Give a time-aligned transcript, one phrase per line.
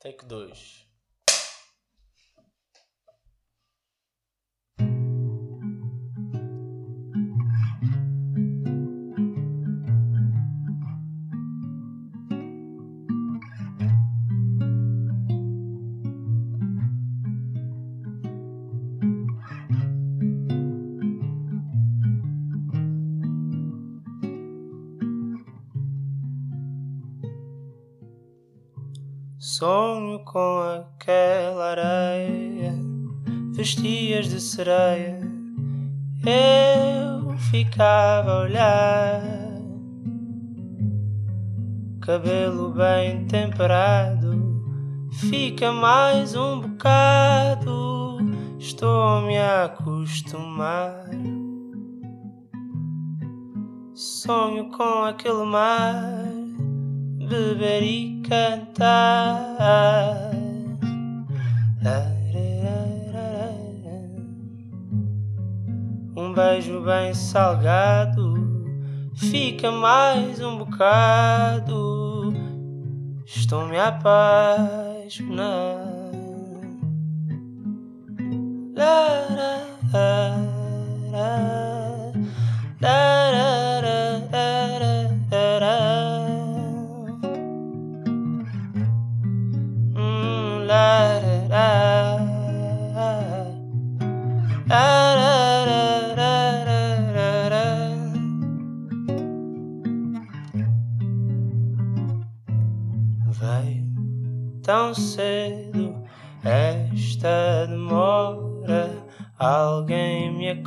[0.00, 0.89] Take 2.
[29.60, 32.72] Sonho com aquela areia,
[33.52, 35.20] vestias de sereia,
[36.24, 39.22] eu ficava a olhar.
[42.00, 44.32] Cabelo bem temperado,
[45.28, 48.16] fica mais um bocado,
[48.58, 51.04] estou-me a acostumar.
[53.92, 56.29] Sonho com aquele mar
[57.30, 60.32] beber e cantar.
[66.16, 68.34] Um beijo bem salgado,
[69.14, 72.34] fica mais um bocado.
[73.24, 73.92] Estou-me a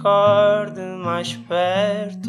[0.03, 2.22] acorde mais perto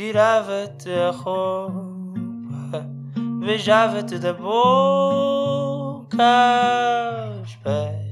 [0.00, 2.88] Tirava-te a roupa,
[3.44, 6.16] beijava-te da boca
[7.36, 8.08] aos pés.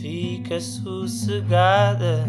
[0.00, 2.24] Fica sossegada,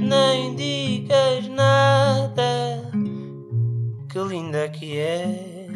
[0.00, 2.90] nem digas nada.
[4.08, 5.70] Que linda que és.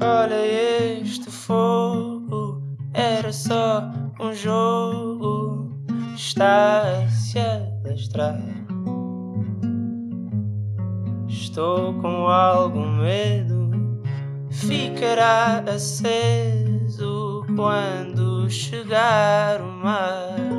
[0.00, 0.46] Olha
[1.02, 2.62] este fogo,
[2.94, 5.37] era só um jogo.
[6.18, 8.42] Está a se alastrar.
[11.28, 13.70] Estou com algum medo,
[14.50, 20.57] ficará aceso quando chegar o mar.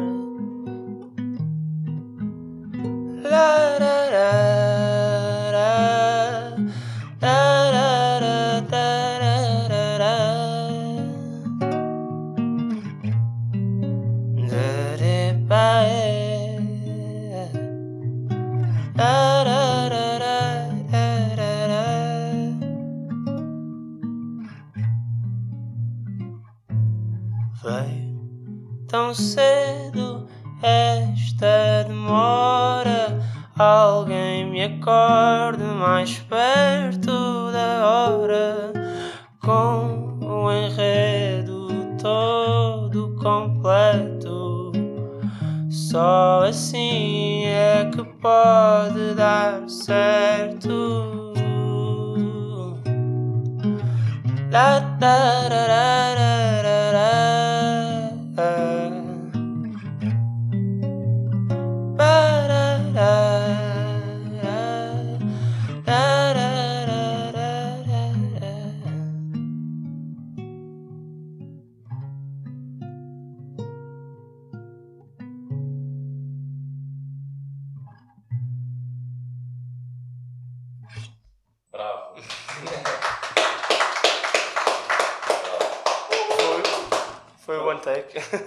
[87.49, 88.21] Foi o one take.
[88.21, 88.45] Foi,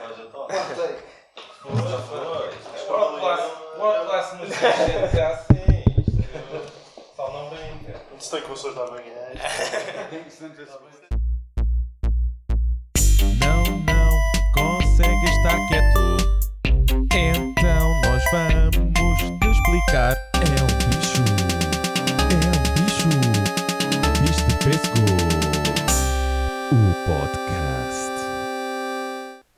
[0.00, 0.38] mas já está.
[0.38, 1.02] One take.
[1.60, 2.48] Foi, foi.
[2.74, 3.40] É world class.
[3.76, 5.84] World class nos assim.
[7.16, 8.00] Só não brinca.
[8.10, 8.86] Não sei que vocês lá.
[13.40, 14.10] Não, não
[14.54, 16.00] consegue estar quieto.
[17.12, 20.16] Então nós vamos te explicar.
[20.36, 21.24] É um bicho.
[22.24, 23.10] É um bicho.
[24.22, 24.98] Bicho de pesco.
[26.72, 26.74] O
[27.06, 27.49] podcast.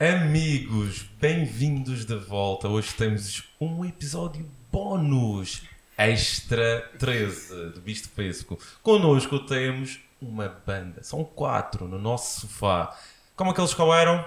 [0.03, 2.67] Amigos, bem-vindos de volta.
[2.67, 5.63] Hoje temos um episódio bónus
[5.97, 8.59] extra 13 do Bisto Pesco.
[8.83, 12.99] Connosco temos uma banda, são quatro no nosso sofá.
[13.37, 14.25] Como é que eles eram?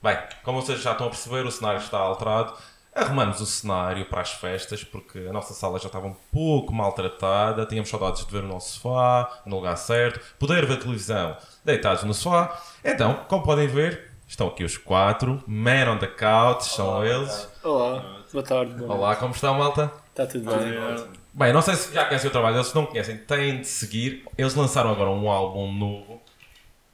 [0.00, 2.54] Bem, como vocês já estão a perceber, o cenário está alterado.
[2.94, 7.66] Arrumamos o cenário para as festas porque a nossa sala já estava um pouco maltratada.
[7.66, 12.14] Tínhamos saudades de ver o nosso sofá no lugar certo, poder ver televisão deitados no
[12.14, 12.56] sofá.
[12.84, 15.42] Então, como podem ver, estão aqui os quatro.
[15.46, 17.48] Man on the couch, são eles.
[17.64, 18.74] Olá, boa tarde.
[18.74, 19.90] Boa Olá, como estão, malta?
[20.10, 21.18] Está tudo bem?
[21.32, 24.24] Bem, não sei se já conhecem o trabalho deles, se não conhecem, têm de seguir.
[24.36, 26.20] Eles lançaram agora um álbum novo,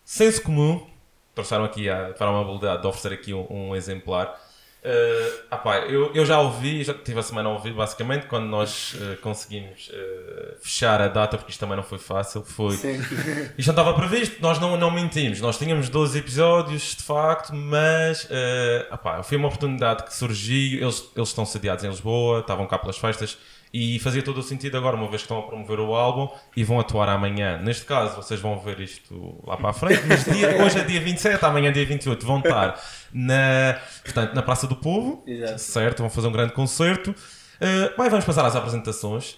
[0.05, 0.87] Senso Comum.
[1.35, 4.41] Trouxeram aqui a, para uma habilidade de oferecer aqui um, um exemplar.
[4.85, 8.45] Uh, ah pá, eu, eu já ouvi, já tive a semana a ouvir basicamente quando
[8.45, 12.45] nós uh, conseguimos uh, fechar a data, porque isto também não foi fácil.
[12.45, 13.01] Foi, Sim.
[13.57, 15.41] isto não estava previsto, nós não, não mentimos.
[15.41, 20.83] Nós tínhamos 12 episódios de facto, mas uh, ah pá, foi uma oportunidade que surgiu.
[20.83, 23.39] Eles, eles estão sediados em Lisboa, estavam cá pelas festas
[23.77, 26.63] e fazia todo o sentido agora, uma vez que estão a promover o álbum e
[26.63, 27.59] vão atuar amanhã.
[27.59, 31.01] Neste caso, vocês vão ver isto lá para a frente, mas dia, hoje é dia
[31.01, 32.81] 27, amanhã é dia 28, vão estar
[33.13, 35.59] na, portanto, na Praça do Povo, Exato.
[35.59, 35.99] certo?
[35.99, 37.11] Vão fazer um grande concerto.
[37.11, 39.37] Uh, bem, vamos passar às apresentações.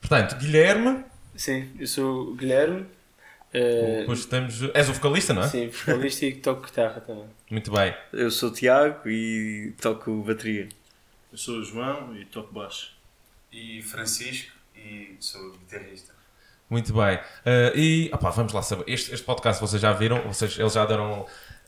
[0.00, 1.04] Portanto, Guilherme,
[1.36, 2.86] Sim, eu sou o Guilherme.
[3.54, 4.62] eh, depois temos.
[4.74, 5.48] És o vocalista, não é?
[5.48, 7.26] Sim, vocalista e toco guitarra também.
[7.48, 7.94] Muito bem.
[8.12, 10.68] Eu sou o Tiago e toco bateria.
[11.30, 12.98] Eu sou o João e toco baixo.
[13.52, 16.12] E Francisco e sou guitarrista.
[16.68, 17.16] Muito bem.
[17.16, 18.84] Uh, e opá, vamos lá saber.
[18.86, 21.26] Este, este podcast vocês já viram, vocês, eles já deram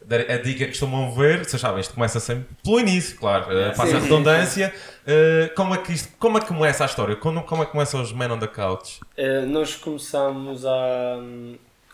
[0.09, 1.45] a dica que costumam ver.
[1.45, 3.47] Vocês sabem, isto começa sempre pelo início, claro.
[3.47, 4.73] Uh, passa a redundância.
[5.03, 7.17] Uh, como, é que isto, como é que começa a história?
[7.17, 9.01] Como, como é que começam os Men on the Couch?
[9.17, 11.19] Eh, nós começámos há,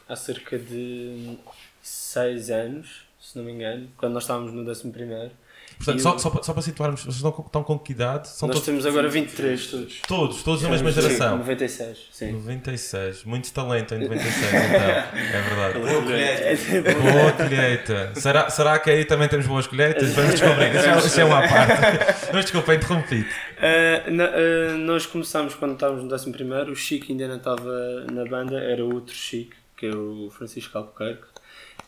[0.09, 1.39] há cerca de
[1.83, 5.31] 6 anos, se não me engano, quando nós estávamos no 11 primeiro.
[5.79, 8.29] Portanto, só, só, para- só para situarmos, vocês estão, com- estão com que idade?
[8.29, 10.01] São nós todos, temos agora 23 todos.
[10.09, 11.39] todos, todos da mesma Sim, geração.
[11.39, 12.33] 96, sim.
[12.33, 13.25] 96.
[13.25, 14.81] Muito talento em 96, então.
[14.81, 15.79] É verdade.
[15.79, 17.01] Boa colheita.
[17.01, 18.13] Boa colheita.
[18.17, 20.11] Será, será que aí também temos boas colheitas?
[20.15, 20.75] Vamos descobrir.
[20.75, 21.73] Isso é, isso é uma parte.
[22.35, 23.29] Mas desculpa, interrompi-te.
[23.29, 28.05] Uh, na- uh, nós começámos quando estávamos no 11 primeiro, o Chico ainda não estava
[28.13, 31.23] na banda, era outro Chico, que é o Francisco Albuquerque.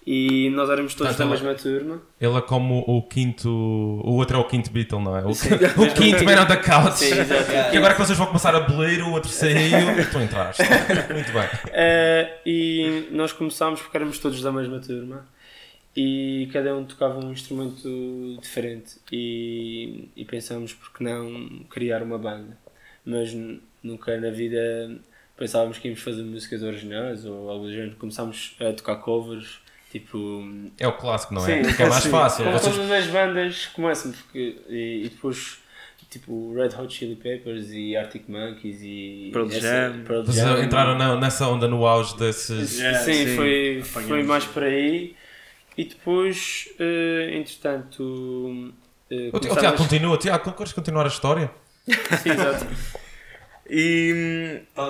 [0.07, 2.01] E nós éramos todos da tá mesma turma.
[2.21, 3.49] Ele é como o quinto.
[3.49, 5.25] O outro é o quinto Beatle, não é?
[5.25, 5.51] O, Sim.
[5.77, 6.99] o quinto Man on the Couch.
[6.99, 7.15] Sim.
[7.73, 9.61] E agora que vocês vão começar a abolir, o outro saiu.
[10.11, 10.63] Tu entraste.
[11.13, 11.45] Muito bem.
[11.45, 15.27] Uh, e nós começámos porque éramos todos da mesma turma
[15.97, 22.19] e cada um tocava um instrumento diferente e, e pensámos por que não criar uma
[22.19, 22.57] banda.
[23.05, 23.37] Mas
[23.83, 24.99] nunca na vida
[25.37, 27.97] pensávamos que íamos fazer músicas originais ou algo do género.
[27.97, 30.43] Começámos a tocar covers, tipo
[30.79, 31.63] É o clássico, não é?
[31.65, 32.11] Sim, que é mais sim.
[32.11, 32.45] fácil.
[32.45, 35.59] Como Vocês, todas as bandas começam, porque, e, e depois
[36.09, 40.03] tipo Red Hot Chili Peppers e Arctic Monkeys e Pearl Jam.
[40.05, 40.65] Pearl vocês Jam.
[40.65, 42.79] entraram na- nessa onda no auge desses.
[42.81, 44.09] Yeah, sim, sim, foi, apanhamos.
[44.09, 45.15] foi mais por aí
[45.79, 48.73] e depois, eh, entretanto,
[49.09, 50.19] eh, O Ti- o começámos- Tiago continua.
[50.19, 51.49] Tiago, queres continuar a história?
[52.23, 52.67] Sim, exato.
[53.73, 54.83] E a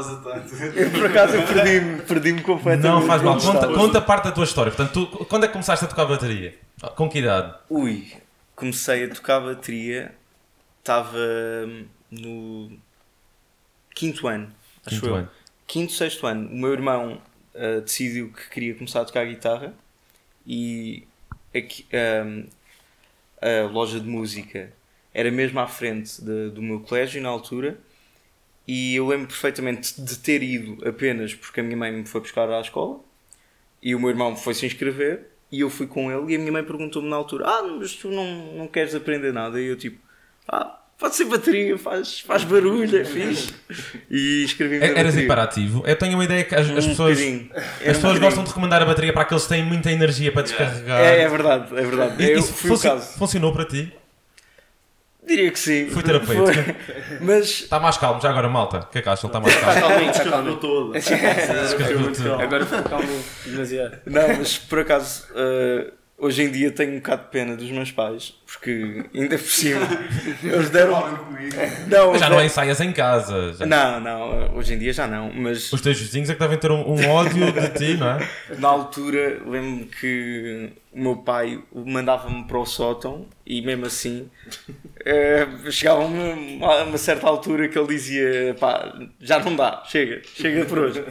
[0.81, 2.83] eu, por acaso eu perdi-me perdi completamente.
[2.83, 3.39] Não faz mal.
[3.39, 4.73] Conta, conta parte da tua história.
[4.73, 6.55] Portanto, tu, quando é que começaste a tocar bateria?
[6.97, 7.55] Com que idade?
[7.69, 8.11] Ui,
[8.57, 10.15] comecei a tocar bateria,
[10.79, 11.19] estava
[12.11, 12.73] no
[13.95, 14.49] quinto ano,
[14.87, 15.15] acho Quinto eu.
[15.17, 15.31] ano.
[15.67, 16.49] Quinto, sexto ano.
[16.49, 17.21] O meu irmão
[17.55, 19.75] ah, decidiu que queria começar a tocar guitarra
[20.47, 21.07] e
[21.55, 21.85] aqui,
[22.25, 22.47] hum,
[23.43, 24.73] a loja de música
[25.13, 27.79] era mesmo à frente de- do meu colégio na altura
[28.67, 32.49] e eu lembro perfeitamente de ter ido apenas porque a minha mãe me foi buscar
[32.51, 33.01] à escola
[33.83, 36.53] e o meu irmão foi se inscrever e eu fui com ele e a minha
[36.53, 39.61] mãe perguntou-me na altura ah, mas tu não, não queres aprender nada?
[39.61, 39.99] E eu tipo,
[40.47, 43.53] ah, pode ser bateria, faz, faz barulho, é fixe.
[44.11, 45.83] E escrevi-me na É- Eras hiperativo.
[45.87, 47.51] Eu tenho uma ideia que as, as Um pessoas, bocadinho.
[47.55, 50.43] Um as pessoas gostam de recomendar a bateria para aqueles que têm muita energia para
[50.43, 51.01] descarregar.
[51.01, 52.23] É, é verdade, é verdade.
[52.23, 53.19] E Eu isso caso.
[53.19, 53.91] funcionou para ti?
[55.27, 55.89] Diria que sim.
[55.91, 56.65] Foi terapêutico.
[56.65, 57.19] Foi.
[57.21, 58.79] Mas Está mais calmo, já agora, malta.
[58.79, 59.29] O que é que acham?
[59.29, 59.81] Está mais calmo.
[59.81, 60.93] Calminho, está Descarregou calminho.
[60.93, 62.35] Descarregou tudo.
[62.35, 63.99] Agora foi calminho, demasiado.
[64.07, 67.91] Não, mas por acaso, eh, hoje em dia tenho um bocado de pena dos meus
[67.91, 69.81] pais, porque ainda por cima
[70.45, 71.01] eles deram.
[71.89, 73.55] Não, Mas já não ensaias em casa.
[73.55, 76.59] já- não, não, hoje em dia já não, mas Os teus vizinhos é que devem
[76.59, 78.29] ter um, um ódio de ti, não é?
[78.59, 84.29] na altura lembro-me que o meu pai mandava-me para o sótão e mesmo assim
[85.05, 89.83] eh, chegava a uma, a uma certa altura que ele dizia pá, já não dá,
[89.87, 91.03] chega, chega por hoje.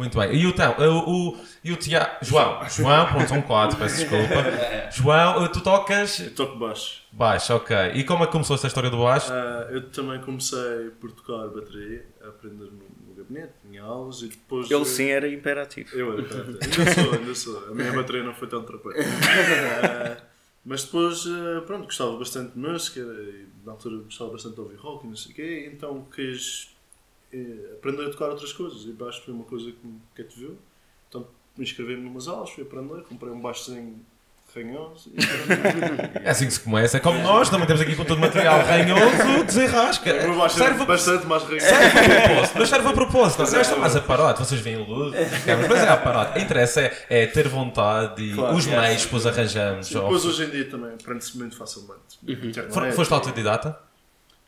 [0.00, 0.34] Muito bem.
[0.34, 2.24] E o, o, o, e o Tiago.
[2.24, 2.66] João.
[2.70, 4.34] João, pronto, são quatro, peço desculpa.
[4.90, 7.02] João, tu tocas Eu toco baixo.
[7.12, 7.76] baixo, ok.
[7.92, 9.30] E como é que começou esta história do baixo?
[9.30, 14.28] Ah, eu também comecei por tocar bateria, a aprender no, no gabinete, em aulas e
[14.28, 14.70] depois.
[14.70, 15.94] Ele eh, sim era imperativo.
[15.94, 16.58] Eu era, pronto.
[16.62, 17.68] ainda sou, ainda sou.
[17.68, 19.04] A minha bateria não foi tão terapêutica.
[19.82, 20.16] Ah,
[20.64, 24.76] mas depois, eh, pronto, gostava bastante de música e na altura gostava bastante de ouvir
[24.76, 26.69] rock e não sei o quê, então quis eh,
[27.74, 30.56] aprender a tocar outras coisas e baixo foi uma coisa que me cativou.
[31.08, 34.00] Então me inscrevi em umas aulas, fui aprender, comprei um baixozinho
[34.52, 35.20] ranhoso e
[36.26, 36.96] É assim que se começa.
[36.96, 40.10] É como nós, também temos aqui com todo o material ranhoso, desenrasca.
[40.28, 41.66] o baixo Serve a bastante mais ranhoso.
[41.66, 43.38] Serve a propósito, mas serve a propósito.
[43.52, 45.14] Não está mais aparato, vocês veem luz,
[45.46, 46.38] mas é aparato.
[46.40, 48.80] Interessa é, é ter vontade e Claro, os é.
[48.80, 49.88] meios depois arranjamos.
[49.88, 52.18] Depois hoje em dia também aprende-se muito facilmente.
[52.70, 53.78] For- Foste autodidata?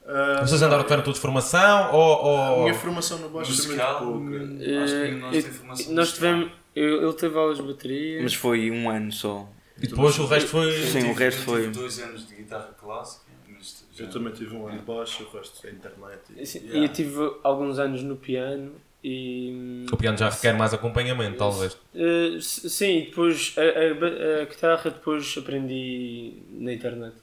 [0.06, 2.12] Ah, Vocês andaram, tiveram tudo de formação ou.
[2.36, 2.62] A ou...
[2.62, 4.36] minha formação no baixo foi muito Musical, pouca.
[4.82, 6.14] acho que nenhum de nós Eh, formação nós musical.
[6.14, 6.52] tivemos.
[6.74, 8.22] eu- Ele teve aulas de bateria.
[8.22, 9.48] Mas foi um ano só.
[9.80, 10.72] E depois o resto foi.
[10.72, 14.32] Sim, o tive- resto eu foi- tive dois anos de guitarra clássica, mas Eu também
[14.32, 16.20] tive um ano de baixo, o resto é internet.
[16.36, 16.44] E...
[16.46, 16.80] Sim, Yeah.
[16.80, 18.72] Eu tive alguns anos no piano
[19.04, 19.84] e.
[19.92, 21.76] O piano já requer mais acompanhamento, talvez.
[21.94, 27.14] Eh, s- sim, e depois a, a a guitarra depois aprendi na internet.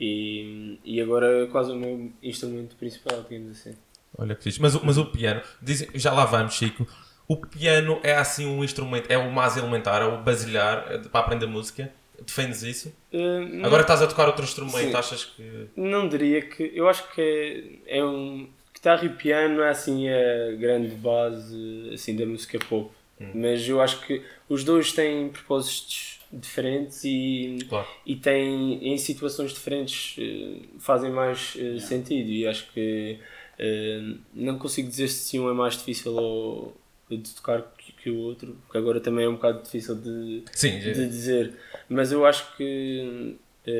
[0.00, 3.76] E, e agora é quase o meu instrumento principal, digamos assim.
[4.16, 4.60] Olha que fixe.
[4.60, 6.86] Mas, o- mas o piano, dizem, já lá vamos, Chico.
[7.28, 11.20] O piano é assim um instrumento, é o mais elementar, é o basilar é para
[11.20, 11.92] aprender música.
[12.26, 12.92] Defendes isso?
[13.12, 14.94] Não- Agora estás a tocar outro instrumento, Sim.
[14.96, 15.66] achas que.
[15.76, 16.70] Não diria que.
[16.74, 18.48] Eu acho que é, é um.
[18.74, 22.90] Guitarra e piano é assim a grande base assim, da música pop.
[23.34, 27.88] Mas eu acho que os dois têm propósitos diferentes e, Claro.
[28.06, 32.28] e têm em situações diferentes eh, fazem mais eh, sentido.
[32.30, 33.18] E acho que
[33.58, 36.76] eh, não consigo dizer se um é mais difícil ou,
[37.10, 40.94] de tocar que, o outro, porque agora também é um bocado difícil de, Sim, de
[41.08, 41.54] dizer,
[41.88, 43.36] mas eu acho que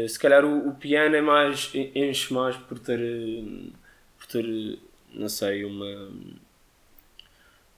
[0.09, 2.99] se calhar o, o piano é mais en- enche mais por ter
[4.19, 4.79] por ter
[5.15, 6.11] não sei uma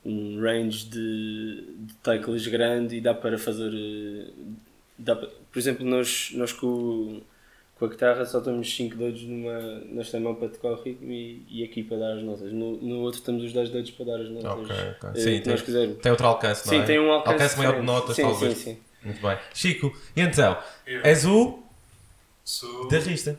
[0.04, 4.30] um range de, de teclas grande e dá para fazer eh,
[4.99, 7.21] dá pa- por exemplo nós nós com,
[7.78, 11.44] com a guitarra só temos 5 dedos numa, nesta mão para tocar o ritmo e,
[11.50, 14.21] e aqui para dar as notas no, no outro temos os 10 dedos para dar
[14.21, 15.11] as notas Ok, ok.
[15.14, 16.87] eh, Sim, que nós tem, quisermos tem outro alcance, não Sim, é?
[16.87, 18.52] tem um alcance, maior de notas, sim, talvez.
[18.54, 18.78] Sim, sim.
[19.02, 19.38] Muito bem.
[19.54, 20.59] Chico, e então?
[20.87, 21.59] Eu És o
[22.44, 22.82] sou.
[22.82, 23.38] guitarrista.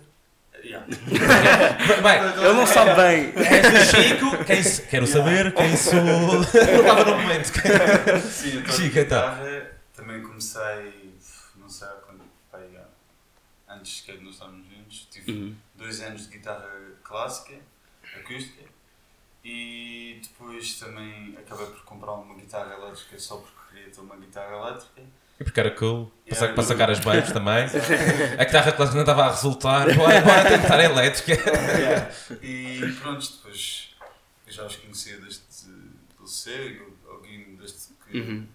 [0.63, 0.85] Yeah.
[0.87, 3.33] Bem, Ele não sabe bem.
[3.35, 5.93] és o Chico, quem quero saber quem sou.
[6.01, 7.51] Não estava no momento.
[8.31, 9.19] Sim, eu Chico, então.
[9.19, 9.71] guitarra.
[9.93, 11.13] Também comecei,
[11.57, 12.67] não sei há quando, pai,
[13.69, 15.55] antes sequer de nós estarmos juntos, tive Uhum.
[15.75, 16.69] dois anos de guitarra
[17.03, 17.55] clássica,
[18.17, 18.63] acústica,
[19.43, 24.55] e depois também acabei por comprar uma guitarra elétrica só porque queria ter uma guitarra
[24.55, 25.01] elétrica.
[25.43, 26.05] Porque era cool.
[26.07, 26.53] Para, Yeah.
[26.55, 27.65] para sacar as babes também.
[28.39, 29.93] A guitarra clássica não estava a resultar.
[29.95, 31.37] Bora, bora tentar a elétrica.
[32.41, 33.89] E pronto, depois
[34.47, 37.77] eu já os conhecia desde do liceu, alguém desde
[38.09, 38.17] que.
[38.19, 38.47] Uhum.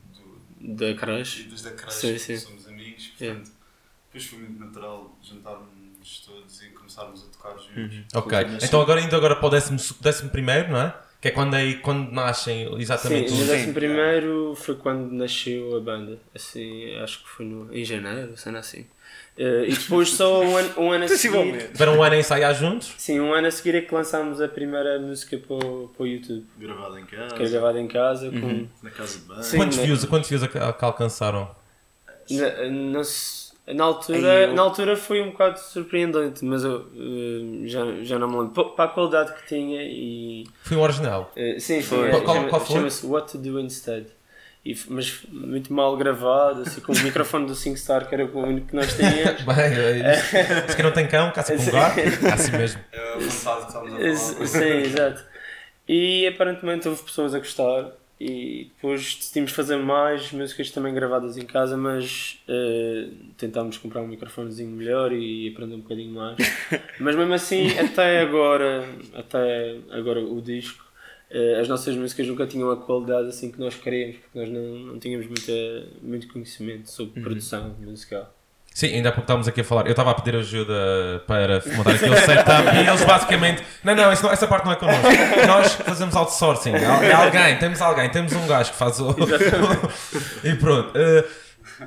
[0.60, 2.36] Do, da creche desde a creche Sim, sim.
[2.38, 3.38] somos amigos, Yeah.
[3.40, 3.56] portanto,
[4.06, 8.04] depois foi muito natural juntarmos todos e começarmos a tocar juntos.
[8.14, 10.94] Ok, então agora indo agora para o décimo, décimo primeiro, não é?
[11.20, 13.48] Que é quando, aí, quando nascem exatamente Sim, os...
[13.48, 16.18] décimo primeiro foi quando nasceu a banda.
[16.32, 18.86] Assim, acho que foi no, em janeiro, sendo assim.
[19.36, 21.32] Eh, e depois só um ano, um ano a seguir.
[21.32, 21.72] Possivelmente.
[21.72, 22.92] Tiveram um ano a ensaiar juntos?
[22.98, 26.06] Sim, um ano a seguir é que lançámos a primeira música para o, para o
[26.06, 26.44] YouTube.
[26.56, 28.66] Gravado em casa, Que é gravada em casa com.
[28.82, 29.42] na casa de banho.
[29.42, 29.56] Sim.
[29.56, 29.84] Quantos né?
[29.86, 31.50] views, quantos views a que que alcançaram?
[32.30, 33.02] Na, na,
[33.74, 38.28] na altura, eu- na altura foi um bocado surpreendente, mas eu eh, já, já não
[38.28, 38.50] me lembro.
[38.52, 40.44] Pa- Para a qualidade que tinha e.
[40.62, 41.30] Foi um original.
[41.36, 42.08] eh, sim, Foi.
[42.08, 42.76] é, Qual- chama- qual foi?
[42.76, 44.06] chama-se What to Do Instead.
[44.64, 48.66] E, mas muito mal gravado, assim, com o microfone do SingStar, que era o único
[48.68, 49.40] que nós tínhamos.
[49.46, 50.70] Bem, é isso.
[50.70, 51.98] Se que não tem cão, caça com gato.
[52.00, 52.80] É assim mesmo.
[52.92, 54.46] É que estamos a falar.
[54.46, 55.24] Sim, exato.
[55.88, 61.44] E aparentemente houve pessoas a gostar e depois decidimos fazer mais músicas também gravadas em
[61.44, 66.36] casa, mas eh, tentámos comprar um microfonezinho melhor e aprender um bocadinho mais.
[66.98, 70.84] mas mesmo assim, até agora, até agora o disco,
[71.30, 74.78] eh, as nossas músicas nunca tinham a qualidade assim que nós queríamos, porque nós não,
[74.78, 78.37] não tínhamos muita, muito conhecimento sobre produção musical.
[78.78, 79.86] Sim, ainda há pouco estávamos aqui a falar.
[79.86, 83.64] Eu estava a pedir ajuda para montar aquele setup e eles basicamente.
[83.82, 85.08] Não, não, isso não- essa parte não é connosco.
[85.48, 86.74] Nós fazemos outsourcing.
[86.76, 89.16] É alguém, temos alguém, temos um gajo que faz o.
[90.46, 90.92] e pronto.
[90.94, 91.24] eh,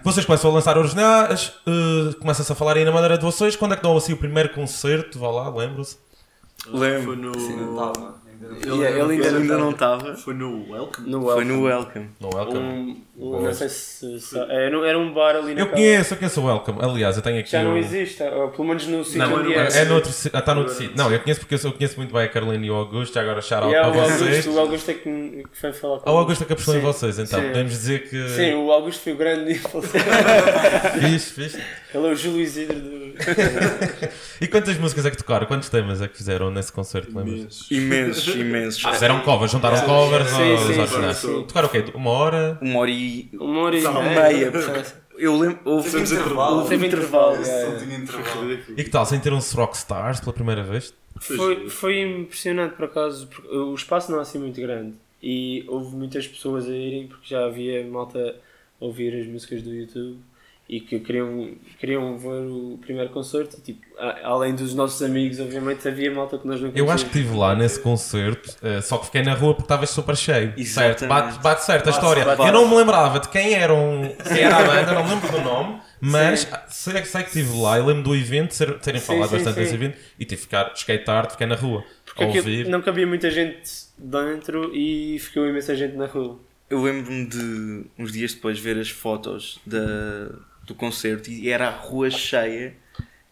[0.03, 3.55] vocês começam a lançar originais, uh, começa-se a falar aí na maneira de vocês.
[3.55, 5.17] Quando é que dão assim o primeiro concerto?
[5.17, 5.97] Vá lá, lembro-se.
[6.59, 7.31] Foi no,
[8.65, 10.15] Yeah, ele ainda não estava.
[10.15, 11.09] Foi no Welcome.
[11.09, 11.63] No Foi no Welcome.
[11.63, 12.09] Welcome.
[12.19, 12.59] No Welcome.
[12.59, 13.39] Um, Boa.
[13.41, 14.19] não sei se.
[14.19, 16.79] se era, um- era um bar ali na Eu conheço, eu conheço o Welcome.
[16.81, 17.51] Aliás, eu tenho aqui.
[17.51, 19.77] Já não o- existe, ou pelo menos no sítio Não, onde é, é.
[19.81, 20.31] é noutro sítio.
[20.33, 20.93] Ah, está noutro sítio.
[20.97, 23.13] Não, eu conheço porque eu, eu conheço muito bem a Carolina e o Augusto.
[23.13, 24.21] Já agora shout out Yeah, para o vocês.
[24.29, 26.53] Augusto, o Augusto é que, me- que foi falar com Ah, O Augusto é que
[26.53, 26.83] apostou em Sim.
[26.83, 27.39] vocês, então.
[27.39, 27.47] Sim.
[27.47, 28.29] Podemos dizer que.
[28.29, 30.01] Sim, o Augusto foi o grande influencer.
[30.99, 31.63] Fixe, fixe.
[31.93, 33.01] Ele é o Júlio Isidro do.
[34.41, 35.45] E quantas músicas é que tocaram?
[35.45, 37.09] Quantos temas é que fizeram nesse concerto?
[37.15, 37.29] Lembras?
[37.35, 37.71] Imensos.
[37.71, 38.85] Imensos, imensos.
[38.85, 40.35] Ah, fizeram covers, juntaram Sim, covers sim,
[40.73, 41.17] sim, originais.
[41.17, 41.43] sim.
[41.47, 41.83] Tocaram o quê?
[41.93, 42.57] Uma hora?
[42.61, 44.51] Uma hora e Uma hora e meia.
[45.17, 45.59] Eu lembro.
[45.65, 45.91] Houve.
[45.91, 46.67] Teve intervalo.
[46.67, 48.49] Tinha intervalo.
[48.49, 48.79] Ridículo.
[48.79, 49.05] E que tal?
[49.05, 50.93] Sentiram-se rockstars pela primeira vez?
[51.19, 55.95] Foi, foi impressionante por acaso, porque o espaço não é assim muito grande e houve
[55.95, 58.35] muitas pessoas a irem porque já havia malta
[58.79, 60.17] a ouvir as músicas do YouTube
[60.69, 65.37] e que queriam, queriam ver o primeiro concerto e tipo, a- além dos nossos amigos,
[65.39, 67.15] obviamente havia malta que nós não Eu acho que conhecíamos.
[67.17, 70.53] estive lá nesse concerto, eh, só que fiquei na rua porque estava super cheio.
[70.55, 70.99] Exatamente.
[70.99, 71.09] Certo?
[71.09, 72.23] Bate, bate certo a Bate, história.
[72.25, 72.41] bate.
[72.47, 75.41] Eu não me lembrava de quem, eram, quem era a banda, não me lembro do
[75.41, 79.27] nome, mas sei, sei que estive lá e lembro do evento, ser- terem Sim, falado
[79.29, 79.61] sim, bastante sim.
[79.61, 81.83] desse evento e tive que ficar, cheguei tarde, fiquei na rua.
[82.05, 82.67] Porque a ouvir.
[82.69, 83.61] não cabia muita gente
[83.97, 86.39] dentro e ficou imensa gente na rua.
[86.69, 90.29] Eu lembro-me de uns dias depois ver as fotos da,
[90.71, 92.75] do concerto e era a rua cheia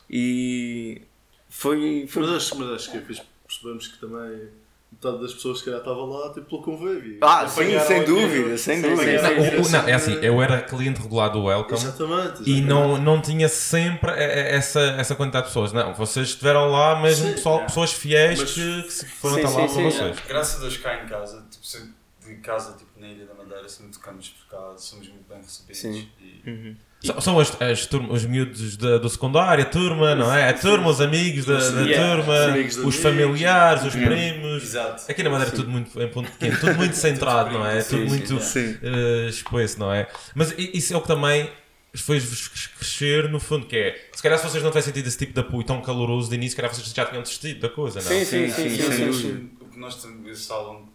[0.09, 1.01] e
[1.49, 2.05] foi.
[2.07, 4.49] foi Mas acho, mas acho que fiz- percebemos que também
[4.91, 7.19] metade das pessoas que calhar estava lá tipo, pelo convívio.
[7.21, 9.19] Ah, sim, sem dúvida, sem dúvida.
[9.63, 12.41] sim, Não, é assim, eu era cliente regular do Welcome Exatamente.
[12.49, 12.61] e exatamente.
[12.63, 15.71] não, não tinha sempre essa, essa quantidade de pessoas.
[15.71, 17.65] Não, vocês estiveram lá mesmo Sim, pessoal, é.
[17.65, 19.97] pessoas fiéis Mas- que, que foram Sim, estar lá sim, para sim.
[19.97, 20.19] vocês.
[20.27, 23.67] Graças a Deus cá em casa, tipo, sempre de casa tipo, na Ilha da Madeira,
[23.69, 25.77] sempre tocamos por cá, somos muito bem recebidos.
[25.79, 26.07] Sim.
[26.19, 26.75] E, Uhum.
[27.01, 30.49] São- São as, as turma- os miúdos da- do secundário, a turma, não é?
[30.49, 32.17] A turma, os amigos da, da Yeah.
[32.17, 32.95] turma, os amigos.
[32.97, 34.05] familiares, os Uhum.
[34.05, 34.63] primos.
[34.63, 35.09] Exato.
[35.09, 37.79] Aqui na Madeira é tudo muito em ponto pequeno, tudo muito centrado, não é?
[37.81, 38.77] Sim, Tudo sim, muito Sim.
[38.83, 40.07] uh, exposto, não é?
[40.35, 41.49] Mas isso é o que também
[41.95, 45.33] fez-vos crescer, no fundo, que é se calhar se vocês não tivessem tido esse tipo
[45.33, 48.07] de apoio tão caloroso de início, se calhar vocês já tinham desistido da coisa, não?
[48.07, 49.49] Sim, sim, sim, Sim, sim, sim, sim.
[49.61, 50.85] O que nós temos, esse álbum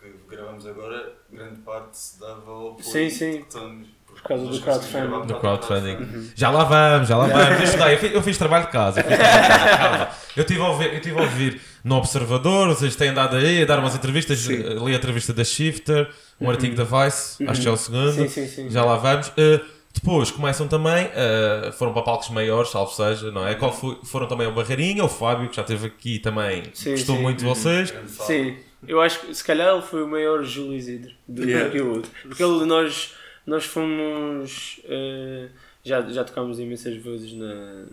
[0.00, 3.30] que gravamos agora, grande parte se dava ao apoio Sim, sim.
[3.38, 3.86] que estamos-
[4.22, 5.26] Por causa do crowdfunding.
[5.26, 6.30] Do crowdfunding.
[6.34, 7.74] Já lá vamos, já lá vamos.
[7.74, 9.00] Eu, fiz, eu fiz trabalho de casa.
[9.00, 12.68] Eu, fiz trabalho de casa, eu tive a ouvir, eu tive a ouvir no Observador,
[12.68, 14.38] vocês têm andado aí a dar umas entrevistas.
[14.38, 14.56] Sim.
[14.84, 16.08] Li a entrevista da Shifter,
[16.40, 18.12] um artigo da Vice, acho que é o segundo.
[18.12, 18.70] Sim, sim, sim.
[18.70, 19.28] Já lá vamos.
[19.28, 19.60] Uh,
[19.94, 23.54] depois começam também, uh, foram para palcos maiores, salvo seja, não é?
[23.54, 27.16] Qual foi- foram também o Barreirinha, o Fábio, que já esteve aqui também, Sim, gostou
[27.16, 27.22] sim.
[27.22, 27.90] muito de vocês.
[27.90, 28.26] Grande fala.
[28.26, 28.56] Sim,
[28.88, 31.68] eu acho que se calhar ele foi o maior Júlio Isidro do Yeah.
[31.70, 32.10] que o outro.
[32.22, 33.12] Porque ele, nós,
[33.46, 34.80] nós fomos.
[34.84, 35.48] eh,
[35.84, 37.84] já, já tocámos imensas vezes na,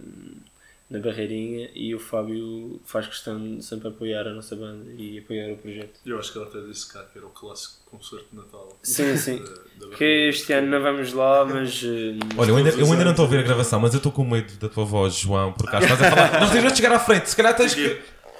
[0.89, 5.51] na Barreirinha e o Fábio faz questão de sempre apoiar a nossa banda e apoiar
[5.51, 5.99] o projeto.
[6.05, 8.77] Eu acho que ele até disse cá que era o clássico concerto de Natal.
[8.83, 9.39] Sim, sim.
[9.79, 11.81] Da- da Que este ano não vamos lá, mas.
[11.83, 14.12] eh, Olha, eu ainda, eu ainda não estou a ouvir a gravação, mas eu estou
[14.12, 16.39] com medo da tua voz, João, porque acho que estás a falar.
[16.41, 17.97] Nós temos de chegar à frente, se calhar tens que.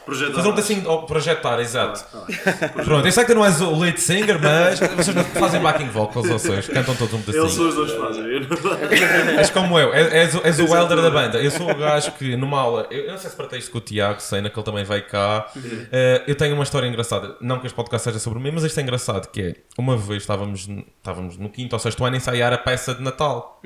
[0.10, 2.04] Projeto Fazer um pedacinho ou projetar, exato.
[2.14, 2.24] Ah,
[2.80, 2.84] ah.
[2.84, 6.28] Pronto, eu sei que tu não és o lead singer, mas vocês fazem backing vocals,
[6.28, 7.68] vocês cantam todos um Eles são pedacinho.
[7.70, 8.24] os dois fazem.
[8.26, 11.40] eu não- És como eu, és, és, o- és o welder da banda.
[11.40, 13.78] Eu sou o gajo que numa aula, eu, eu não sei se partilhei isto com
[13.78, 15.48] o Tiago Sena, que ele também veio cá.
[15.92, 18.80] Eh, eu tenho uma história engraçada, não que este podcast seja sobre mim, mas isto
[18.80, 20.68] é engraçado, que é, uma vez estávamos,
[20.98, 23.62] estávamos no quinto ou sexto ano a ensaiar a peça de Natal.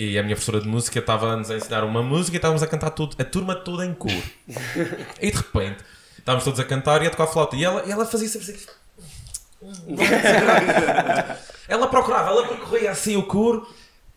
[0.00, 2.90] E a minha professora de música estava-nos a ensinar uma música e estávamos a cantar
[2.90, 4.12] tudo, a turma toda em cor.
[5.20, 5.78] e de repente,
[6.16, 7.56] estávamos todos a cantar e a tocar flauta.
[7.56, 8.64] E ela, e ela fazia sempre assim.
[11.66, 13.66] ela procurava, ela percorria assim o coro.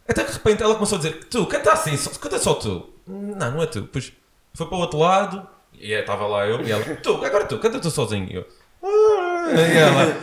[0.07, 2.87] Até que de repente ela começou a dizer: Tu, canta assim, só- canta só tu.
[3.07, 3.81] Não, não é tu.
[3.81, 4.13] Depois
[4.53, 6.61] foi para o outro lado e estava lá eu.
[6.61, 8.29] E ela: Tu, agora tu, canta tu sozinho.
[8.29, 8.47] E eu:
[8.83, 10.21] "Ah." E ela.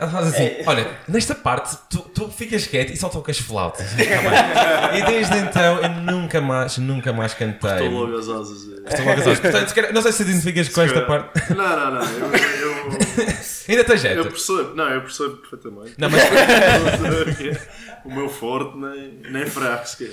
[0.00, 3.86] Ela faz assim, olha, nesta parte tu, tu ficas quieto e só tocas flautas.
[3.92, 7.70] Tá e desde então eu nunca mais, nunca mais cantei.
[7.70, 8.62] Estou logo as asas.
[8.62, 11.52] Estou logo a dizer, Portanto, não sei se identificas com esta parte.
[11.54, 12.02] Não, não, não.
[12.02, 12.90] Eu, eu,
[13.68, 14.28] Ainda tem eu jeito.
[14.28, 14.74] percebo.
[14.74, 15.94] Não, eu percebo perfeitamente.
[15.98, 16.22] Não, mas
[18.04, 20.10] o meu forte nem, nem fraco sequer.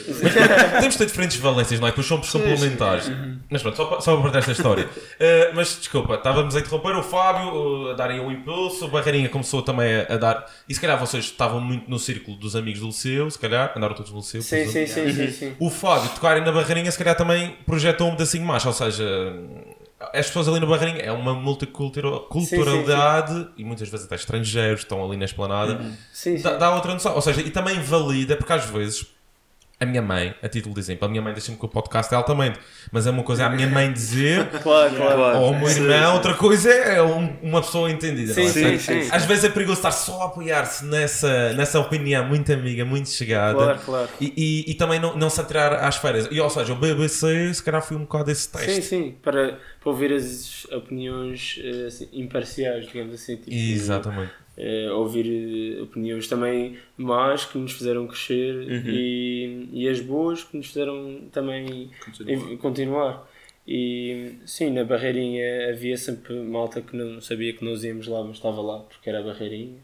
[0.79, 1.91] temos de ter diferentes valências, não é?
[1.91, 3.11] Pois somos complementares.
[3.49, 4.85] Mas pronto, só para, só para partir esta história.
[4.85, 9.29] Uh, mas desculpa, estávamos a interromper o Fábio, uh, a darem um impulso, o Barreirinha
[9.29, 10.45] começou também a, a dar.
[10.67, 13.95] E se calhar vocês estavam muito no círculo dos amigos do Liceu, se calhar, andaram
[13.95, 14.41] todos no Liceu.
[14.41, 15.55] Sim, sim, sim, sim, sim.
[15.59, 19.05] O Fábio tocarem na Barreirinha, se calhar também projetou um pedacinho mais, ou seja.
[19.99, 25.17] As pessoas ali na Barreirinha é uma multiculturalidade e muitas vezes até estrangeiros estão ali
[25.17, 25.83] na esplanada.
[26.13, 26.43] Sim, sim.
[26.43, 27.15] Dá, dá outra noção.
[27.15, 29.07] Ou seja, e também valida, porque às vezes
[29.79, 32.17] a minha mãe, a título de exemplo, a minha mãe deixa-me que o podcast é
[32.17, 32.59] altamente,
[32.91, 35.37] mas é uma coisa a minha mãe dizer, Claro, claro.
[35.39, 36.15] ou o meu Sim, irmão, sim.
[36.15, 38.33] outra coisa é um- uma pessoa entendida.
[38.33, 38.49] Sim, é?
[38.49, 39.09] sim, Portanto, sim.
[39.11, 43.53] Às vezes é perigoso estar só a apoiar-se nessa, nessa opinião muito amiga, muito chegada.
[43.57, 44.09] Claro, claro.
[44.19, 44.33] E,
[44.67, 46.27] e, e também não, não se atirar às férias.
[46.31, 48.81] E, ou seja, o BBC se calhar foi um bocado esse Sim, teste.
[48.81, 53.35] sim, para, para ouvir as opiniões eh, assim, imparciais, digamos assim.
[53.35, 54.31] Tipo, Exatamente.
[54.57, 58.55] Eh, ouvir eh, opiniões também más que nos fizeram crescer
[58.87, 62.33] e, e as boas que nos fizeram também Continua.
[62.33, 63.27] em- continuar.
[63.67, 68.37] E sim, na Barreirinha havia sempre malta que não sabia que nós íamos lá, mas
[68.37, 69.77] estava lá porque era a Barreirinha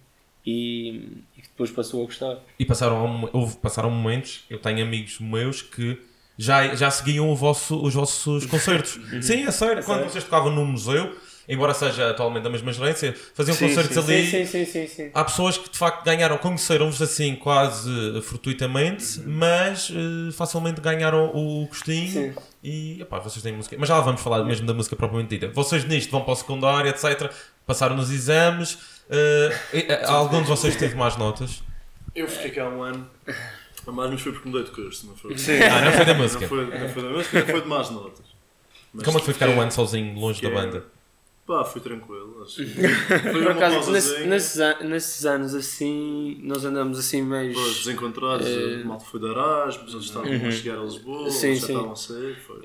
[0.45, 0.89] e,
[1.37, 2.39] e que depois passou a gostar.
[2.57, 5.97] E passaram, houve, passaram momentos, eu tenho amigos meus que
[6.37, 8.99] já, já seguiam vosso, os vossos concertos.
[9.21, 9.83] Sim, é sério.
[9.83, 10.11] Quando sério?
[10.11, 11.15] vocês tocavam no museu,
[11.47, 14.25] embora seja atualmente da mesma gerência, faziam Sim, concertos sim, ali.
[14.29, 15.11] Sim, sim, sim, sim, sim.
[15.13, 17.89] Há pessoas que de facto ganharam, conheceram-vos assim quase
[18.21, 22.33] fortuitamente, mas eh, facilmente ganharam o gostinho Sim.
[22.63, 23.75] e epá, vocês têm música.
[23.79, 25.47] Mas já lá vamos falar mesmo da música propriamente dita.
[25.53, 27.31] Vocês nisto vão para o secundário, etc.
[27.65, 28.77] Passaram nos exames.
[29.09, 31.61] eh, algum de vocês teve mais notas?
[32.15, 33.09] Eu fiquei cá um ano.
[33.85, 35.37] A mais mas foi porque mudei de curso, não foi?
[35.37, 35.59] Sim.
[35.61, 36.47] Ah, não foi da Não música.
[36.47, 38.25] foi, não foi da música, foi de más notas.
[38.93, 40.85] Mas Como é que foi ficar um ano sozinho, longe da banda?
[41.45, 42.41] Pá, fui tranquilo.
[42.43, 42.65] Acho que
[43.19, 47.53] foi Por acaso, nesse- nesses, an- nesses anos assim, nós andamos assim meio.
[47.53, 51.47] Pô, desencontrados, Eh, a malta foi de Erasmus, eles estavam a chegar a Lisboa, Sim,
[51.47, 51.73] eles já sim.
[51.73, 52.35] estavam a sair.
[52.47, 52.61] Foi.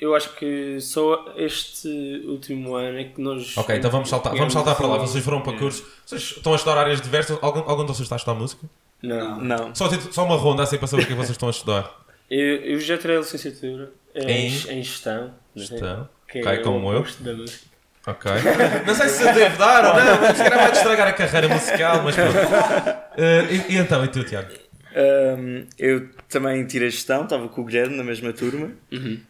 [0.00, 1.88] Eu acho que só este
[2.26, 3.56] último ano é que nós.
[3.56, 4.98] Ok, então vamos saltar, vamos saltar para lá.
[4.98, 5.82] Vocês foram para cursos.
[6.06, 7.36] Vocês estão a estudar áreas diversas.
[7.42, 8.68] Algum, algum de vocês está a estudar música?
[9.02, 9.40] Não.
[9.40, 9.74] Não.
[9.74, 11.50] Só, tipo- só uma ronda assim para saber o que é que vocês estão a
[11.50, 11.92] estudar.
[12.30, 14.82] Eu, eu já tirei a licenciatura em, Em?
[14.82, 15.32] gestão.
[15.54, 15.62] né?
[15.64, 16.08] Estão.
[16.30, 17.04] Que Ok, é como o eu.
[17.20, 17.67] da música.
[18.10, 18.30] Ok.
[18.86, 21.48] Não sei se eu devo dar ou não, mas se calhar vai estragar a carreira
[21.48, 22.38] musical, mas pronto.
[23.20, 24.48] Eh, e, e então, e tu, Tiago?
[24.94, 28.70] Ahm, eu também tirei gestão, estava com o Guilherme na mesma turma.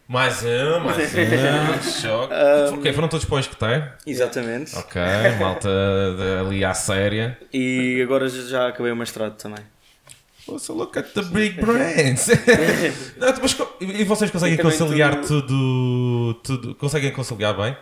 [0.07, 1.91] Mais um, mais um.
[1.91, 2.35] Choque.
[2.75, 3.85] ok, foram todos para o Escoteiro?
[4.07, 4.77] Exatamente.
[4.77, 5.01] Ok,
[5.41, 5.69] malta
[6.41, 7.39] ali à séria.
[7.53, 9.65] E agora já- acabei o mestrado também.
[10.47, 12.27] Also look at the big brains.
[13.17, 16.75] Não, mas e vocês conseguem conciliar tudo- tudo, tudo.
[16.75, 17.75] Conseguem conciliar bem?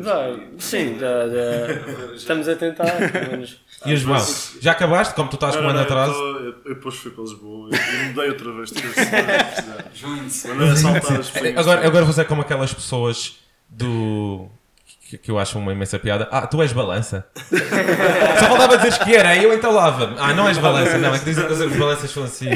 [0.00, 2.14] Vai, sim, dá, dá.
[2.14, 2.90] estamos a tentar.
[3.12, 3.60] pelo menos.
[3.84, 4.24] E os João?
[4.60, 5.14] Já acabaste?
[5.14, 6.10] Como tu estás com um ano eu atrás?
[6.12, 8.72] Eu, eu depois fui para Lisboa e mudei outra vez.
[9.94, 10.50] Junte-se.
[10.50, 11.56] As pessoas.
[11.56, 14.48] Agora, agora vou ser como aquelas pessoas do.
[15.08, 16.28] Que, que eu acho uma imensa piada.
[16.32, 17.24] Ah, tu és balança?
[18.40, 20.16] Só faltava dizeres que era, aí eu entalava-me.
[20.18, 22.48] Ah, não és balança, não, é que dizem que os balanças são assim.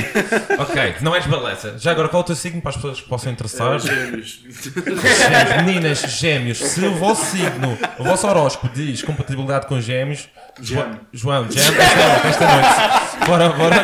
[0.58, 1.76] Ok, não és balança.
[1.78, 3.76] Já agora, qual é o teu signo para as pessoas que possam interessar?
[3.76, 4.40] É, gêmeos.
[4.44, 10.28] Gêmeos, meninas, gêmeos, se o vosso signo, o vosso horóscopo diz compatibilidade com gêmeos,
[10.60, 13.26] João, João, gêmeos, esta, esta noite.
[13.26, 13.76] Bora, bora.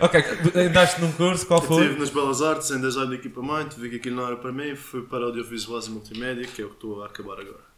[0.00, 0.24] ok,
[0.66, 1.82] andaste num curso, qual foi?
[1.82, 4.74] Estive nas Belas Artes, em design de equipamento, vi que aquilo não era para mim,
[4.76, 7.68] fui para audiovisuais e multimédia, que é o que estou a acabar agora.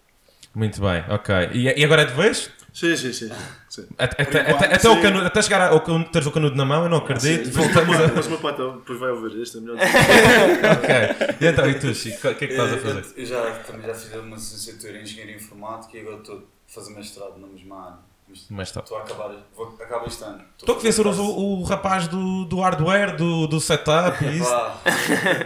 [0.54, 1.34] Muito bem, ok.
[1.52, 2.50] E, e agora é de vez?
[2.72, 3.30] Sim, sim, sim.
[3.68, 3.86] sim.
[3.98, 5.02] Até, até, enquanto, até, até o sim.
[5.02, 7.46] canudo, até chegar ao canudo, teres o canudo na mão, eu não acredito.
[7.46, 8.08] Sim, Voltamos a...
[8.08, 9.90] Mas meu pai tá- depois vai ouvir isto, é melhor dizer.
[10.72, 11.36] Ok.
[11.40, 13.04] E então, e tu, Chico, o que é que estás a fazer?
[13.16, 16.94] Eu, eu já, também já fiz uma licenciatura em Engenharia Informática e agora estou fazer
[16.94, 18.11] mestrado na mesma área.
[18.48, 18.80] Mas está.
[18.80, 20.44] Estou a acabar, vou acabar este ano.
[20.56, 24.48] Estou a ser o, o rapaz do, do hardware, do, do setup e isso.
[24.48, 24.80] Pá,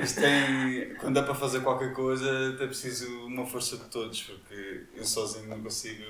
[0.03, 2.29] isto tem, quando é para fazer qualquer coisa,
[2.61, 6.05] é preciso uma força de todos, porque eu sozinho não consigo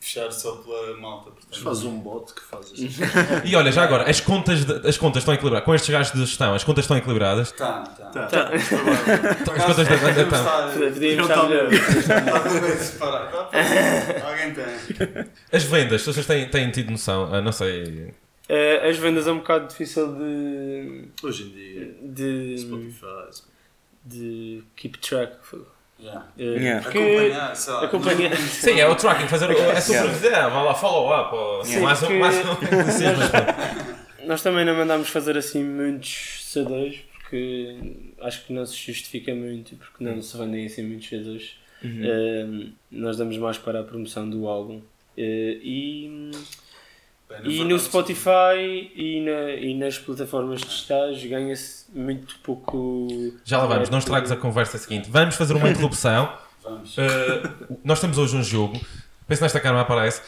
[0.00, 1.30] fechar só pela malta.
[1.30, 3.00] Mas Portanto, faz um bot que faz isso.
[3.44, 5.64] E olha, já agora, as contas, de- as contas estão equilibradas.
[5.64, 7.52] Com estes gajos de gestão, as contas estão equilibradas.
[7.52, 8.10] Tá, tá.
[8.10, 8.44] Tá, tá.
[8.46, 9.30] provável.
[9.56, 10.92] As contas da banda estão.
[10.92, 11.70] Podíamos estar melhor.
[12.98, 15.26] Tá, pá, Alguém tem.
[15.52, 17.32] As vendas, vocês têm, têm tido noção?
[17.32, 18.12] Ah, não sei.
[18.48, 21.08] Eh, as vendas é um bocado difícil de.
[21.22, 22.58] Hoje em dia, de.
[22.58, 23.42] Spotify.
[24.04, 25.36] de keep track.
[26.02, 26.26] Yeah.
[26.38, 26.82] Eh, Yeah.
[26.82, 27.84] Porque Acompanhar, sei lá.
[27.84, 28.36] acompanhar.
[28.36, 31.34] Sim, é o tracking, fazer o, é supervisão, vai lá, follow up.
[31.34, 32.54] ou- Sim, mais um, mais um.
[32.90, 34.26] Sim, mas pronto.
[34.26, 37.76] Nós também não mandámos fazer assim muitos CDs porque
[38.20, 41.54] acho que não se justifica muito porque não se vendem assim muitos CDs.
[41.84, 44.80] Eh, nós damos mais para a promoção do álbum.
[45.16, 46.30] Eh, e,
[47.44, 53.34] e no Spotify e, na, e nas plataformas digitais ganha-se muito pouco.
[53.44, 55.08] Já lá vamos, não estragues a conversa seguinte.
[55.10, 56.32] Vamos fazer uma interrupção.
[56.62, 56.96] Vamos.
[56.96, 58.80] Uh, nós temos hoje um jogo.
[59.26, 60.22] Penso nesta câmera aparece.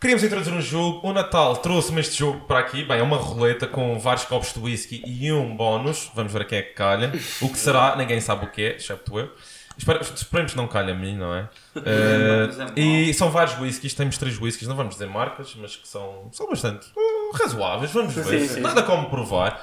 [0.00, 1.08] Queríamos introduzir um jogo.
[1.08, 2.84] O Natal trouxe-me este jogo para aqui.
[2.84, 6.10] Bem, é uma roleta com vários copos de whisky e um bónus.
[6.14, 7.10] Vamos ver quem é que calha.
[7.40, 9.30] O que será, ninguém sabe o que é, excepto eu.
[9.76, 11.48] Espero- Esperemos que não calhe a mim, não é?
[11.76, 15.88] Uh, é e são vários whiskies, temos três whiskies, não vamos dizer marcas, mas que
[15.88, 18.24] são, são bastante uh, razoáveis, vamos ver.
[18.24, 18.60] Sim, sim.
[18.60, 19.60] Nada como provar.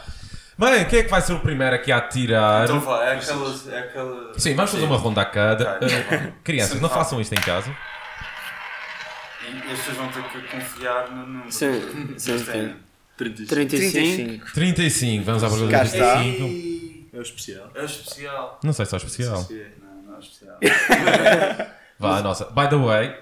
[0.57, 2.65] Bem, quem é que vai ser o primeiro aqui a tirar?
[2.65, 3.55] Então vá, é aquela.
[3.69, 4.37] É aquela...
[4.37, 5.79] Sim, vamos fazer uma ronda a cada.
[5.81, 7.73] Uh, crianças, não façam isto em casa.
[9.43, 11.51] E as pessoas vão ter que confiar no número.
[11.51, 11.81] Sim,
[12.17, 12.67] sim, Mas tem.
[12.67, 12.75] sim.
[13.17, 13.47] 35.
[13.47, 14.53] 35.
[14.53, 16.13] 35, vamos à pergunta Cá do está.
[16.17, 16.43] 35.
[16.45, 17.71] Ei, É o especial.
[17.75, 18.59] É especial.
[18.63, 19.47] Não sei se é especial.
[19.49, 19.71] Não é
[20.21, 20.57] especial.
[21.99, 22.45] Vá, a nossa.
[22.45, 23.15] By the way.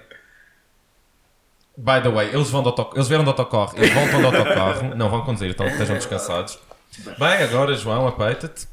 [1.76, 2.94] By the way, eles, vão autoc...
[2.94, 6.58] eles vieram de autocarro, eles voltam de autocarro, não vão conduzir, então estejam descansados.
[7.18, 8.66] Bem, agora, João, apeita-te.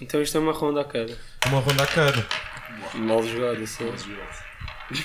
[0.00, 1.16] Então isto é uma ronda a cada.
[1.46, 2.26] Uma ronda a cada.
[2.94, 3.84] Mal jogado, assim.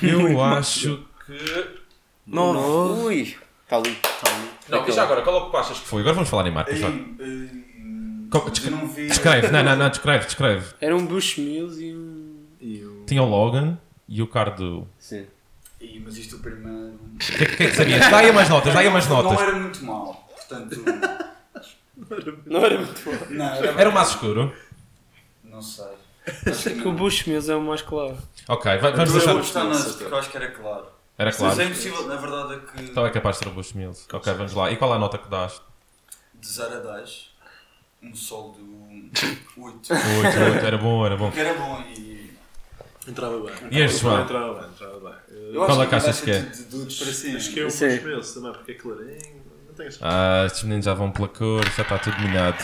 [0.01, 1.77] Eu acho que.
[2.25, 3.01] Nove.
[3.01, 3.37] Ui.
[3.63, 3.97] Está ali.
[4.69, 6.01] Não, e já agora, qual é o que achas que foi?
[6.01, 6.79] Agora vamos falar em marcas.
[6.79, 7.59] Ei,
[8.71, 9.07] não vi.
[9.07, 10.73] Descreve, não, não, não, descreve, descreve.
[10.79, 12.26] Era um Bushmills e um.
[12.59, 13.03] E o.
[13.05, 14.87] Tinha o Logan e o Cardo.
[14.99, 15.25] Sim.
[15.79, 16.95] Ei, mas isto o primeiro.
[17.13, 18.09] O que, é que- que é que sabias?
[18.09, 19.39] Dá aí umas notas, dá aí umas Não notas.
[19.41, 20.27] era muito mal.
[20.35, 20.83] Portanto.
[22.45, 23.17] Não era muito bom.
[23.35, 24.53] Não, era, Era o mais escuro.
[25.43, 25.85] Não sei.
[26.45, 28.17] Acho que o Bushmills é o mais claro.
[28.49, 29.31] Ok, vai- vamos Mas eu deixar.
[29.33, 30.85] vou gostar nesse, porque eu acho que era claro.
[31.17, 31.61] Era Mas claro.
[31.61, 32.83] é impossível, na verdade é que.
[32.83, 34.05] Então é capaz de ser o Bush Mills.
[34.13, 34.71] Ok, vamos lá.
[34.71, 35.61] E qual é a nota que dás?
[36.35, 37.31] De 0 a 10,
[38.03, 39.25] um sol de 8.
[39.57, 41.31] 8, 8, era bom, era bom.
[41.31, 42.26] Que era bom e.
[43.07, 43.53] Entrava bem.
[43.71, 44.21] E este, João?
[44.21, 45.13] Entrava bem, entrava bem.
[45.53, 46.39] Eu Qual acho é que achas vai que é?
[46.41, 47.37] De, de dudes para cima.
[47.37, 47.87] acho que é o Sim.
[47.89, 49.47] Bushmills também, porque é clarinho.
[49.67, 52.57] Não tenho Ah, estes meninos já vão pela cor, já está tudo minado.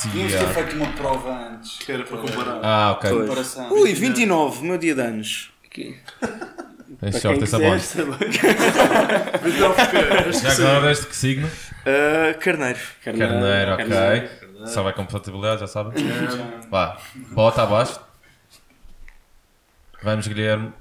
[0.00, 1.78] Tínhamos de ter feito uma prova antes.
[1.78, 2.60] Que era para comparar.
[2.62, 3.10] Ah, ok.
[3.10, 3.72] Comparação.
[3.72, 5.50] Ui, 29, meu dia de anos.
[5.64, 5.96] Aqui.
[7.00, 7.76] Tem quem essa bola.
[9.44, 9.74] Então,
[10.54, 11.50] Já agora este que signo?
[11.84, 12.78] Ah, carneiro.
[13.04, 14.46] Carneiro, ok.
[14.66, 15.92] Só vai compatibilidade, já sabem.
[16.70, 16.96] Vá,
[17.30, 18.00] bota abaixo.
[20.02, 20.72] Vamos, Guilherme.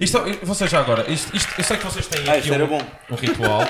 [0.00, 2.64] Isto, vocês já agora, isto, isto, eu sei que vocês têm Ah, aqui isto era
[2.64, 2.82] um, bom.
[3.10, 3.60] um ritual.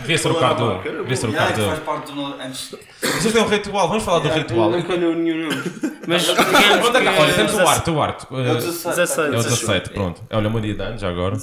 [0.00, 0.78] Devia ser o cardo.
[0.82, 1.80] Devia ser o Yeah, cardo.
[1.82, 2.14] parte do.
[2.16, 2.74] no- Antes.
[3.00, 4.70] Vocês têm um ritual, vamos falar do ritual.
[4.70, 5.62] Não calhou nenhum nome.
[6.06, 8.26] Mas Onde é que- Olha, temos o Arte, o Arte.
[8.30, 8.96] É o Uh, 17.
[8.96, 9.20] 17.
[9.34, 10.22] É o 17, pronto.
[10.30, 11.36] Olha, uma dia de anos já agora.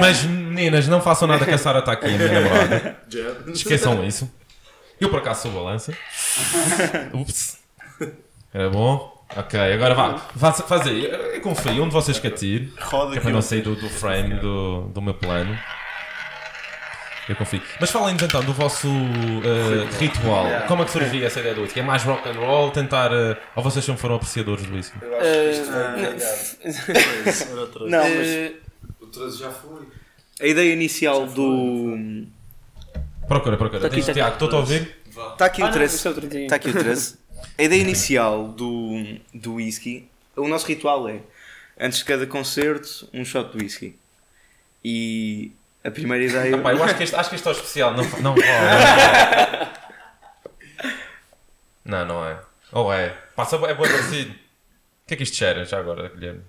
[0.00, 2.96] Mas meninas, não façam nada que a Sara está aqui, a minha namorada.
[3.54, 4.28] Esqueçam isso.
[5.00, 5.92] Eu por acaso sou balança.
[7.14, 7.58] Ups.
[8.52, 9.19] Era bom?
[9.36, 10.18] Ok, agora vá.
[10.36, 10.92] Faça- Fazer.
[10.92, 12.72] Eu eu confio, um de vocês que atire.
[12.80, 13.22] Roda Que é aqui.
[13.22, 15.56] para não sair do, do frame do, do meu plano.
[17.28, 17.62] Eu confio.
[17.80, 20.46] Mas falem-nos então do vosso uh, ritual.
[20.66, 21.78] Como é que surgiu essa ideia do whisky?
[21.78, 22.72] É mais rock and roll?
[22.72, 23.12] Tentar.
[23.12, 24.98] uh, ou vocês sempre foram apreciadores do whisky?
[25.00, 27.50] Eu acho que isto é ligado.
[27.52, 27.86] Era outra.
[27.86, 28.52] Não, mas
[29.00, 29.86] O 13 já foi.
[30.40, 32.26] a ideia inicial do.
[33.28, 33.80] Procura, procura.
[33.80, 34.20] Tá aqui, Diz, tá aqui.
[34.20, 34.96] Tiago, estou a ouvir?
[35.32, 35.94] Está aqui ah, o não, 13.
[35.96, 36.42] isto é o 31.
[36.42, 37.19] Está aqui o 13.
[37.58, 41.20] A ideia inicial do, do whisky, o nosso ritual é,
[41.78, 43.98] antes de cada concerto, um shot de whisky.
[44.84, 45.52] E
[45.84, 46.58] a primeira ideia...
[46.58, 47.94] Pá, eu acho que, este, acho que este é o especial.
[47.94, 48.34] Não, não.
[51.84, 52.40] Não, não é.
[52.72, 53.10] Ou é?
[53.34, 54.30] Passa, é bom parecido.
[54.30, 56.42] O que é que isto cheira já agora, Guilherme?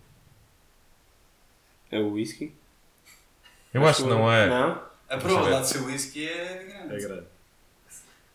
[1.92, 2.54] É o whisky?
[3.74, 4.48] Eu acho que não é.
[4.48, 4.82] Não?
[5.10, 7.26] A probabilidade de ser whisky é É grande.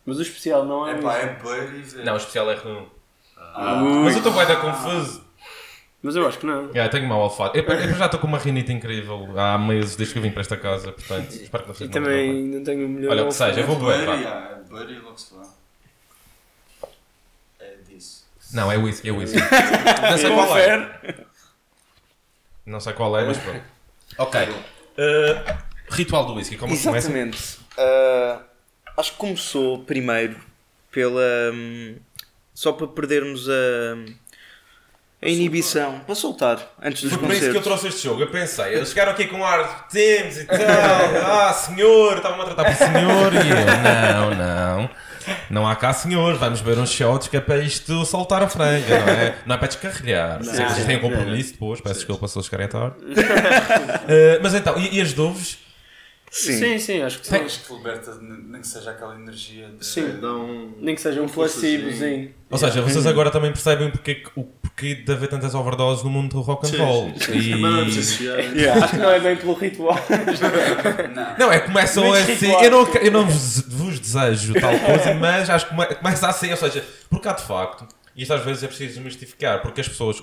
[0.07, 0.92] Mas o especial não é.
[0.92, 1.37] É pá, é
[1.75, 2.05] e ver.
[2.05, 2.87] Não, o especial é rum.
[3.37, 5.27] Ah, Mas eu estou bem da confuso.
[6.01, 6.66] Mas eu acho que não.
[6.69, 7.59] Yeah, tenho mau olfato.
[7.59, 10.42] Eu, eu já estou com uma rinite incrível há meses desde que eu vim para
[10.42, 13.11] esta casa, portanto, espero que vocês E não também não tenho o melhor.
[13.11, 14.09] Olha, o que seja, eu vou beber.
[14.09, 15.40] é se vê.
[17.59, 18.25] É disso.
[18.53, 19.38] Não, é whisky, é whisky.
[20.09, 21.14] Não sei qual é.
[22.64, 23.62] Não sei qual é, mas pronto.
[24.19, 24.42] Ok.
[24.42, 25.59] Uh,
[25.90, 27.09] ritual do whisky, como é que começa?
[27.09, 27.59] Exatamente.
[27.77, 28.40] Ah,
[28.96, 30.37] acho que começou primeiro
[30.90, 31.52] pela...
[31.52, 31.96] hum,
[32.54, 33.96] só para perdermos a...
[35.22, 38.20] A inibição, para soltar, antes dos Foi por isso que eu trouxe este jogo.
[38.20, 40.59] Eu pensei, eles chegaram aqui com ar de temos e tal.
[41.24, 43.32] Ah, senhor, estavam a tratar por senhor.
[43.35, 44.90] E eu, não, não.
[45.50, 49.00] Não há cá senhor, vamos beber uns shots que é para isto soltar a franga,
[49.00, 49.35] não é?
[49.46, 50.38] Não é para descarregar.
[50.44, 52.96] Vocês têm um compromisso depois, peço desculpa se eles chegarem tarde.
[54.09, 55.59] Eh, mas então, e, e as dúvidas?
[56.31, 56.59] Sim.
[56.59, 57.37] Sim, sim, acho que sim.
[57.37, 59.87] Acho que liberta, nem que seja aquela energia de.
[59.87, 60.19] Sim.
[60.21, 60.75] Dá um.
[60.81, 62.35] Nem que seja um placebozinho.
[62.51, 66.11] Ou seja, vocês agora também percebem porque, que- o porquê de haver tantas overdoses no
[66.11, 67.12] mundo do rock and Sim, roll.
[67.19, 67.55] sim, sim.
[67.61, 68.03] Mas não é E...
[68.03, 68.39] chegar.
[68.83, 69.97] Acho que não é bem pelo ritual.
[71.15, 71.47] Não.
[71.47, 72.33] Não, é que começam Muito assim.
[72.47, 72.65] ritual.
[72.65, 76.51] Eu não, eu não vos, vos desejo tal coisa, mas acho que come- começa assim.
[76.51, 79.89] Ou seja, porque há de facto, e isto às vezes é preciso desmistificar, porque as
[79.89, 80.23] pessoas,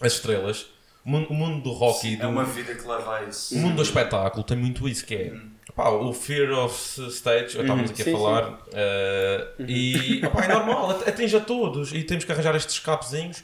[0.00, 0.66] as estrelas,
[1.04, 3.54] o mundo, o mundo do rock e É do, uma vida que leva a isso.
[3.54, 5.32] o mundo do espetáculo tem muito isso que é.
[5.74, 6.74] pá, o fear of
[7.10, 12.02] stage, estávamos aqui a sim, falar, eh, e é normal, at- atinge a todos e
[12.04, 13.42] temos que arranjar estes escapezinhos.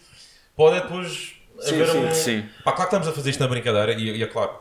[0.57, 2.15] Pode depois Sim, haver sim, um.
[2.15, 2.45] sim.
[2.65, 4.53] Pá, claro que estamos a fazer isto na brincadeira e, e é claro.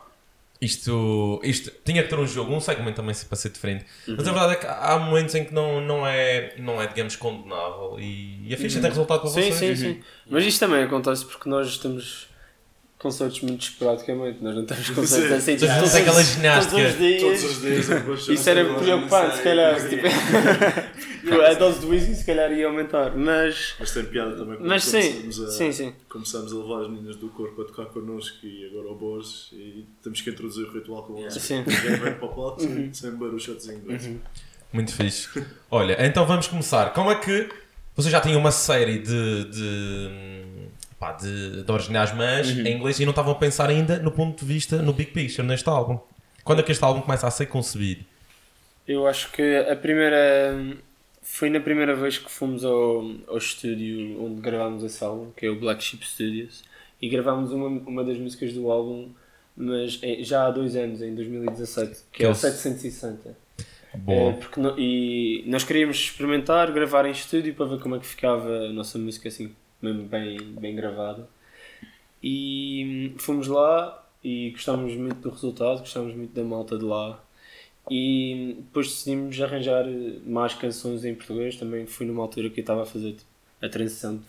[0.61, 3.85] isto, isto tinha que ter um jogo, um segmento também para ser diferente.
[4.07, 7.15] Mas a verdade é que há momentos em que não, não, é, não é, digamos,
[7.15, 9.79] condenável e, e a ficha tem resultado para Sim, vocês.
[9.79, 10.01] sim, sim.
[10.29, 12.28] Mas isto também acontece porque nós estamos
[12.99, 14.43] concertos muito esporadicamente.
[14.43, 15.53] Nós não temos concertos assim.
[15.57, 16.75] Não todos têm aquela os- ginástica.
[16.77, 17.21] Todos os dias.
[17.21, 17.61] Todos os
[18.25, 19.89] dias Isso era preocupante, se calhar.
[19.89, 20.05] Tipo,
[21.41, 23.15] a dose de whisky se calhar ia aumentar.
[23.15, 25.93] Mas, Mas tem piada também quando mas sim, começamos, a, sim, sim.
[26.09, 29.85] começamos a levar as meninas do corpo a tocar connosco e agora ao Boas e
[30.03, 31.33] temos que introduzir o ritual com elas.
[31.35, 31.63] Sim.
[31.65, 33.81] Ninguém vem para o palco sem, sem beber o shotzinho.
[33.87, 34.19] Uhum.
[34.73, 35.29] Muito fixe.
[35.71, 36.93] Olha, então vamos começar.
[36.93, 37.49] Como é que
[37.95, 40.38] vocês já tinham uma série de, de,
[40.99, 44.45] pá, de, de originais mas em inglês e não estavam a pensar ainda no ponto
[44.45, 45.99] de vista, no big picture, neste álbum?
[46.43, 48.03] Quando é que este álbum começa a ser concebido?
[48.87, 50.75] Eu acho que a primeira.
[51.21, 55.49] Foi na primeira vez que fomos ao, ao estúdio onde gravámos esse álbum, que é
[55.49, 56.63] o Black Sheep Studios,
[56.99, 59.09] e gravámos uma, uma das músicas do álbum,
[59.55, 63.37] mas é- já há dois anos, em 2017, que Que é é o o- 760.
[63.93, 64.33] É, Boa.
[64.33, 68.49] porque no- e nós queríamos experimentar, gravar em estúdio para ver como é que ficava
[68.65, 69.51] a nossa música assim,
[69.81, 71.27] mesmo bem, bem gravada.
[72.21, 77.23] E hum, fomos lá e gostámos muito do resultado, gostámos muito da malta de lá.
[77.89, 79.85] E hum, depois decidimos arranjar
[80.25, 81.55] mais canções em português.
[81.57, 83.29] Também fui numa altura que eu estava a fazer tipo,
[83.61, 84.23] a transição de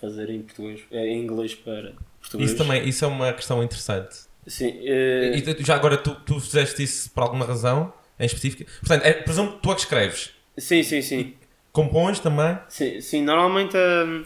[0.00, 2.50] fazer em português, eh, em inglês para português.
[2.50, 4.16] Isso também, isso é uma questão interessante.
[4.46, 8.70] Sim, eh, E já agora tu, tu fizeste isso por alguma razão em específica?
[8.80, 10.30] Portanto, é, presumo que tu é que escreves.
[10.58, 11.34] sim, sim, sim.
[11.72, 12.58] Compões também?
[12.68, 14.24] Sim, sim normalmente hum,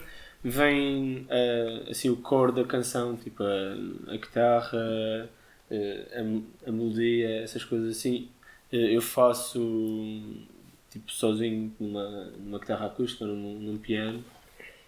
[0.49, 4.79] vem uh, assim, o core da canção, tipo a, a guitarra,
[5.71, 8.29] uh, a, a melodia, essas coisas assim.
[8.73, 9.59] Uh, eu faço
[10.91, 14.25] tipo sozinho numa, numa guitarra acústica, num, num piano,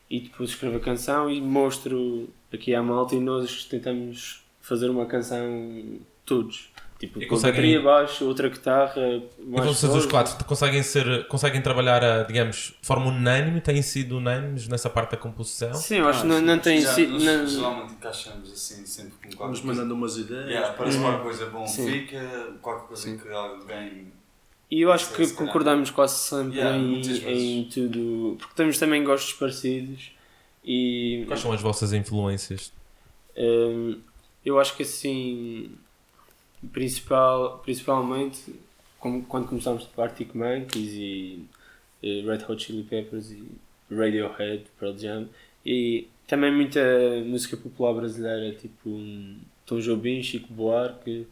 [0.09, 5.07] e depois escrevo a canção e mostro aqui à malta e nós tentamos fazer uma
[5.07, 6.71] canção todos.
[7.01, 9.01] Tipo, E com conseguem- bateria, baixo, outra guitarra,
[9.39, 13.59] E mais vocês os quatro conseguem, ser, conseguem trabalhar, a, digamos, de forma unânime?
[13.63, 15.73] Têm sido unânimes nessa parte da composição?
[15.73, 17.19] Sim, eu acho que Ah, não, não tem sido.
[17.19, 20.51] não- Geralmente encaixamos assim, sempre com qualquer Vamos mandando umas ideias.
[20.51, 21.91] Yeah, parece qualquer coisa bom Sim.
[21.91, 24.13] fica, qualquer coisa que alguém.
[24.71, 28.37] E eu acho Sim, que se concordamos quase sempre Yeah, em, em tudo.
[28.39, 30.13] Porque temos também gostos parecidos
[30.63, 32.71] e Quais são as vossas influências?
[33.35, 33.99] hum,
[34.45, 35.71] eu acho que assim,
[36.73, 38.55] principal, principalmente
[38.99, 41.45] como, quando começámos tipo Arctic Monkeys e
[42.03, 43.45] eh, Red Hot Chili Peppers e
[43.91, 45.29] Radiohead, Pearl Jam
[45.65, 46.81] e também muita
[47.27, 51.27] música popular brasileira, tipo hum, Tom Jobim, Chico Buarque,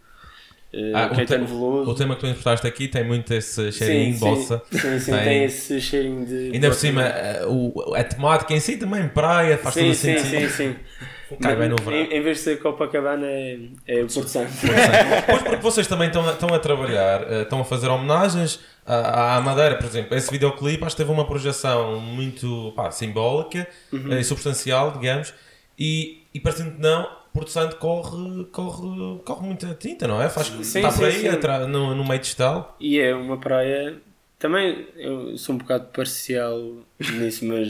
[0.73, 1.91] eh, Ah, o Caetano te- Veloso.
[1.91, 4.63] O tema que tu importaste aqui tem muito esse cheirinho de sim, bossa.
[4.71, 6.51] Sim, sim, Tem- tem, esse cheirinho de.
[6.55, 9.95] Ainda por cima, eh, o, a temática em si também, praia, faz sim, todo o
[9.95, 10.31] sim, sentido.
[10.31, 10.77] sim, sim.
[11.41, 11.93] Cai bem no verão.
[11.99, 14.51] Em, em vez de ser Copacabana, é, é o Porto Santo.
[15.27, 19.37] Pois porque vocês também estão, a- estão a trabalhar, eh, estão a fazer homenagens à,
[19.37, 20.17] à Madeira, por exemplo.
[20.17, 24.13] Esse videoclipe acho que teve uma projeção muito pá, simbólica Uhum.
[24.13, 25.35] eh, e substancial, digamos,
[25.79, 30.29] e, e parecendo que não, Porto Santo corre, corre, corre muita tinta, não é?
[30.29, 32.75] Faz, Sim, está sim, por aí atra- no, no meio de tal.
[32.81, 33.97] E é uma praia.
[34.39, 36.59] Também eu sou um bocado parcial
[36.99, 37.69] nisso, mas.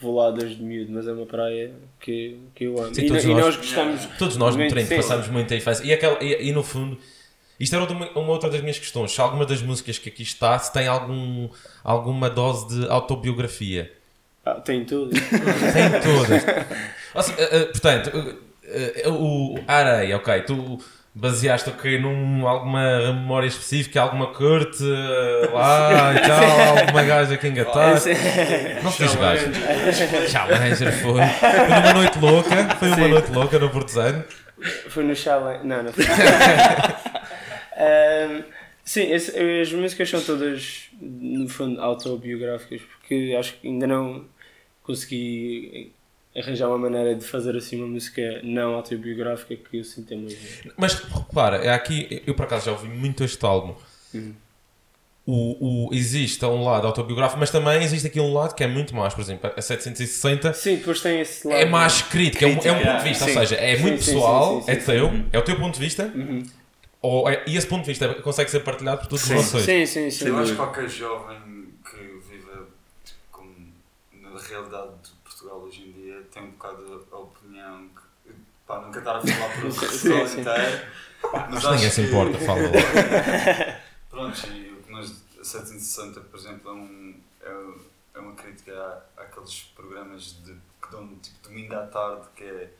[0.00, 2.94] Vou lá desde miúdo, mas é uma praia que, que eu amo.
[2.94, 3.44] Sim, e, todos e nós.
[3.44, 4.06] nós gostamos.
[4.18, 5.84] Todos nós no muito, treino passamos muita infância.
[5.84, 6.98] E, aquela, e, e no fundo,
[7.58, 9.12] isto era uma, uma outra das minhas questões.
[9.12, 11.50] Se alguma das músicas que aqui está, se tem algum,
[11.84, 13.92] alguma dose de autobiografia.
[14.44, 15.10] Ah, tem tudo.
[15.20, 16.42] Tem todas.
[17.14, 18.10] Ou seja, eh, eh, portanto,
[18.64, 20.78] eh, o a areia, ok, tu
[21.14, 27.48] baseaste ok, num alguma memória específica, alguma corte eh, lá e tal, alguma gaja que
[27.48, 28.10] engataste.
[28.82, 29.50] Não se diz gaja.
[30.28, 31.20] Challenger foi.
[31.22, 34.34] Foi numa noite louca, foi uma noite louca no Porto Santo.
[34.90, 35.66] Foi no Challenge.
[35.66, 36.04] Não, não foi.
[37.76, 38.42] Ahm,
[38.84, 44.24] sim, esse- as músicas são todas, no fundo, autobiográficas, porque acho que ainda não
[44.82, 45.92] consegui
[46.36, 50.38] arranjar uma maneira de fazer assim uma música não autobiográfica que eu sinta mesmo.
[50.76, 53.74] Mas repara, é aqui, eu por acaso já ouvi muito este álbum.
[55.26, 58.96] O, o, existe um lado autobiográfico, mas também existe aqui um lado que é muito
[58.96, 61.60] mais, por exemplo, a 760 Sim, depois tem esse lado.
[61.60, 63.30] é mais crítico, é um, é um ponto de vista, Sim.
[63.32, 65.56] ou seja, é Sim, muito sim, pessoal, sim, sim, é sim, teu, é o teu
[65.56, 66.42] ponto de vista, Uhum.
[67.02, 69.64] ou é- e esse ponto de vista consegue ser partilhado por todos Sim, vocês.
[69.64, 70.10] sim, sim.
[70.10, 70.28] sim.
[70.28, 71.38] Eu acho que qualquer jovem
[71.88, 71.96] que
[72.28, 72.66] viva
[73.04, 73.46] tipo,
[74.20, 74.90] na realidade
[76.30, 78.32] tem um bocado a opinião que
[78.66, 80.40] pá, nunca estar a falar por o sim.
[80.40, 80.86] inteiro.
[81.50, 83.80] Mas que ninguém se importa, fala lá.
[84.08, 85.10] Pronto, e o que nós,
[85.40, 88.72] a 760, por exemplo, é, um, é, é uma crítica
[89.16, 92.70] à, àqueles programas de, que dão tipo domingo à tarde, que é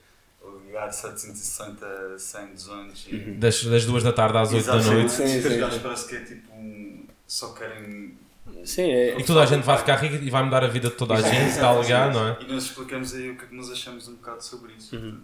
[0.64, 3.18] ligar 760, 100, 200 e...
[3.32, 5.12] Das, das duas da tarde às 8 da noite.
[5.12, 5.59] Sim, sim, Os sim.
[5.59, 7.07] gajos parece que é tipo um...
[7.26, 8.16] Só querem...
[8.64, 9.18] Sim, é.
[9.18, 11.20] E toda a gente vai ficar rica e vai mudar a vida de toda a
[11.22, 12.36] gente, está a ligar, não é?
[12.40, 14.94] E nós explicamos aí o que é que nós achamos um bocado sobre isso.
[14.96, 15.20] Uhum.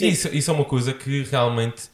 [0.00, 1.84] E Isso, isso é uma coisa que realmente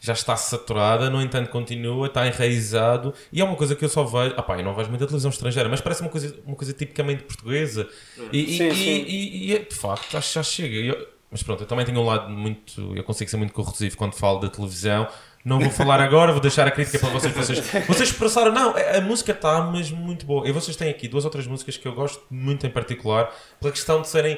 [0.00, 4.04] já está saturada, no entanto continua, está enraizado e é uma coisa que eu só
[4.04, 4.32] vejo.
[4.36, 7.24] Ah, pá, eu não vejo muita televisão estrangeira, mas parece uma coisa, uma coisa tipicamente
[7.24, 7.88] portuguesa.
[8.32, 9.04] E, e- Sim, e- sim.
[9.08, 10.76] e- e é, de facto, acho que já chega.
[10.76, 12.96] Eu- mas pronto, eu também tenho um lado muito.
[12.96, 15.08] Eu consigo ser muito corrosivo quando falo da televisão.
[15.44, 17.32] Não vou falar agora, vou deixar a crítica para vocês.
[17.32, 20.46] Vocês, vocês expressaram, não, a música está mesmo muito boa.
[20.48, 23.72] E vocês têm aqui duas ou três músicas que eu gosto muito em particular, pela
[23.72, 24.34] questão de serem.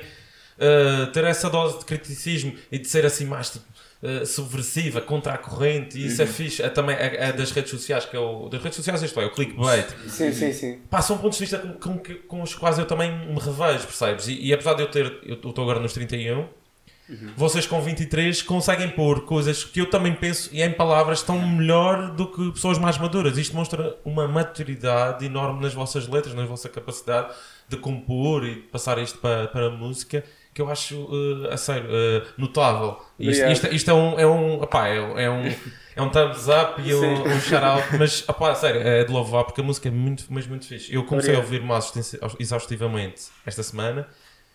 [0.59, 3.65] uh, ter essa dose de criticismo e de ser assim mais tipo,
[4.03, 6.63] uh, subversiva, contra a corrente, e isso é fixe.
[6.63, 8.49] É também a, a das redes sociais, que é o.
[8.49, 9.87] Das redes sociais, isto é, o clickbait.
[10.07, 10.79] Sim, sim, sim.
[10.91, 14.29] Pá, são pontos de vista com, com, com os quais eu também me revejo, percebes?
[14.29, 15.19] E, e apesar de eu ter.
[15.25, 16.47] Eu estou agora nos 31.
[17.37, 22.11] Vocês com 23 conseguem pôr coisas que eu também penso e em palavras estão melhor
[22.13, 23.37] do que pessoas mais maduras.
[23.39, 27.29] Isto mostra uma maturidade enorme nas vossas letras, na vossa capacidade
[27.69, 31.09] de compor e de passar isto para, para a música que eu acho,
[31.49, 33.01] eh, a sério, eh, notável.
[33.19, 35.55] Isto, isto, isto é um, é um, opá, é, um- é um,
[35.95, 39.45] é um thumbs up e um, um shout-out, mas opá, a sério, é de louvar
[39.45, 40.93] porque a música é muito, mas muito fixe.
[40.93, 41.53] Eu comecei Obrigado.
[41.53, 41.93] a ouvir mais
[42.41, 44.09] exaustivamente esta semana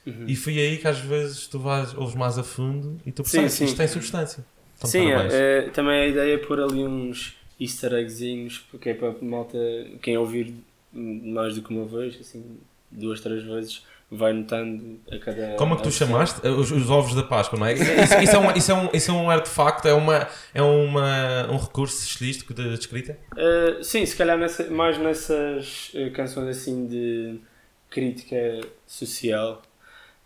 [0.06, 0.26] Uhum.
[0.28, 3.53] e foi aí que às vezes tu vais, ouves mais a fundo e tu percebes
[3.53, 3.66] sim.
[3.66, 4.45] isto tem substância.
[4.78, 8.93] Então, Sim, é, é, também a ideia é pôr ali uns easter eggzinhos, porque é
[8.93, 9.58] para a malta,
[10.01, 10.53] quem ouvir
[10.93, 12.58] mais do que uma vez, assim,
[12.91, 15.56] duas, três vezes, vai notando a cada.
[15.58, 16.45] Como é que tu a- chamaste?
[16.47, 17.74] Os, os ovos da Páscoa, não é?
[17.74, 17.84] Isso,
[18.22, 21.58] isso é, um, isso, é um, isso é um artefacto, é, uma, é uma, um
[21.58, 23.18] recurso estilístico de, de escrita?
[23.34, 27.39] Uh, sim, se calhar nessa- mais nessas uh, canções assim de
[27.89, 28.36] crítica
[28.86, 29.62] social,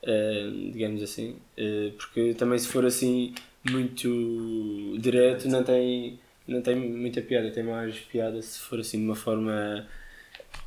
[0.03, 3.33] uh, digamos assim, uh, porque também se for assim
[3.69, 9.05] muito direto não tem, não tem muita piada, tem mais piada se for assim de
[9.05, 9.85] uma forma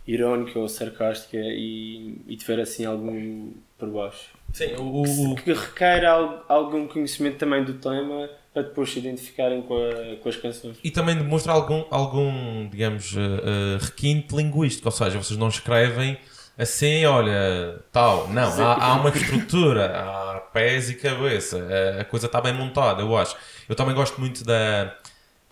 [0.06, 4.30] irónica ou sarcástica e, e tiver assim algum por baixo.
[4.52, 9.62] Sim, o, o- Que requer al- algum conhecimento também do tema para depois se identificarem
[9.62, 10.76] com, a- com as canções.
[10.84, 16.18] e também demonstra algum, algum digamos, eh, eh, requinte linguístico, ou seja, vocês não escrevem
[16.56, 21.66] assim, olha, tal, não, há, há uma estrutura, há pés e cabeça,
[22.00, 23.36] a, coisa está bem montada, eu acho.
[23.68, 24.94] Eu também gosto muito da,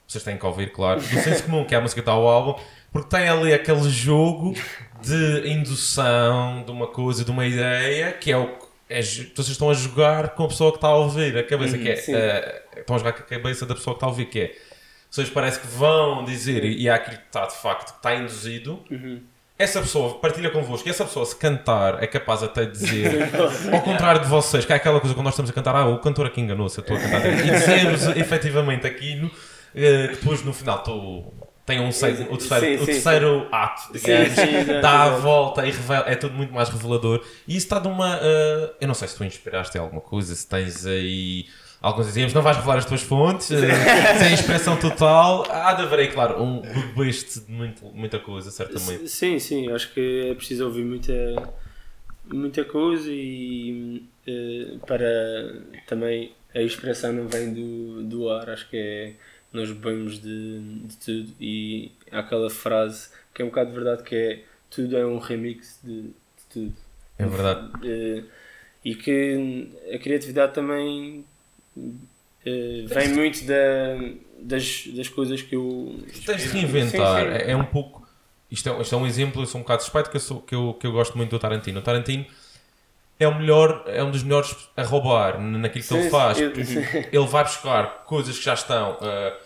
[0.07, 2.27] vocês têm que ouvir, claro, do senso comum, que é a música que está ao
[2.27, 2.61] álbum,
[2.93, 4.55] porque tem ali aquele jogo
[5.01, 9.71] de indução de uma coisa, de uma ideia, que é o que é, vocês estão
[9.71, 12.97] a jogar com a pessoa que está a ouvir, a cabeça, que é, eh, estão
[12.97, 14.57] a jogar com a cabeça da pessoa que está a ouvir, que é,
[15.09, 18.17] vocês parece que vão dizer, e, e há aquilo que está de facto, que está
[18.17, 18.85] induzido,
[19.63, 23.29] essa pessoa partilha convosco, e essa pessoa se cantar é capaz até de dizer,
[23.73, 25.99] ao contrário de vocês, que é aquela coisa quando nós estamos a cantar, ah, o
[25.99, 29.31] cantor aqui enganou-se, eu estou a cantar, e dizemos efetivamente aquilo,
[29.75, 31.35] eh, depois no final estou...
[31.67, 35.03] Tem um, sei- o terceiro, Sim, o sim, terceiro ato, Sim, digamos, sim, exato, dá
[35.05, 37.23] a volta e revela, é tudo muito mais revelador.
[37.47, 38.19] E isso está de uma.
[38.21, 41.47] eh, eu não sei se tu inspiraste em alguma coisa, se tens aí.
[41.81, 45.51] Alguns dizíamos, não vais revelar as tuas fontes, eh, sem expressão total.
[45.51, 46.61] Há de haver aí, claro, um
[46.95, 49.09] bebeste de muito, muita coisa, certamente.
[49.09, 51.12] Sim, sim, acho que é preciso ouvir muita,
[52.26, 58.76] muita coisa e eh, para também a expressão não vem do, do ar, acho que
[58.76, 59.12] é
[59.51, 64.03] nós bebemos de, de tudo e há aquela frase que é um bocado de verdade
[64.03, 66.12] que é tudo é um remix de, de
[66.53, 66.74] tudo.
[67.18, 67.70] É verdade.
[67.85, 68.22] Eh,
[68.85, 71.24] e que a criatividade também
[72.45, 73.55] eh, vem muito da,
[74.41, 77.26] das, das coisas que eu Tens de reinventar.
[77.26, 77.37] Sim, sim.
[77.37, 78.07] É, é um pouco.
[78.51, 80.55] Isto é, isto é um exemplo, eu sou um bocado suspeito que eu, sou, que,
[80.55, 81.78] eu, que eu gosto muito do Tarantino.
[81.78, 82.26] O Tarantino
[83.18, 86.39] é o melhor, é um dos melhores a roubar naquilo que Sim, ele faz.
[86.41, 86.81] eu- sim.
[87.12, 89.37] Ele vai buscar coisas que já estão ah,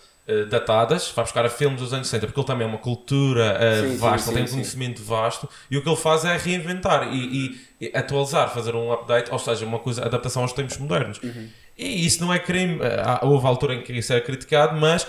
[0.48, 3.80] datadas, vai buscar a filmes dos anos 60, porque ele também é uma cultura ah,
[3.80, 4.52] Sim, sim, vasta, ele tem um sim, sim.
[4.52, 8.92] conhecimento vasto, e o que ele faz é reinventar e, e- e atualizar, fazer um
[8.92, 11.20] update, ou seja, uma coisa, adaptação aos tempos modernos.
[11.22, 11.48] Uhum.
[11.76, 12.78] E isso não é crime.
[13.02, 15.06] Ah, Houve a altura em que isso era criticado, mas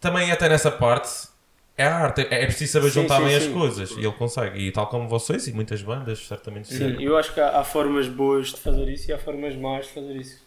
[0.00, 1.28] também até nessa parte
[1.76, 2.22] é arte.
[2.30, 3.52] É é preciso saber Sim, juntar sim, bem as sim.
[3.52, 3.90] coisas.
[3.92, 4.58] E ele consegue.
[4.58, 6.76] E tal como vocês e muitas bandas, certamente sim.
[6.96, 9.86] Sim, eu acho que há, há formas boas de fazer isso e há formas más
[9.86, 10.38] de fazer isso.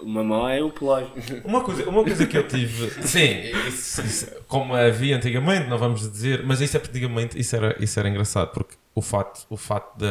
[0.00, 1.10] Uma má é o pelágio.
[1.44, 2.88] Uma coisa, uma coisa que eu tive.
[3.04, 7.74] Sim, isso- isso- como havia antigamente, não vamos dizer, mas isso é antigamente isso era,
[7.82, 10.06] isso era engraçado, porque o facto, o facto de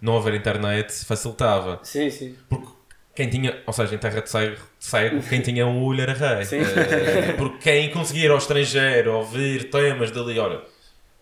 [0.00, 1.80] não haver internet facilitava.
[1.82, 2.36] Sim, sim.
[2.48, 2.68] Porque
[3.16, 6.44] quem tinha, ou seja, em terra de cego, cego quem tinha um olho era rei.
[6.44, 6.58] Sim.
[6.60, 10.58] Eh, porque quem conseguia ir ao estrangeiro ouvir temas dali, olha.
[10.58, 10.60] O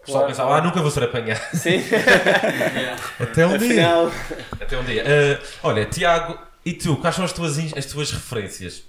[0.05, 0.63] pessoal Claro, pensava, claro.
[0.63, 1.41] ah, nunca vou ser apanhado.
[1.57, 1.81] Sim,
[3.19, 3.69] Até um dia.
[3.69, 4.13] afinal.
[4.61, 5.03] Até um dia.
[5.07, 8.85] Eh, olha, Tiago, E tu, quais são as tuas, as tuas referências?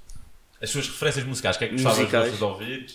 [0.62, 1.56] As tuas referências musicais?
[1.56, 2.86] O que é que gostavas de ouvir?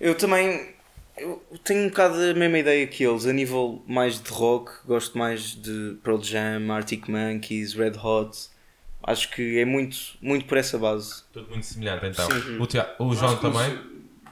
[0.00, 0.73] Eu também
[1.16, 5.16] eu tenho um bocado a mesma ideia que eles, a nível mais de rock, gosto
[5.16, 8.36] mais de Pearl Jam, Arctic Monkeys, Red Hot.
[9.02, 11.22] Acho que é muito, muito por essa base.
[11.32, 12.28] Tudo muito semelhante então.
[12.30, 12.58] Sim.
[12.58, 13.78] O, Tia- o João também?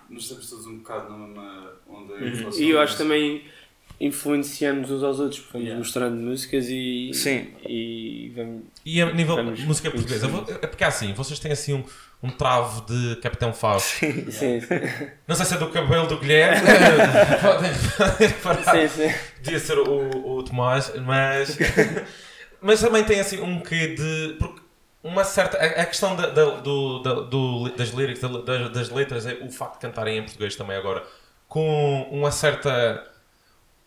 [0.08, 2.14] Nós estamos todos um bocado na mesma onda.
[2.14, 2.50] Uhum.
[2.58, 3.44] E eu acho também
[4.06, 5.78] influenciamos uns aos outros, porque vamos Yeah.
[5.84, 7.10] mostrando músicas e.
[7.14, 7.48] Sim.
[7.66, 8.62] E vamos.
[8.84, 10.26] E a nível Vamos de música portuguesa?
[10.60, 11.84] É porque assim, vocês têm assim um,
[12.22, 13.88] um travo de Capitão Fausto.
[14.00, 14.60] Sim, sim.
[15.26, 16.60] Não sei se é do cabelo do Guilherme.
[17.40, 17.70] podem,
[18.28, 18.88] reparar.
[18.88, 19.14] sim, sim.
[19.42, 21.56] Podia ser o, o Tomás, mas.
[22.60, 24.36] mas também tem assim um quê de.
[24.38, 24.60] Porque
[25.02, 25.58] uma certa.
[25.58, 29.34] A, a questão da, da- do, da- do- das lyrics, da- das, das letras, é
[29.42, 31.04] o facto de cantarem em português também agora,
[31.48, 33.08] com uma certa.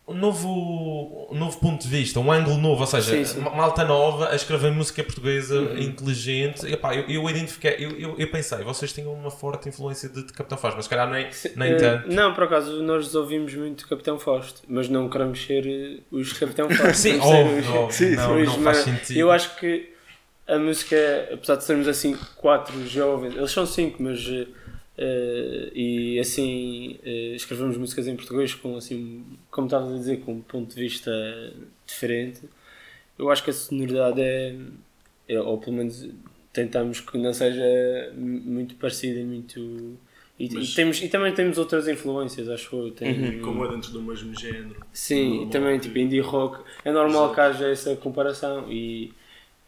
[0.07, 3.39] Um novo, um novo ponto de vista, um ângulo novo, ou seja, Sim, sim.
[3.39, 5.79] ma- malta nova a escrever música portuguesa Uhum.
[5.79, 6.63] inteligente.
[6.67, 10.23] E, epá, eu, eu identifiquei, eu, eu, eu pensei, vocês tinham uma forte influência de,
[10.23, 12.07] de Capitão Faz, mas se calhar nem, nem Eh, tanto.
[12.13, 16.69] Não, por acaso nós ouvimos muito Capitão Fausto, mas não queremos ser eh, os Capitão
[16.75, 16.93] Fausto.
[16.93, 19.17] Sim, óbvio, óbvio, não, os não faz sentido.
[19.17, 19.91] Eu acho que
[20.47, 20.95] a música,
[21.33, 24.19] apesar de sermos assim quatro jovens, eles são cinco, mas
[24.97, 30.33] eh, e assim eh, escrevemos músicas em português com assim, como estavas a dizer, com
[30.33, 31.11] um ponto de vista
[31.85, 32.41] diferente.
[33.17, 34.55] Eu acho que a sonoridade é,
[35.29, 36.07] é ou pelo menos
[36.53, 39.97] tentamos que não seja muito parecida e muito
[40.37, 42.91] e, Mas- e temos, e também temos outras influências, acho eu.
[42.91, 44.75] Tem, Como é dentro do mesmo género.
[44.91, 46.61] Sim, Normal e também tipo indie rock.
[46.83, 47.35] É normal Exato.
[47.35, 49.13] que haja essa comparação e,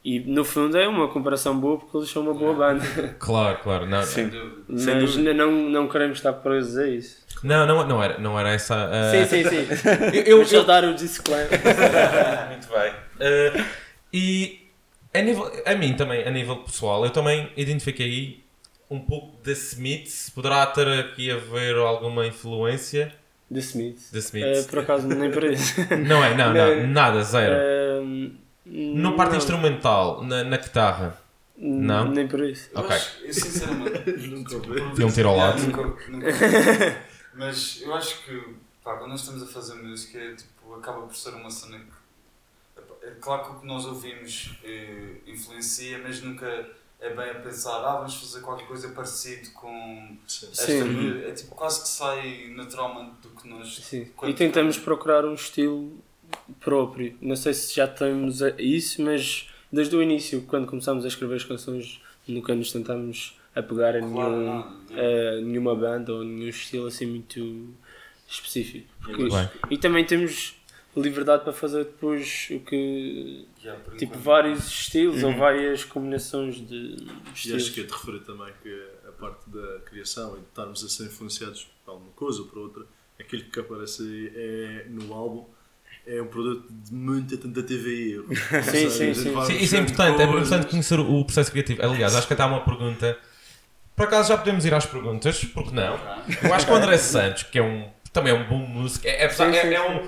[0.10, 2.86] e no fundo é uma comparação boa porque eles são uma boa banda.
[3.20, 3.86] Claro, claro.
[3.86, 4.56] Não, Sem dúvida.
[4.70, 7.18] Mas não, não queremos estar presos a isso.
[7.44, 8.76] não, não, não, era, não era essa.
[8.90, 9.68] a- Sim, sim, sim.
[10.16, 11.50] Eu, eu, Deixa eu dar o disclaimer.
[12.50, 12.92] Muito bem.
[13.20, 13.66] Uh,
[14.14, 14.60] e
[15.14, 18.44] a, nível, a mim também, a nível pessoal, eu também identifiquei
[18.90, 20.30] um pouco da Smiths.
[20.34, 23.14] Poderá ter aqui a ver alguma influência
[23.54, 23.98] The Smith.
[24.14, 24.68] da Eh, Smiths?
[24.68, 25.76] por acaso nem por isso.
[26.08, 26.88] Não é, não, não, não.
[26.88, 27.56] nada, zero.
[27.58, 28.30] Eh,
[28.70, 31.18] No parte não, instrumental, na, na guitarra.
[31.58, 32.10] n- não?
[32.12, 32.70] Nem por isso.
[32.74, 32.96] Eu, Ok.
[32.96, 34.12] acho, eu sinceramente.
[34.28, 34.96] Nunca ouvi.
[34.96, 35.62] Deu um tiro ao lado.
[35.64, 36.28] Nunca, nunca
[37.34, 41.16] Mas eu acho que pá, quando nós estamos a fazer música é, tipo, acaba por
[41.16, 41.98] ser uma cena que.
[43.04, 46.46] É claro que o que nós ouvimos eh, influencia, mas nunca
[47.00, 50.48] é bem a pensar, ah, vamos fazer qualquer coisa parecido com Sim.
[50.52, 50.84] esta Sim.
[50.84, 51.28] música.
[51.28, 53.78] É tipo quase que sai naturalmente do que nós.
[53.78, 54.12] Sim.
[54.24, 55.98] E tentamos procurar um estilo
[56.60, 57.16] próprio.
[57.22, 61.36] Não sei se já temos a- isso, mas desde o início, quando começámos a escrever
[61.36, 66.88] as canções, nunca nos tentámos apegar a, Claro, nenhum, a nenhuma banda ou nenhum estilo
[66.88, 67.70] assim muito
[68.28, 68.88] específico.
[69.70, 70.56] E também temos
[70.96, 73.46] liberdade para fazer depois o que.
[73.98, 74.20] Tipo, enquanto.
[74.20, 77.70] vários estilos ou várias combinações de E acho estilos.
[77.70, 81.06] que é de referir também que a parte da criação e de estarmos a ser
[81.06, 82.84] influenciados por alguma coisa ou por outra,
[83.20, 85.46] aquilo que aparece aí é, no álbum
[86.08, 88.28] é um produto de muita tentativa e erro.
[88.64, 89.46] Sim, sim, sim.
[89.46, 91.84] Sim, isso é importante, é importante conhecer o processo criativo.
[91.84, 93.18] Aliás, acho que até há uma pergunta.
[93.96, 96.00] Por acaso já podemos ir às perguntas, porque não?
[96.44, 99.26] Eu acho que o André Santos, que é um, também é um bom músico, é,
[99.26, 100.08] é, Sim, é- sim, é um,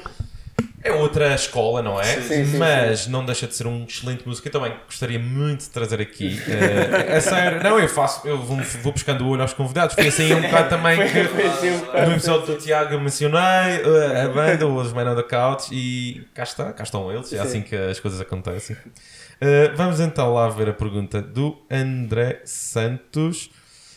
[0.81, 2.05] é outra escola, não é?
[2.21, 4.47] Sim, sim, Mas não deixa de ser um excelente músico.
[4.47, 6.41] Eu também gostaria muito de trazer aqui.
[6.47, 9.95] eh, é sério, não, eu faço, eu vou, vou buscando o olho aos convidados.
[9.95, 11.19] Foi assim um bocado também que.
[11.19, 12.05] Assim.
[12.07, 16.25] No episódio do Tiago eu mencionei uh, a banda, os Man on the Couch, e
[16.33, 17.43] cá está, cá estão eles, é Sim.
[17.43, 18.75] assim que as coisas acontecem.
[18.75, 23.49] Uh, vamos então lá ver a pergunta do André Santos.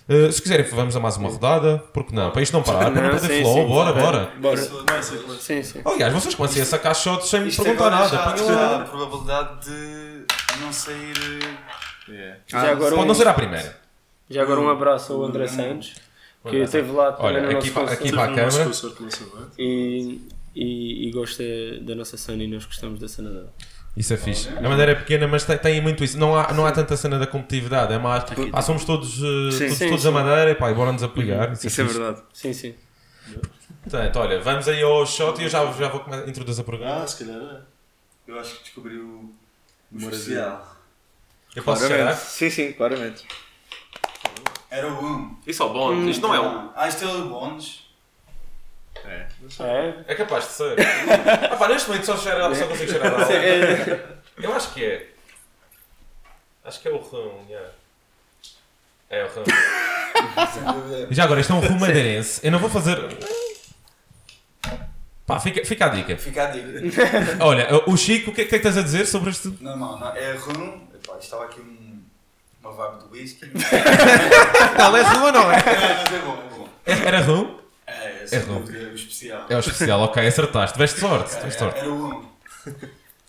[0.09, 2.31] Uh, se quiserem, vamos a mais uma rodada, porque não?
[2.33, 4.33] Para isto não parar, para não perder sim, flow, sim, bora, bora.
[4.39, 4.67] Bora.
[4.67, 5.17] Começa.
[5.39, 5.81] Sim, sim.
[5.85, 8.09] Aliás, vocês comecem a sacar shots sem me perguntar nada.
[8.09, 10.27] já, há a probabilidade de
[10.61, 11.15] não sair.
[12.09, 12.37] eh, Yeah.
[12.49, 13.79] Já agora Pode um- não ser à primeira.
[14.29, 15.95] Já agora um abraço ao André Santos,
[16.43, 18.65] que André esteve lá também Olha, no aqui nosso aqui para a câmara.
[18.65, 19.53] lançamento.
[19.57, 20.21] e,
[20.55, 21.45] e, e gosta
[21.81, 23.53] da nossa cena e nós gostamos da cena dela.
[23.97, 24.49] Isso é fixe.
[24.49, 26.19] A maneira é pequena, mas tem, tem muito isso.
[26.19, 28.25] Não há, não há tanta cena da competitividade, é mais.
[28.53, 29.59] Ah, somos todos, uh, Sim.
[29.67, 30.09] todos, Sim, todos sim.
[30.09, 31.53] a madeira e pá, e bora nos apoiar.
[31.53, 31.99] Isso, Isso é fixe.
[31.99, 32.23] verdade.
[32.33, 32.75] Sim, sim.
[33.83, 36.65] Portanto, olha, vamos aí ao shot e eu já, já vou começar a introduzir a
[36.65, 37.03] pergunta.
[37.03, 37.61] Ah, se calhar é.
[38.27, 39.31] Eu acho que descobri o,
[39.93, 40.77] o especial.
[41.55, 42.17] eu posso cheirar?
[42.17, 43.27] Sim, sim, claramente.
[44.71, 45.39] Era o 1.
[45.47, 46.71] Isso é o bónus, isto não é um.
[46.75, 47.92] Ah, isto é o bónus.
[49.05, 49.27] É.
[49.61, 50.05] É?
[50.07, 50.77] É capaz de ser.
[51.51, 53.33] ah, pá, neste momento só, cheira, só consigo cheirar álcool.
[53.33, 54.05] É.
[54.39, 55.09] Eu acho que é.
[56.65, 57.71] Acho que é o rum, yeah.
[59.11, 59.45] É o rum.
[61.11, 62.41] Já agora, isto é um rum madeirense.
[62.45, 62.99] Eu não vou fazer.
[65.27, 66.17] Pá, fica, fica a dica.
[66.17, 67.03] Fica a dica.
[67.45, 69.49] Olha, o Chico, o que é que tens a dizer sobre este.
[69.61, 70.17] Não, não, não.
[70.17, 70.87] É rum.
[70.95, 72.03] Epá, estava aqui um,
[72.61, 73.51] uma vibe de whisky.
[74.79, 75.57] Não, é rum ou não é?
[75.57, 76.69] mas é bom, é bom.
[76.87, 77.62] Era rum?
[78.33, 78.83] É, é, É.
[78.83, 79.47] É o especial.
[79.51, 80.73] É o especial, ok, acertaste.
[80.75, 81.79] Tiveste sorte, tiveste sorte.
[81.79, 82.25] Era o rum.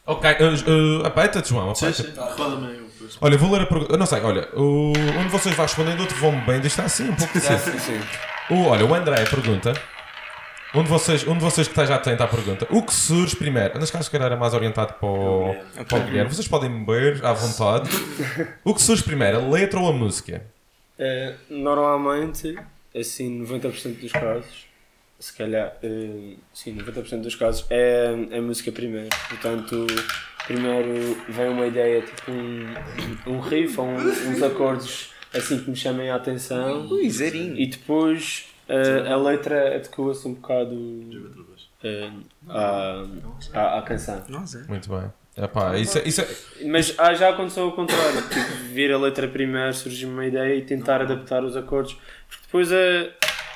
[0.06, 2.04] Ok, uh, uh, apeita-te, João, Sim, apeita.
[2.12, 2.20] sim.
[2.44, 3.18] Roda-me aí o preço.
[3.22, 3.98] Olha, vou ler a pergunta.
[3.98, 4.92] Não sei, olha, o...
[4.92, 8.00] um de vocês vai respondendo, outro vão bem, deixa assim um pouco assim.
[8.50, 9.74] O, olha, o André pergunta.
[10.76, 12.66] Um de, vocês, um de vocês que esteja atento à pergunta.
[12.72, 13.74] O que surge primeiro?
[13.74, 15.56] Caso, se calhar era mais orientado para o,
[15.88, 16.34] para o Guilherme.
[16.34, 17.90] Vocês podem beber à vontade.
[18.66, 20.44] O que surge primeiro, a letra ou a música?
[20.98, 22.58] Eh, normalmente,
[22.96, 24.66] assim, 90% dos casos,
[25.24, 29.08] se calhar, eh, sim, 90% dos casos é a música primeiro.
[29.30, 29.88] Portanto,
[30.46, 32.74] primeiro vem uma ideia, tipo um,
[33.28, 37.56] um riff ou um- uns acordes assim que me chamem a atenção Ui, zerinho.
[37.58, 40.76] e depois eh, a letra adequa-se um bocado
[41.84, 42.10] eh,
[42.50, 43.04] à,
[43.54, 44.22] à, à canção.
[44.28, 44.66] Nossa.
[44.68, 45.04] Muito bem.
[45.36, 49.28] Epá, isso, é- isso é- Mas ah, já aconteceu o contrário, tipo, vir a letra
[49.28, 51.94] primeiro, surgir uma ideia e tentar adaptar os acordes,
[52.30, 52.76] porque depois a,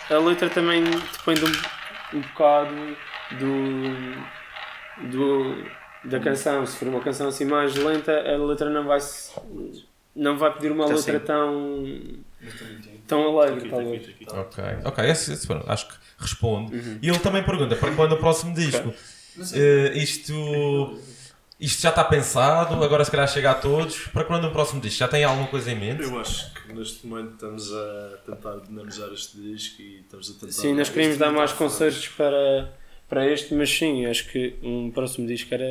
[0.10, 2.76] a letra também depende um, um bocado
[3.40, 5.64] do, do,
[6.06, 6.66] da canção.
[6.66, 9.32] Se for uma canção assim mais lenta, a letra não vai, se-
[10.16, 11.26] não vai pedir uma Tá letra sim.
[11.26, 11.84] tão,
[13.08, 14.10] tão alegre, Aqui, talvez.
[14.10, 14.26] aqui.
[14.30, 16.76] Ok, ok, esse, esse, acho que responde.
[16.76, 17.00] Uhum.
[17.02, 18.94] E ele também pergunta para quando o próximo disco?
[19.36, 20.34] Mas Eh, isto,
[21.60, 24.08] isto já está pensado, agora se calhar chega a todos.
[24.08, 25.00] Para quando o próximo disco?
[25.00, 26.04] Já tem alguma coisa em mente?
[26.04, 30.52] Eu acho que neste momento estamos a tentar dinamizar este disco e estamos a tentar.
[30.54, 32.72] Sim, nós queríamos dar mais concertos para,
[33.10, 35.66] para este, mas sim, acho que um próximo disco era.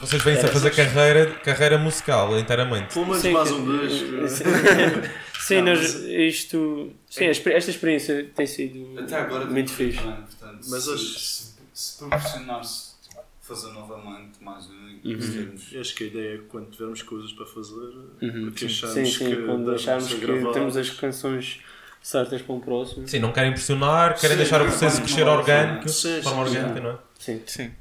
[0.00, 2.94] Vocês vêm-se a fazer carreira, carreira musical inteiramente.
[2.94, 4.28] Pelo menos Sim, mais um disco.
[4.28, 4.44] Sim,
[5.40, 6.92] sim Não, nós, mas- isto.
[7.10, 9.98] Sim, esta experiência tem sido Até agora muito fixe.
[10.00, 12.92] bem, portanto, Mas se, hoje- se, se proporcionar-se
[13.40, 15.54] fazer novamente mais um Uhum.
[15.80, 17.74] acho que a ideia é que quando tivermos coisas para fazer,
[18.22, 21.60] Uhum, porque achamos Sim, sim, que quando acharmos que gravar- temos as canções
[22.00, 23.08] certas para um próximo.
[23.08, 26.80] Sim, não querem impressionar, querem Sim, deixar o processo não, crescer orgânico, de forma orgânica,
[26.80, 26.98] não é?
[27.18, 27.42] Sim.
[27.46, 27.72] Sim.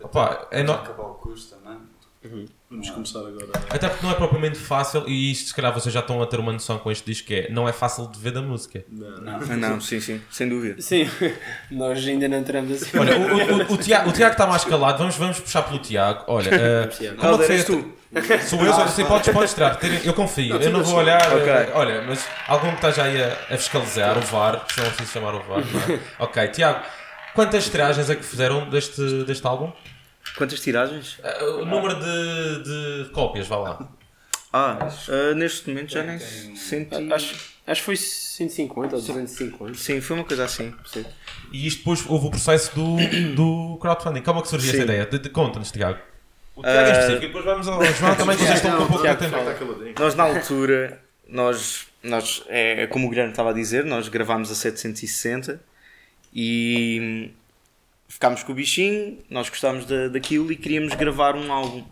[0.00, 1.78] Opa, é no- acabar o curso também.
[2.72, 3.48] Vamos começar agora.
[3.68, 6.40] Até porque não é propriamente fácil, e isto se calhar vocês já estão a ter
[6.40, 8.82] uma noção com este disco, que é, não é fácil de ver da música.
[8.90, 9.34] Não, Não.
[9.34, 10.80] Ah, não, sim, sim, sem dúvida.
[10.80, 11.06] Sim,
[11.70, 12.98] nós ainda não entramos assim.
[12.98, 15.80] Olha, o, o, o, o Tiago, o Tiago está mais calado, vamos, vamos puxar pelo
[15.80, 16.24] Tiago.
[16.28, 17.16] Olha, Tiago.
[17.18, 17.92] como é tu.
[18.46, 19.78] Sou eu, só assim, podes, podes tirar.
[20.04, 21.20] Eu confio, eu não vou olhar.
[21.22, 25.12] Eh, Olha, mas algum que esteja aí a, a fiscalizar, o VAR, se não preciso
[25.12, 25.62] chamar o VAR.
[25.64, 25.98] não é?
[26.18, 26.80] Ok, Tiago,
[27.34, 29.72] quantas tiragens é que fizeram deste, deste álbum?
[30.36, 31.18] Quantas tiragens?
[31.22, 33.88] Eh, O número de, de cópias, vá lá.
[34.52, 37.12] Ah, ah, neste momento já nem Tem senti.
[37.12, 37.34] Acho,
[37.66, 39.74] acho que foi 150 ou 250.
[39.74, 40.74] Sim, foi uma coisa assim.
[40.86, 41.04] Sim.
[41.52, 42.96] E isto depois houve o processo do,
[43.34, 44.20] do crowdfunding.
[44.22, 44.84] Como é que surgiu esta Sim.
[44.84, 45.06] ideia?
[45.06, 45.98] De, de, Conta-nos, Tiago.
[46.54, 48.86] O Tiago em Eh, específico, e depois vamos ao João também, vocês estão com um
[48.88, 49.36] pouco de tempo.
[49.98, 54.50] Nós na altura, nós, nós é, é como o Guilherme estava a dizer, nós gravámos
[54.50, 55.60] a 760
[56.34, 57.30] e
[58.12, 61.82] ficámos com o bichinho, nós gostámos da, daquilo e queríamos gravar um álbum.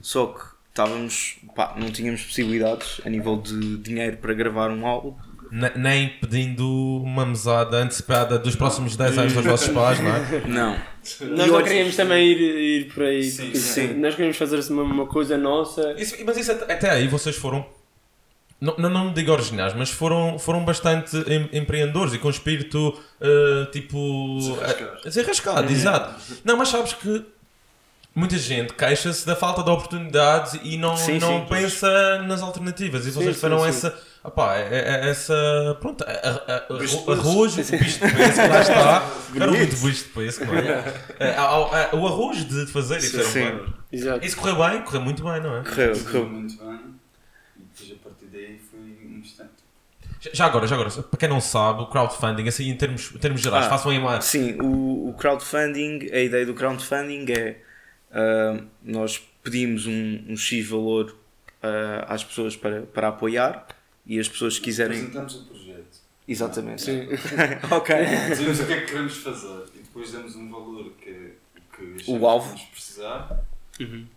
[0.00, 5.14] Só que estávamos, pá, não tínhamos possibilidades a nível de dinheiro para gravar um álbum.
[5.50, 6.64] Ne- Nem pedindo
[7.02, 10.42] uma mesada antecipada dos próximos 10 anos dos vossos pais, não é?
[10.46, 10.72] Não.
[10.74, 13.24] Nós E não hoje- queríamos também ir, ir por aí.
[13.24, 13.94] Sim, sim.
[13.94, 15.92] Nós queríamos fazer assim uma, uma coisa nossa.
[15.98, 17.66] Isso- mas isso até, até aí vocês foram.
[18.60, 24.36] Não, não, digo originais, mas foram, foram bastante em- empreendedores e com espírito eh, tipo.
[24.38, 24.98] Desenrascado.
[24.98, 26.22] eh, Desenrascado, exato.
[26.44, 27.24] Não, mas sabes que
[28.14, 31.46] muita gente queixa-se da falta de oportunidades e não, Sim, não sim.
[31.48, 33.06] pensa nas alternativas.
[33.06, 33.68] E vocês tiveram sim.
[33.68, 33.98] essa.
[34.22, 35.78] Opá, é- é- é essa.
[35.80, 39.10] Pronto, arroz, o bicho de peso, que lá está.
[39.34, 41.90] Era muito bicho de peso, não é?
[41.96, 43.72] O arroz de fazer isso era um.
[43.90, 44.26] Exato.
[44.26, 45.62] Isso correu bem, correu muito bem, não é?
[45.62, 46.28] Correu correu.
[46.28, 46.80] muito bem.
[47.56, 49.50] E depois a partir daí foi um instante.
[50.32, 53.40] Já- agora, já agora, para quem não sabe, o crowdfunding, assim em termos, em termos
[53.40, 53.70] gerais, Ah.
[53.70, 54.20] façam aí uma.
[54.20, 57.60] Sim, o, o crowdfunding, a ideia do crowdfunding é
[58.12, 61.16] ah, nós pedimos um, um X valor
[61.62, 63.66] ah, às pessoas para, para apoiar
[64.06, 64.96] e as pessoas que quiserem.
[64.98, 66.00] Apresentamos o projeto.
[66.28, 66.82] Exatamente.
[66.82, 67.08] Sim.
[67.70, 67.96] ok.
[68.28, 71.32] Dizemos o que é que queremos fazer e depois damos um valor que,
[71.76, 72.52] que O alvo.
[72.52, 73.40] que vamos precisar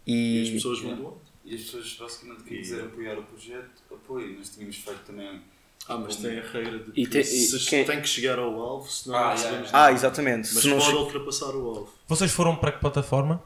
[0.06, 1.22] E as E pessoas vão doando.
[1.46, 4.36] e as pessoas basicamente que E- quiserem apoiar o projeto apoiem.
[4.38, 5.42] Nós tínhamos feito também.
[5.88, 8.40] Ah, mas tem a regra de E que tem- e se quem- tem que chegar
[8.40, 9.92] ao alvo, senão Ah, não recebemos ah, nada.
[9.94, 10.54] exatamente.
[10.54, 11.94] Mas Se não pode che- ultrapassar o alvo.
[12.08, 13.44] Vocês foram para que plataforma?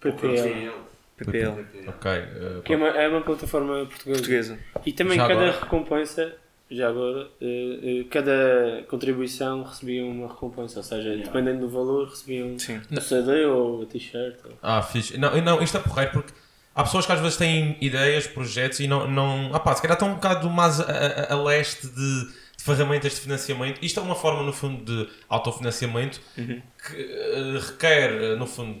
[0.00, 0.72] PPL.
[1.16, 2.10] PPL Ok.
[2.10, 4.18] eh, Que é uma, é uma plataforma portuguesa.
[4.18, 4.58] portuguesa.
[4.86, 5.60] E também Já cada agora.
[5.60, 6.34] recompensa,
[6.70, 10.78] já agora, eh, eh, cada contribuição recebia uma recompensa.
[10.80, 14.36] Ou seja, dependendo do valor, recebiam um CD ou a t-shirt.
[14.44, 15.16] ou- Ah, fixe.
[15.18, 16.32] Não, não, isto é porreiro porque
[16.74, 19.06] há pessoas que às vezes têm ideias, projetos e não.
[19.08, 22.24] não ah pá, se calhar estão um bocado mais a, a- a leste de,
[22.56, 23.78] de ferramentas de financiamento.
[23.84, 28.80] Isto é uma forma, no fundo, de autofinanciamento que eh, requer, eh, no fundo,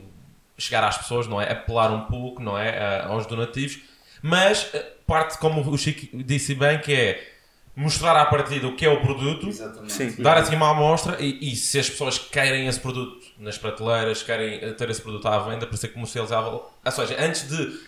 [0.58, 1.50] chegar às pessoas, não é?
[1.50, 2.78] Apelar um pouco, não é?
[2.78, 3.78] A- aos donativos,
[4.22, 7.31] mas eh, parte, como o Chico disse bem, que é
[7.74, 10.20] mostrar à partida o que é o produto Exatamente.
[10.22, 14.54] Dar assim uma amostra e, e se as pessoas querem esse produto nas prateleiras, querem
[14.62, 17.80] eh, ter esse produto à venda para ser comercializável, ou seja, antes de,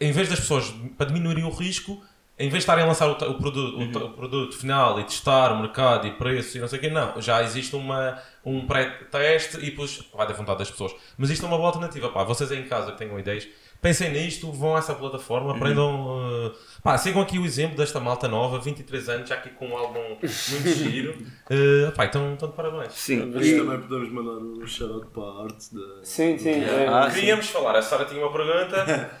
[0.00, 2.02] em vez das pessoas, para diminuírem o risco,
[2.38, 5.04] em vez de estarem a lançar o, o produto, o ta- o produto final e
[5.04, 8.66] testar o mercado e preço e não sei o quê, não, já existe uma, um
[8.66, 10.92] pré-teste e depois vai da vontade das pessoas.
[11.18, 13.46] Mas isto é uma boa alternativa, pá, vocês aí em casa que tenham ideias,
[13.80, 16.52] pensem nisto, vão a essa plataforma, aprendam, eh,
[16.82, 20.00] pá, sigam aqui o exemplo desta malta nova, 23 anos, já aqui com um álbum
[20.08, 20.26] muito
[20.68, 21.12] giro,
[21.50, 22.92] uh, pá, então, então de parabéns.
[22.92, 23.32] Sim.
[23.34, 26.04] Mas E- também podemos mandar um shout-out para a arte da.
[26.04, 26.62] Sim, sim.
[26.64, 27.20] é, Ah, sim.
[27.20, 29.10] Queríamos falar, a Sara tinha uma pergunta.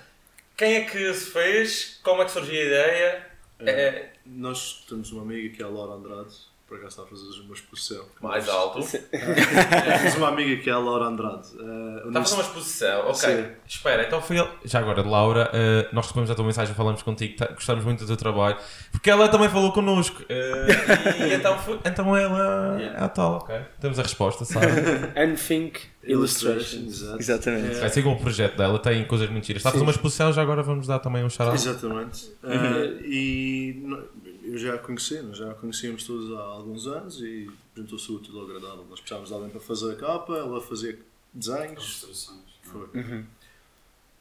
[0.56, 1.98] Quem é que se fez?
[2.02, 3.26] Como é que surgiu a ideia?
[3.60, 6.34] É, Nós temos uma amiga que é a Laura Andrade,
[6.70, 8.04] por acaso está a fazer uma exposição.
[8.22, 8.78] mais alto.
[9.10, 11.48] Temos uma amiga que é a Laura Andrade.
[11.58, 13.14] Eh, Está a fazer uma exposição, ok.
[13.14, 13.46] Sim.
[13.66, 14.48] Espera, então foi ele.
[14.64, 18.06] Já agora, Laura, eh, nós recebemos a tua mensagem, falamos contigo, tá- gostamos muito do
[18.06, 18.56] teu trabalho,
[18.92, 20.22] porque ela também falou connosco.
[20.28, 20.66] eh,
[21.28, 23.56] e então, foi, então ela é a tal, ok.
[23.80, 24.66] Temos a resposta, sabe?
[25.20, 27.02] Unthink Illustrations.
[27.02, 27.18] Exato.
[27.20, 27.74] Exatamente.
[27.80, 29.60] Vai sigam o projeto dela, tem coisas muito giras.
[29.60, 32.32] Está a fazer uma exposição, já agora vamos dar também um shout Exatamente.
[32.44, 33.82] Eh, e
[34.52, 38.16] eu já a conheci, nós já a conhecíamos todos há alguns anos e juntou-se o
[38.16, 38.84] útil ao agradável.
[38.88, 40.98] Nós precisávamos de alguém para fazer a capa, ela fazia
[41.32, 42.02] desenhos.
[42.02, 42.40] Ilustrações.
[42.62, 43.24] Foi.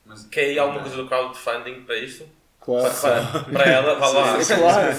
[0.06, 2.26] Mas, Quer aí alguma coisa do crowdfunding para isto?
[2.62, 2.94] Claro.
[3.02, 4.42] Para, para ela, vá lá.
[4.44, 4.96] Sim, claro,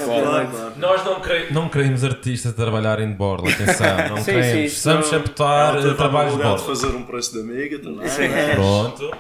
[0.51, 0.73] Claro.
[0.79, 4.47] Nós não, quere- não queremos artistas a trabalhar em borla, atenção, não Sim, queremos.
[4.53, 6.59] sim, Precisamos Ela teve trabalhos a de borla.
[6.59, 8.09] fazer um preço de amiga também.
[8.09, 8.29] Sim.
[8.29, 8.55] né?
[8.55, 9.11] Pronto.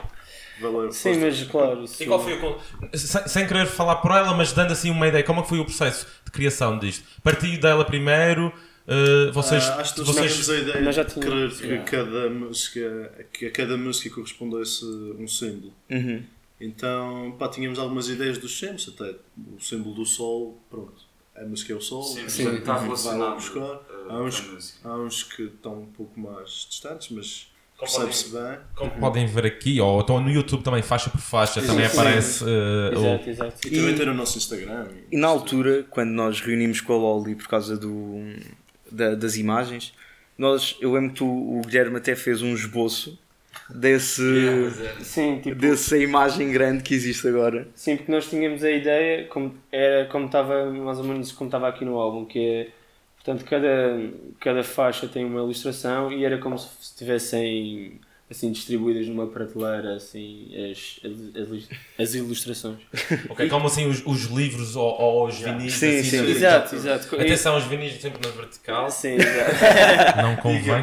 [0.60, 0.92] Valeu.
[0.92, 1.84] Sim, mas claro.
[1.98, 2.58] E qual foi o.
[2.96, 5.58] Sem, sem querer falar por ela, mas dando assim uma ideia, como é que foi
[5.58, 7.04] o processo de criação disto?
[7.22, 8.52] Partiu dela primeiro,
[8.86, 9.64] eh, vocês.
[9.64, 11.84] Ah, acho que vocês tínhamos a ideia já de querer yeah.
[11.84, 15.72] que cada música que a cada música correspondesse um símbolo.
[15.88, 16.22] Uhum.
[16.60, 19.14] Então, pá, tínhamos algumas ideias dos símbolos, até
[19.56, 22.82] o símbolo do sol, pronto, a música é o sol, sim, sim, está vai lá
[22.82, 23.34] relacionado.
[23.36, 23.60] buscar.
[23.60, 27.49] uh, Há uns, há uns que estão um pouco mais distantes, mas
[27.80, 28.58] percebe-se bem.
[28.76, 31.96] como podem ver aqui, ou então no YouTube também, faixa por faixa, também sim.
[31.98, 32.44] aparece.
[32.44, 33.54] eh, o- Exato, exato.
[33.66, 34.86] E, também ter o nosso Instagram.
[35.10, 38.22] E na altura, quando nós reunimos com a Loli por causa do,
[38.90, 39.92] da- das imagens,
[40.38, 43.18] nós, eu lembro que o, o Guilherme até fez um esboço
[43.68, 44.22] desse,
[45.02, 47.68] Sim, tipo, dessa imagem grande que existe agora.
[47.74, 51.68] sim, porque nós tínhamos a ideia, como, era como estava mais ou menos como estava
[51.68, 52.68] aqui no álbum, que é,
[53.22, 54.10] portanto, cada,
[54.40, 58.00] cada faixa tem uma ilustração e era como se estivessem
[58.30, 61.68] assim distribuídas numa prateleira assim as, as,
[61.98, 62.78] as ilustrações.
[63.28, 65.74] Ok, como assim os, os livros ou, ou os vinis?
[65.74, 66.30] Sim, assim, sim.
[66.30, 67.16] Exato, exato.
[67.16, 68.90] Atenção, os vinis sempre na vertical.
[68.90, 70.18] Sim, exato.
[70.22, 70.82] Não convém.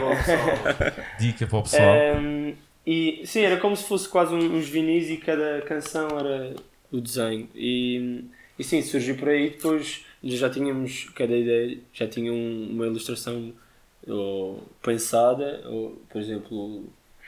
[1.19, 1.95] Dica para o pessoal.
[1.95, 2.53] Ehm,
[2.85, 6.53] e sim, era como se fosse quase um- uns vinis e cada canção era
[6.91, 7.47] o desenho.
[7.55, 8.25] E,
[8.59, 9.51] e sim, surgiu por aí.
[9.51, 10.05] Depois
[10.35, 13.53] já tínhamos, cada ideia já tinha um- uma ilustração
[14.07, 16.85] ou, pensada, ou, por exemplo,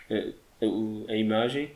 [0.10, 1.70] a, a- a imagem.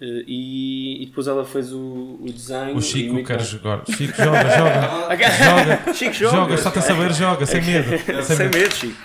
[0.00, 2.76] eh, E, e depois ela fez o, o desenho.
[2.76, 3.82] O Chico muito quer jogar.
[3.88, 5.06] Chico, joga, joga.
[5.16, 5.94] Joga.
[5.94, 7.88] Chico, Joga, só quer saber, joga, sem medo.
[8.22, 8.58] Sem Sem medo.
[8.58, 8.96] medo, Chico.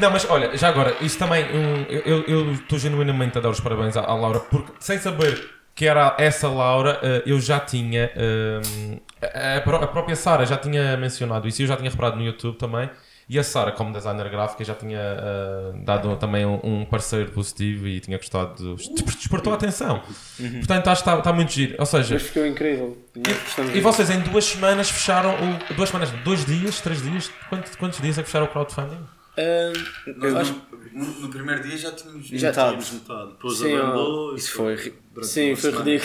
[0.00, 3.58] Não, mas olha, já agora, isso também, um, eu- eu estou genuinamente a dar os
[3.58, 8.10] parabéns à, à Laura, porque sem saber que era essa Laura, eh, eu já tinha,
[8.16, 11.90] hum, a, a pró- a própria Sara já tinha mencionado isso, e eu já tinha
[11.90, 12.88] reparado no YouTube também,
[13.28, 18.00] e a Sara, como designer gráfica, já tinha eh, dado também um, parecer positivo e
[18.00, 20.00] tinha gostado, de, desper- despertou a atenção.
[20.58, 21.74] Portanto, acho que está, está muito giro.
[21.78, 22.96] Ou seja, Mas ficou incrível.
[23.14, 23.18] E
[23.62, 23.82] muito.
[23.82, 28.16] vocês em duas semanas fecharam, o, duas semanas, dois dias, três dias, quantos, quantos dias
[28.16, 29.00] é que fecharam o crowdfunding?
[30.16, 32.26] Nós, no, no- no primeiro dia já tínhamos.
[32.28, 32.92] Já Metade, tínhamos.
[32.92, 33.30] metade.
[33.32, 34.34] Depois Sim, abrandou.
[34.36, 34.76] Isso foi
[35.12, 35.90] durante sim, foi ridículo.
[35.90, 35.98] e.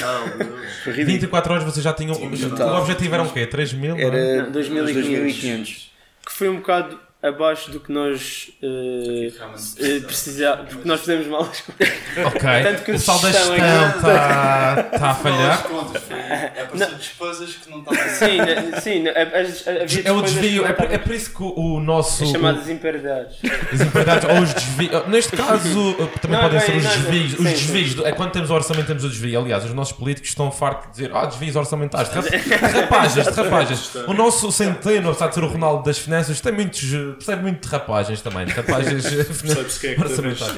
[0.84, 1.06] Foi ridículo.
[1.06, 2.14] 24 horas vocês já tinham.
[2.16, 2.70] Tínhamos o metade.
[2.72, 3.46] objetivo era o quê?
[3.48, 3.96] 3 mil?
[3.96, 4.02] é?
[4.04, 5.04] Era Não, 2500.
[5.14, 5.92] 2500.
[6.26, 11.28] que foi um bocado abaixo do que nós eh, Realmente eh, precisávamos, porque nós fizemos
[11.28, 11.96] mal as coisas.
[12.26, 12.42] Ok.
[12.64, 15.64] Tanto que o pessoal da gestão é está tá a falhar.
[15.64, 20.12] contas, foi, é para ser despesas que não estavam Sim, né, sim né, as- É
[20.12, 22.24] o desvio, é não por, é estavam- por isso que o o nosso.
[22.24, 23.38] as o- chamadas imperidades.
[23.72, 25.08] Os empregados ou os desvios.
[25.08, 27.02] Neste caso, também Não, podem bem, ser os não, não.
[27.02, 27.32] desvios.
[27.34, 29.40] Os Sim, desvios, do- é quando temos o orçamento, temos o desvio.
[29.40, 32.10] Aliás, os nossos políticos estão fartos de dizer ah, desvios orçamentais.
[32.10, 33.96] De rap- de rapagens, de rapagens.
[34.08, 36.82] O nosso centeno, apesar de ser o Ronaldo das finanças, tem muitos,
[37.14, 38.46] percebe muito de rapagens também.
[38.46, 40.52] De rapagens Percebe-se quem é que orçamentais.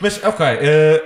[0.00, 0.46] Mas, ok.
[0.46, 1.02] eh,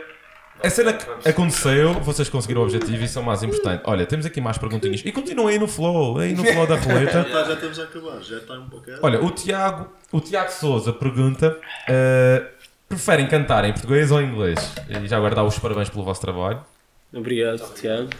[0.62, 3.82] A cena que aconteceu, vocês conseguiram o objetivo e isso é o mais importante.
[3.84, 5.02] Olha, temos aqui mais perguntinhas.
[5.04, 7.26] E continuem aí no flow, aí no flow da roleta.
[7.28, 8.86] Já, já estamos a acabar, já está um pouco.
[9.02, 11.58] Olha, o Tiago, o Tiago Souza pergunta:
[11.88, 12.44] eh,
[12.88, 14.72] preferem cantar em português ou em inglês?
[14.88, 16.64] E já agora dá os parabéns pelo vosso trabalho.
[17.12, 18.10] Obrigado, Tiago.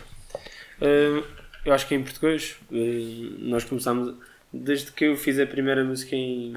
[0.81, 1.23] Uh,
[1.65, 4.15] eu acho que em português, uh, nós começámos,
[4.53, 6.55] desde que eu fiz a primeira música em,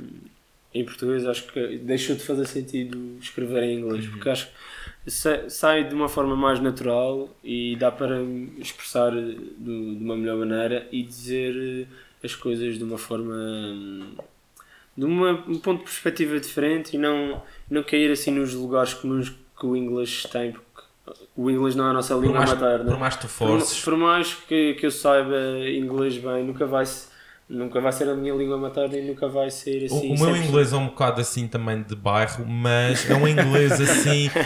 [0.74, 4.48] em português, acho que deixou de fazer sentido escrever em inglês, porque acho
[5.04, 8.20] que sa- sai de uma forma mais natural e dá para
[8.58, 13.34] expressar do- de uma melhor maneira e dizer uh, as coisas de uma forma.
[13.36, 14.16] hum,
[14.98, 19.30] de uma- um ponto de perspectiva diferente e não, não cair assim nos lugares comuns
[19.60, 20.88] que o inglês tem, porque
[21.36, 22.86] o inglês não é a nossa Por língua materna.
[22.92, 23.84] por mais que tu Por, forces.
[23.84, 25.36] por mais que, que eu saiba
[25.70, 26.86] inglês bem, nunca vai,
[27.48, 30.14] nunca vai ser a minha língua materna e nunca vai ser O, assim.
[30.16, 30.46] o meu 100%.
[30.48, 34.30] inglês é um bocado assim também de bairro, mas é um inglês assim.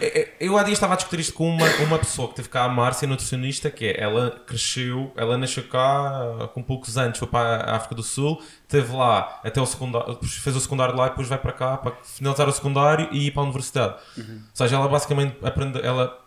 [0.00, 2.48] É- é- Eu há dias estava a discutir isto com uma, uma pessoa que teve
[2.48, 7.28] cá, a Márcia, nutricionista, que é, ela cresceu, ela nasceu cá com poucos anos, foi
[7.28, 11.10] para a África do Sul, esteve lá até o secundário, fez o secundário lá e
[11.10, 13.94] depois vai para cá para finalizar o secundário e ir para a universidade.
[14.16, 14.24] Ou
[14.54, 16.18] seja, ela basicamente aprende, ela,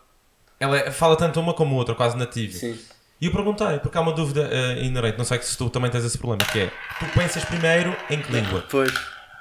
[0.60, 2.52] ela fala tanto uma como outra, quase nativa.
[2.52, 2.78] Sim.
[3.20, 6.04] E eu perguntei, porque há uma dúvida eh, inerente, não sei se tu também tens
[6.04, 8.64] esse problema, que é, tu pensas primeiro em que língua?
[8.68, 8.92] Pois.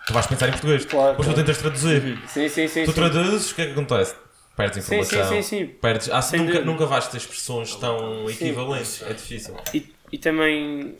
[0.05, 1.45] Tu vais pensar em português, Claro, depois tu claro.
[1.47, 2.19] tentas traduzir.
[2.27, 2.83] Sim, sim, sim.
[2.85, 2.95] Tu sim.
[2.95, 4.15] traduzes, o que é que acontece?
[4.55, 5.35] Perdes Sim, sim, informação.
[5.35, 5.65] sim, sim.
[5.65, 6.61] Perdes, ah, nunca, dúvida.
[6.65, 9.55] nunca vais ter expressões tão equivalentes, é difícil.
[9.73, 10.95] E, e também,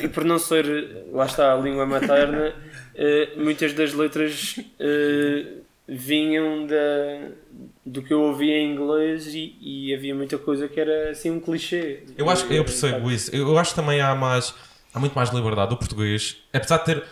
[0.00, 2.52] e, e por não ser, lá está, a língua materna,
[2.96, 5.46] eh, muitas das letras eh,
[5.86, 7.28] vinham da,
[7.84, 11.40] do que eu ouvia em inglês e, e havia muita coisa que era assim um
[11.40, 12.02] clichê.
[12.16, 13.34] Eu acho eu percebo isso.
[13.34, 14.54] Eu, acho que também há mais
[14.92, 15.72] há muito mais liberdade.
[15.72, 17.04] O português, apesar de ter.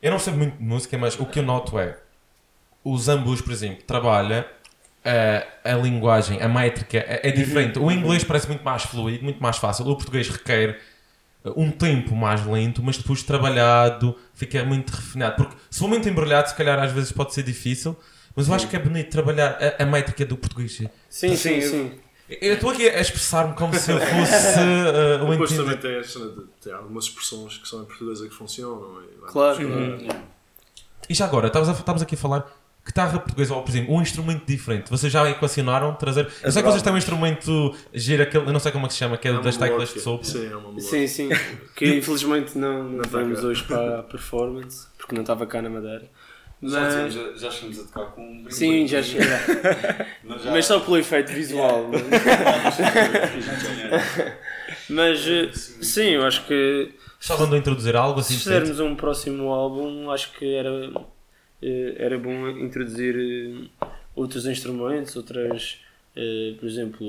[0.00, 1.96] Eu não sei muito de música, mas o que eu noto é
[2.84, 4.46] o Zambus, por exemplo, trabalha
[5.04, 7.78] a, a linguagem, a métrica é, é diferente.
[7.78, 9.86] O inglês parece muito mais fluido, muito mais fácil.
[9.86, 10.80] O português requer
[11.56, 15.36] um tempo mais lento, mas depois trabalhado, fica muito refinado.
[15.36, 17.96] Porque se for muito embrulhado, se calhar às vezes pode ser difícil.
[18.34, 20.72] Mas eu acho que é bonito trabalhar a, a métrica do português.
[20.72, 21.92] Sim, sim, Sim, sim.
[22.40, 25.76] Eu estou aqui a expressar-me como se eu fosse uh, o Depois entendido.
[25.76, 29.02] também tem, de, tem algumas expressões que são em português é que funcionam.
[29.02, 29.58] e vai- Claro.
[31.08, 32.50] E já agora, estávamos, aqui a falar
[32.84, 34.90] guitarra portuguesa, ou por exemplo, um instrumento diferente.
[34.90, 36.28] Vocês já equacionaram trazer.
[36.42, 38.94] Eu sei que vocês têm um instrumento giro, aquele, eu não sei como é que
[38.94, 40.26] se chama, que é É das teclas de sopro.
[40.26, 40.80] Sim, é uma.
[40.80, 41.28] Sim, sim.
[41.76, 45.70] Que infelizmente não, não Não tá hoje para a performance, porque não estava cá na
[45.70, 46.10] Madeira.
[46.62, 50.06] Já, tínhamos- já, já chegamos a tocar com um sim, já chega.
[50.22, 51.90] Mas já- Mas só pelo efeito visual.
[54.88, 56.90] Mas eh, sim, eu acho que
[57.20, 60.90] Estavam de introduzir algo assim se fizermos um próximo álbum, acho que era,
[61.62, 65.78] eh, era bom introduzir eh, outros instrumentos, outras,
[66.58, 67.06] por exemplo,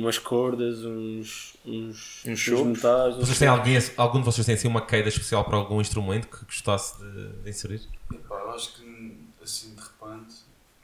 [0.00, 3.16] umas cordas, uns, uns, Uns uns metais.
[3.16, 6.44] Vocês têm alguém, algum de vocês tem assim uma queida especial para algum instrumento que
[6.44, 7.80] gostasse de, de inserir?
[8.12, 10.34] Epá, eu acho que assim de repente.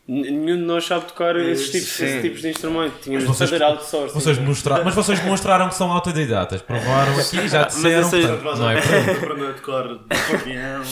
[0.09, 3.01] Nenhum de nós sabe tocar esses tipos, esses tipos de instrumentos.
[3.03, 4.14] Tínhamos Mas de vocês- fazer outsourcing.
[4.14, 6.62] Vocês demonstraram, mas vocês demonstraram que são autodidatas.
[6.62, 8.03] Provaram aqui, já disseram.
[8.03, 9.11] Mas essa- portanto, não é por aí.
[9.11, 10.83] aprender a tocar acordeão.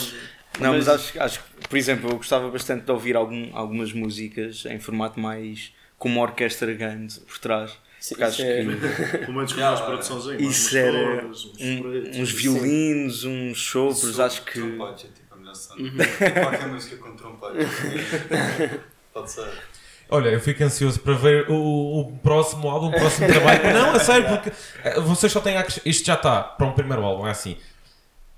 [0.59, 3.93] Não, mas, Mas- acho, acho que, por exemplo, eu gostava bastante de ouvir algum, algumas
[3.93, 7.71] músicas em formato mais com uma orquestra grande por trás.
[8.07, 12.19] Sim, é- que Pelo menos com umas produções isso umas era uns um- pretos.
[12.19, 14.59] uns violinos, uns sopros, acho que.
[14.59, 15.81] Trompetes é tipo a melhor cena.
[15.81, 16.41] Uhum.
[16.43, 17.67] Qualquer música com trompetes.
[19.13, 19.47] Pode ser.
[20.07, 21.55] Olha, eu fico ansioso para ver o,
[22.01, 23.63] o próximo álbum, o próximo trabalho.
[23.73, 24.51] Não, a sério, porque
[24.83, 27.57] eh, vocês só têm Isto já está para um primeiro álbum, é assim.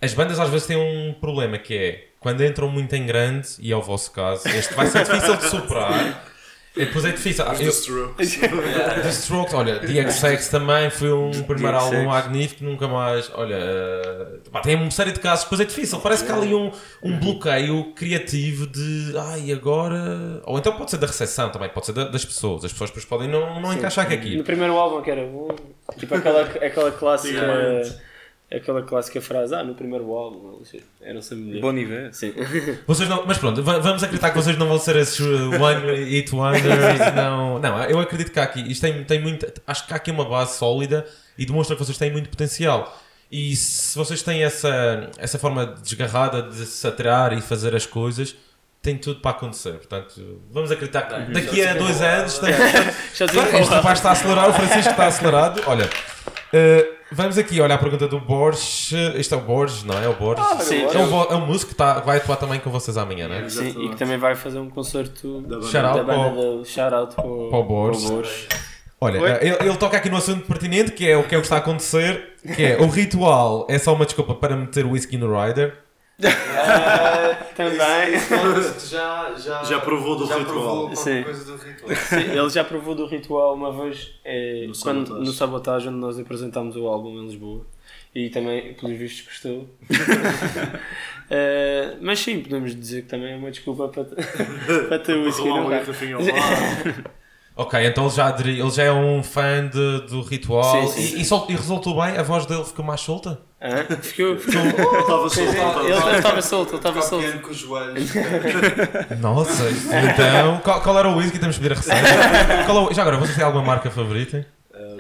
[0.02, 3.72] As bandas às vezes têm um problema que é quando entram muito em grande, e
[3.72, 6.26] é o vosso caso, este vai ser difícil de superar.
[6.78, 7.44] E depois é difícil.
[7.46, 8.38] Ah, Os eu- The Strokes.
[9.04, 13.30] The Strokes, olha, The XX também foi um primeiro álbum magnífico, nunca mais.
[13.34, 16.00] Olha, eh, pá, tem uma série de casos, depois é difícil.
[16.00, 16.72] Parece que há ali um,
[17.04, 20.42] um bloqueio criativo de ai, agora.
[20.46, 22.64] Ou então pode ser da recepção também, pode ser da- das pessoas.
[22.64, 24.38] As pessoas depois podem não, não encaixar aqui aquilo.
[24.38, 25.50] No primeiro álbum que era bom,
[25.98, 27.42] tipo aquela, aquela clássica.
[28.50, 28.56] Antigamente.
[28.56, 30.62] aquela clássica frase, ah, no primeiro álbum,
[31.02, 31.62] eram sempre melhores.
[31.62, 32.14] Bom nível.
[32.14, 32.34] Sim.
[32.88, 36.06] Vocês não, mas pronto, va- vamos acreditar que vocês não vão ser esses uh, One
[36.06, 36.64] Hit Wonders.
[37.16, 40.12] Não, não, eu acredito que há aqui, isto tem, tem muito, acho que há aqui
[40.12, 41.06] uma base sólida
[41.38, 42.98] e demonstra que vocês têm muito potencial.
[43.32, 48.36] E se vocês têm essa, essa forma desgarrada de se atirar e fazer as coisas,
[48.82, 49.74] tem tudo para acontecer.
[49.74, 52.40] Portanto, vamos acreditar que Bem, daqui a dois é anos.
[52.40, 52.56] Claro,
[53.60, 55.62] este rapaz está acelerado, o Francisco está acelerado.
[55.68, 58.92] Olha, uh, vamos aqui olhar a pergunta do Borges.
[59.16, 60.06] Este é o Borges, não é?
[60.06, 60.46] É o Borges.
[60.64, 60.84] sim.
[60.84, 63.36] é, um, vo- é um músico que tá, vai atuar também com vocês amanhã, não
[63.36, 63.50] é?
[63.50, 65.68] Sim, e que também vai fazer um concerto Da banda.
[65.72, 66.66] Shout out da banda para o- dele.
[66.66, 68.04] Shout out para o, Para o Borges.
[68.04, 68.48] para o Borges.
[69.00, 69.32] Olha, Oi?
[69.42, 71.58] ele, ele toca aqui no assunto pertinente, que é o que é o que está
[71.58, 75.76] a acontecer, que é o ritual é só uma desculpa para meter whisky no rider.
[76.24, 78.20] Ah, também.
[78.90, 80.54] já, já, Já provou do já ritual.
[80.56, 81.24] provou Sim.
[81.24, 81.96] coisa do ritual.
[81.96, 85.26] Sim, ele já provou do ritual uma vez é, No quando, Sabotage.
[85.26, 87.66] no Sabotage, onde nós apresentámos o álbum em Lisboa.
[88.16, 89.70] E também, pelos vistos, gostou.
[91.30, 94.06] Eh, mas sim, podemos dizer que também é uma desculpa para,
[94.90, 95.30] para ter o
[97.60, 101.00] Ok, então ele já, aderi- ele já é um fã de- do ritual Sim, sim,
[101.02, 101.20] e, sim.
[101.22, 102.16] e sol- e resultou bem?
[102.16, 103.40] A voz dele ficou mais solta?
[103.60, 103.84] Hã?
[104.00, 104.62] Ficou, ficou.
[105.00, 105.40] Estava solto.
[105.42, 105.58] Ele
[105.96, 106.16] solto.
[106.18, 107.40] estava solto, ele estava solto.
[107.40, 108.12] com os joelhos.
[109.20, 111.40] Nossa, então qual, qual era o whisky?
[111.40, 112.64] Temos de pedir a receita.
[112.68, 114.46] Qual é o- já agora, vocês têm alguma marca favorita?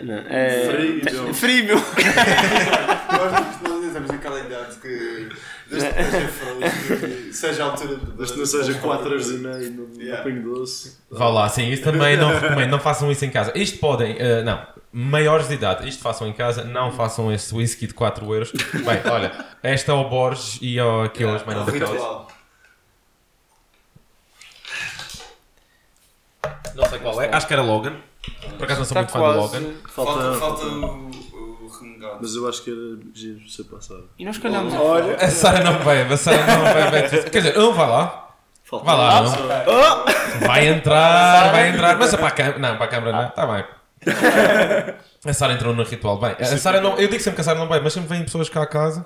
[0.01, 0.66] Não, é.
[3.12, 3.32] Nós
[3.64, 5.30] não estamos naquela idade que.
[5.70, 8.05] Desde que seja frozen, seja a altura de.
[8.11, 10.24] Desde que não seja 4 horas e meia no, no Yeah.
[10.24, 10.97] Pingo Doce.
[11.11, 13.51] Vá lá, sim, isso também não recomendo, não façam isso em casa.
[13.55, 17.88] Isto podem, eh, não, maiores de idade, isto façam em casa, não façam este whisky
[17.88, 18.51] de 4 euros.
[18.74, 21.91] Bem, olha, esta é o Borges e ó, aqui hoje, mais o não daquelas.
[21.91, 22.28] ritual.
[26.76, 27.95] Não sei qual é, acho que era Logan.
[28.57, 29.74] Por acaso não sou Está muito fã do Logan.
[29.89, 31.11] Falta, Falta, falta o,
[32.22, 34.10] Mas eu acho que era giro ser passado.
[34.18, 34.74] E nós calhamos.
[34.74, 35.16] Olha.
[35.16, 37.30] A Sara não bebe, a Sara não bebe.
[37.30, 38.28] Quer dizer, não vai lá.
[38.64, 40.47] Falta Vai lá, não.
[40.47, 41.97] Vai entrar, vai entrar.
[41.97, 42.60] Mas é para a câmara.
[42.60, 43.28] Não, para a câmara não.
[43.28, 43.66] Está bem.
[45.26, 46.20] A Sara entrou no ritual.
[46.20, 46.97] Bem, a Sara não.
[46.97, 49.05] Eu digo sempre que a Sara não bebe, mas sempre vêm pessoas cá a casa.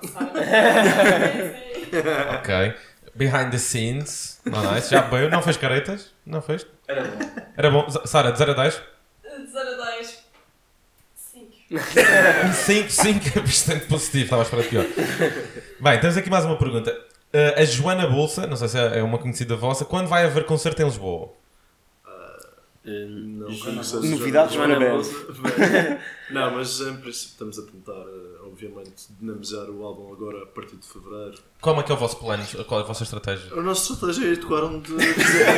[2.38, 2.74] Ok.
[3.14, 4.40] Behind the scenes.
[4.44, 4.90] Não, nice.
[4.90, 5.30] Já bebeu?
[5.30, 6.10] Não fez caretas?
[6.24, 6.66] Não fez?
[6.88, 7.18] Era bom.
[7.56, 7.86] Era bom.
[8.04, 8.82] Sara, de 0 a 10?
[11.72, 12.56] De 0 a 10.
[12.56, 12.78] 5.
[12.86, 12.92] Um 5,
[13.22, 14.24] 5 é bastante positivo.
[14.24, 14.84] Estava a esperar pior.
[15.80, 16.90] Bem, temos aqui mais uma pergunta.
[17.32, 20.82] Uh, a Joana Bolsa, não sei se é uma conhecida vossa, quando vai haver concerto
[20.82, 21.30] em Lisboa?
[22.84, 25.14] Não, conheço Novidades Joana para Bolsa.
[26.30, 30.74] Não, mas em princípio estamos a tentar, eh, obviamente, dinamizar o álbum agora a partir
[30.76, 31.34] de fevereiro.
[31.60, 32.42] Como é que é o vosso plano?
[32.66, 33.52] Qual é a vossa estratégia?
[33.52, 35.54] A nossa estratégia é tocar onde quiserem.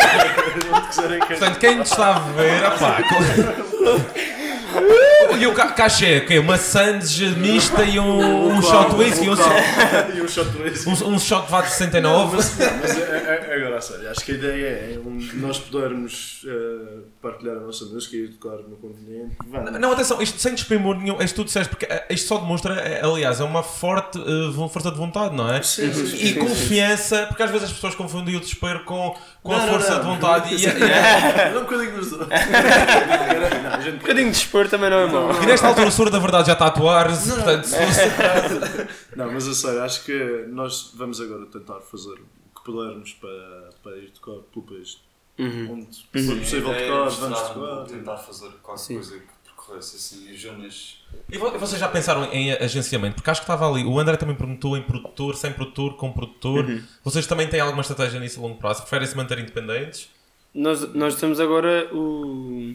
[0.70, 2.98] onde quiserem Portanto, quem nos está a ver, opá,
[5.38, 6.38] E o ca- cachê, o quê?
[6.38, 9.34] Uma sandes mista e um, um shot whisky, um,
[10.16, 10.88] e um shot whisky.
[10.88, 12.36] um, um shot vodka 69.
[12.36, 15.18] Mas, não, mas é, é- é agora a sério, acho que a ideia é um,
[15.34, 19.36] nós podermos eh, partilhar a nossa música e tocar no continente.
[19.46, 19.72] Vamos.
[19.72, 23.00] Não, atenção, isto sem desprimor nenhum, isto tudo disseste, porque eh, isto só demonstra, eh,
[23.02, 24.18] aliás, é uma forte
[24.52, 25.62] vo- força de vontade, não é?
[25.62, 29.16] Sim, sim, sim, E sim, confiança, porque às vezes as pessoas confundem o desespero com,
[29.44, 30.00] com a Não, não, força não.
[30.00, 32.26] de vontade e, a- e a- Não, um bocadinho dos dois.
[32.28, 35.42] Não, a Um bocadinho de expor também não é mau.
[35.42, 39.30] E nesta altura o Soro da verdade já está a atuar-se, portanto, se fosse- Não,
[39.30, 43.96] mas a sério, acho que nós vamos agora tentar fazer o que pudermos para, para
[43.98, 44.98] ir tocar pelo país.
[45.38, 45.72] Uhum.
[45.72, 47.84] Onde for possível A é tocar, vamos tocar.
[47.86, 48.94] tentar fazer qualquer Sim.
[48.94, 49.33] coisa que
[49.72, 50.98] assim as zonas.
[51.30, 53.16] E vo- vocês já pensaram em agenciamento?
[53.16, 56.66] Porque acho que estava ali, o André também perguntou em produtor, sem produtor, com produtor.
[57.02, 58.82] Vocês também têm alguma estratégia nisso a longo prazo?
[58.82, 60.08] Preferem se manter independentes?
[60.54, 62.74] Nós, nós temos agora o.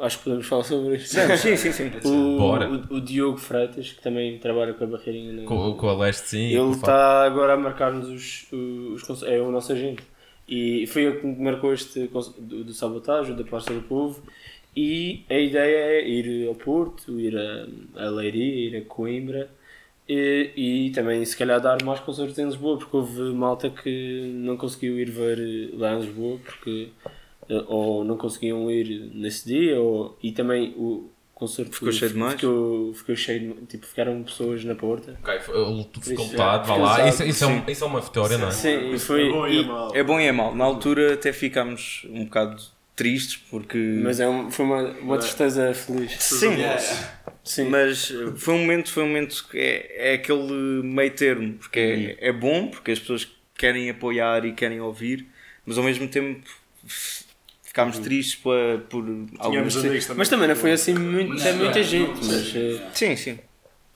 [0.00, 1.16] Acho que podemos falar sobre isto.
[1.38, 1.90] Sim, sim, sim.
[2.04, 2.68] O, Bora.
[2.68, 5.32] o, o Diogo Freitas, que também trabalha com a Barreirinha.
[5.32, 6.46] na- Com, com a Leste, sim.
[6.52, 10.02] ele está agora a marcar-nos os, os, conce- É o nosso agente.
[10.48, 14.22] E foi ele que me marcou este do, do Sabotage, o da Praça do Povo.
[14.76, 17.66] E a ideia é ir ao Porto, ir a,
[18.06, 19.48] a Leiria, ir a Coimbra.
[20.08, 24.56] E, e também, se calhar, dar mais concertos em Lisboa, porque houve malta que não
[24.56, 26.88] conseguiu ir ver lá em Lisboa, porque
[27.48, 32.34] eh, ou não conseguiam ir nesse dia, ou, e também o concerto Ficou cheio demais?
[32.34, 35.18] Ficou, ficou cheio, de- tipo, ficaram pessoas na porta.
[35.22, 37.08] Ok, foi- ele ficou Isso, lotado, é, vá lá.
[37.08, 37.72] Isso, isso, é um- sim.
[37.72, 38.50] isso é uma vitória, não é?
[38.50, 39.28] Sim, foi.
[39.28, 39.96] É bom e e- é mau.
[39.96, 40.54] É bom e é mau.
[40.54, 42.62] Na altura até ficámos um bocado
[42.96, 43.78] tristes porque.
[44.02, 46.12] mas é um, foi uma, uma tristeza feliz.
[46.22, 46.56] Sim,
[47.42, 47.68] Sim.
[47.68, 52.28] mas foi um momento, foi um momento que é, é aquele meio termo, porque é,
[52.28, 55.26] é bom, porque as pessoas querem apoiar e querem ouvir,
[55.66, 56.48] mas ao mesmo tempo
[57.62, 58.54] ficámos tristes por,
[58.88, 59.02] por
[59.40, 60.00] amigos também.
[60.16, 63.38] Mas também não foi assim muito, é muita gente, mas, eh, Sim, sim.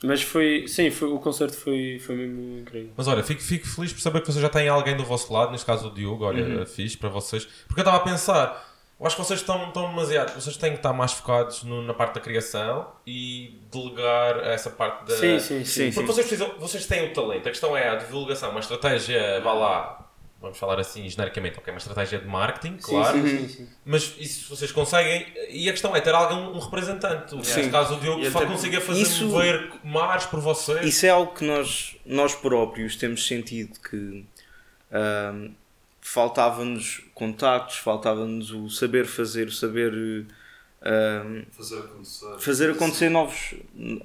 [0.02, 2.90] mas foi, sim, foi, o concerto foi, foi mesmo incrível.
[2.96, 5.52] Mas olha, fico, fico feliz por saber que vocês já têm alguém do vosso lado,
[5.52, 7.44] neste caso o Diogo, olha, fiz para vocês.
[7.66, 8.67] Porque eu estava a pensar,
[9.00, 11.94] eu acho que vocês estão, estão demasiado, vocês têm que estar mais focados no- na
[11.94, 15.16] parte da criação e delegar essa parte da.
[15.16, 15.64] Sim, sim, sim.
[15.64, 19.40] Sim, Porque vocês, precisam, vocês têm o talento, a questão é a divulgação, uma estratégia,
[19.40, 20.04] vá lá,
[20.40, 23.68] vamos falar assim genericamente, ok, uma estratégia de marketing, claro, Sim, sim, sim.
[23.84, 27.30] mas isso vocês conseguem, e a questão é ter alguém, um representante.
[27.30, 27.36] Sim.
[27.36, 30.84] Neste caso o Diogo E só consiga fazer Isso- mover mares por vocês.
[30.84, 34.24] Isso é algo que nós, nós próprios temos sentido que
[34.92, 35.50] ahm,
[36.08, 40.26] faltava-nos contactos, faltava-nos o saber fazer, o saber
[40.80, 42.38] ahm, Fazer acontecer.
[42.38, 43.54] fazer acontecer novos,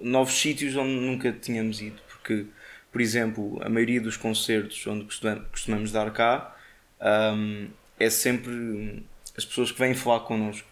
[0.01, 2.01] novos sítios onde nunca tínhamos ido.
[2.09, 2.45] Porque,
[2.91, 6.53] por exemplo, a maioria dos concertos onde costumamos, dar cá
[6.99, 9.03] ahm, é sempre
[9.37, 10.67] as pessoas que vêm falar connosco.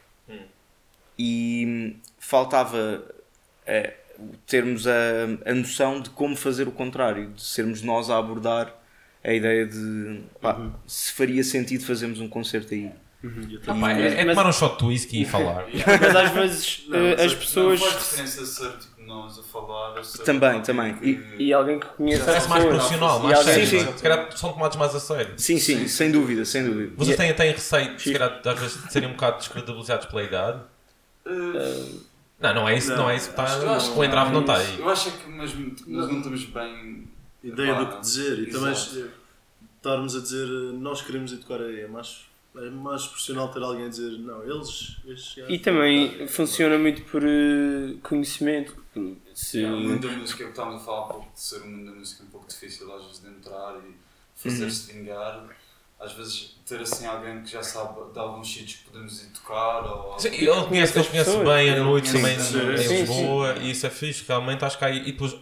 [1.18, 3.06] E hum, faltava
[3.66, 3.96] eh,
[4.46, 4.92] termos a,
[5.46, 8.81] a noção de como fazer o contrário, de sermos nós a abordar
[9.24, 10.58] a ideia de pá,
[10.88, 12.92] se faria sentido fazermos um concerto aí.
[13.24, 15.66] E até Ah, pá, é, é Mas- tomar um shot de whisky e falar.
[16.02, 17.80] Mas às vezes Não, eh, mas as é- pessoas.
[17.80, 20.02] Não faz diferença ser tipo nós a falar.
[20.26, 20.94] Também, também.
[20.96, 23.68] que- E alguém que conheça Parece mais profissional, E mais alguém- sério.
[23.70, 23.98] Sim, sim.
[23.98, 25.34] Se calhar são tomados mais a sério.
[25.38, 25.88] Sim, sim, Sim.
[25.88, 26.94] sem dúvida, sem dúvida.
[26.98, 30.24] Vocês E- têm, têm receio, se calhar, às vezes, de serem um bocado descredibilizados pela
[30.24, 30.60] idade?
[31.28, 31.86] Eh,
[32.40, 33.78] Não, não é isso, não, Não, é isso que está.
[33.96, 34.80] O entrave não está aí.
[34.80, 37.08] Eu acho é que mesmo nós não estamos bem.
[37.44, 39.10] Ideia do que dizer e também exato.
[39.78, 42.26] estarmos a dizer nós queremos educar aí é mais,
[42.56, 47.24] é mais profissional ter alguém a dizer não, eles, gajos- E também funciona muito por
[47.24, 48.80] eh, conhecimento.
[49.34, 51.68] Se, É, o mundo da música, que estávamos a falar há pouco de ser um
[51.72, 53.96] mundo da música um pouco difícil às vezes de entrar e
[54.36, 55.48] fazer-se vingar.
[56.00, 59.86] Às vezes ter assim alguém que já sabe de alguns sítios que podemos ir tocar
[59.86, 60.20] ou.
[60.20, 62.40] Sim, ele conhece, ele conhece bem a noite também em.
[62.40, 64.98] Sim, Lisboa e isso é fixe, realmente acho que há aí.
[65.08, 65.36] E depois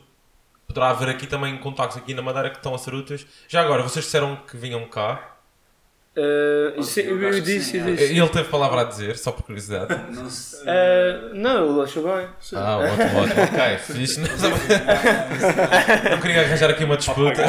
[0.70, 3.26] poderá haver aqui também contactos aqui na Madeira que estão a ser úteis.
[3.47, 5.36] Já agora, vocês disseram que vinham cá.
[6.78, 8.17] Ou sim, eu eu, disse, sim, eu disse.
[8.17, 9.95] Ele teve palavra a dizer, só por curiosidade.
[10.13, 10.59] Não sei.
[10.67, 12.28] Eh, não, ele achou bem.
[12.53, 14.20] Ah, ótimo, ótimo, ok, fixe.
[14.20, 14.28] Não,
[16.11, 17.41] não queria arranjar aqui uma disputa.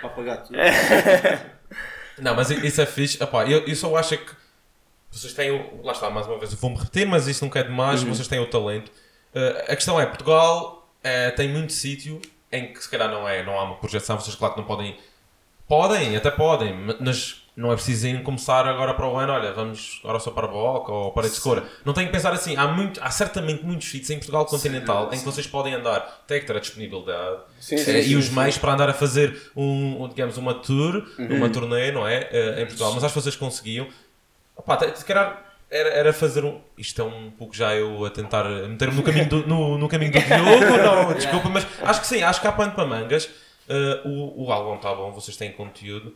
[0.00, 0.56] para pagar tudo.
[2.18, 3.22] Não, mas isso é fixe.
[3.22, 4.32] Epá, eu, eu só acho é que
[5.10, 5.82] vocês têm o.
[5.82, 8.02] Lá está, mais uma vez, vou-me repetir, mas isso nunca é demais.
[8.02, 8.90] Vocês têm o talento.
[9.34, 10.77] Eh, a questão é: Portugal
[11.08, 14.18] eh, tem muito sítio em que se calhar não, é, não há uma projeção.
[14.18, 14.96] Vocês, claro, que não podem.
[15.66, 19.32] Podem, até podem, mas não é preciso irem começar agora para o ano.
[19.32, 21.64] Olha, vamos agora só para a Boca ou para a Escora.
[21.84, 22.56] Não tem que pensar assim.
[22.56, 26.24] Há, muito, há certamente muitos sítios em Portugal continental em que vocês podem andar.
[26.26, 30.04] Tem que ter a disponibilidade Sim, eh, e os meios para andar a fazer um,
[30.04, 32.28] um, digamos, uma tour, uma turnê, não é?
[32.30, 32.94] Eh, em Portugal.
[32.94, 33.88] Mas acho que vocês conseguiam.
[34.56, 36.60] Opa, se calhar era, era fazer um.
[36.76, 40.12] Isto é um pouco já eu a tentar meter-me no caminho do, no, no caminho
[40.12, 43.28] do Diogo, não, desculpa, mas acho que sim, acho que há pano para mangas.
[43.68, 46.14] Eh, o, o álbum está bom, vocês têm conteúdo.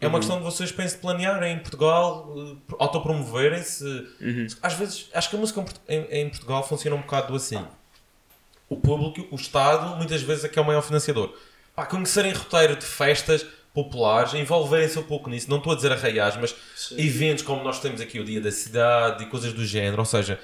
[0.00, 4.06] É uma questão de vocês pensem planear em Portugal, eh, autopromoverem-se.
[4.60, 7.64] Às vezes, acho que a música em, em Portugal funciona um bocado assim
[8.72, 11.34] o público, o Estado, muitas vezes é que é o maior financiador.
[11.74, 16.36] Pá, conhecerem roteiro de festas populares, envolverem-se um pouco nisso, não estou a dizer arraiais,
[16.36, 16.54] mas
[16.98, 20.38] eventos como nós temos aqui o Dia da Cidade e coisas do género, ou seja,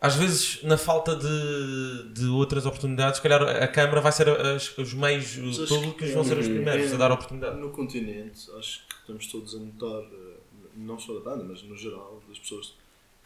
[0.00, 4.76] às vezes na falta de, de outras oportunidades, se calhar a Câmara vai ser as-
[4.78, 5.34] os meios
[5.68, 7.56] públicos que vão ser os é- primeiros é- a dar oportunidade.
[7.58, 10.36] No continente, acho que estamos todos a notar, eh,
[10.76, 12.72] não só da banda, mas no geral, das pessoas,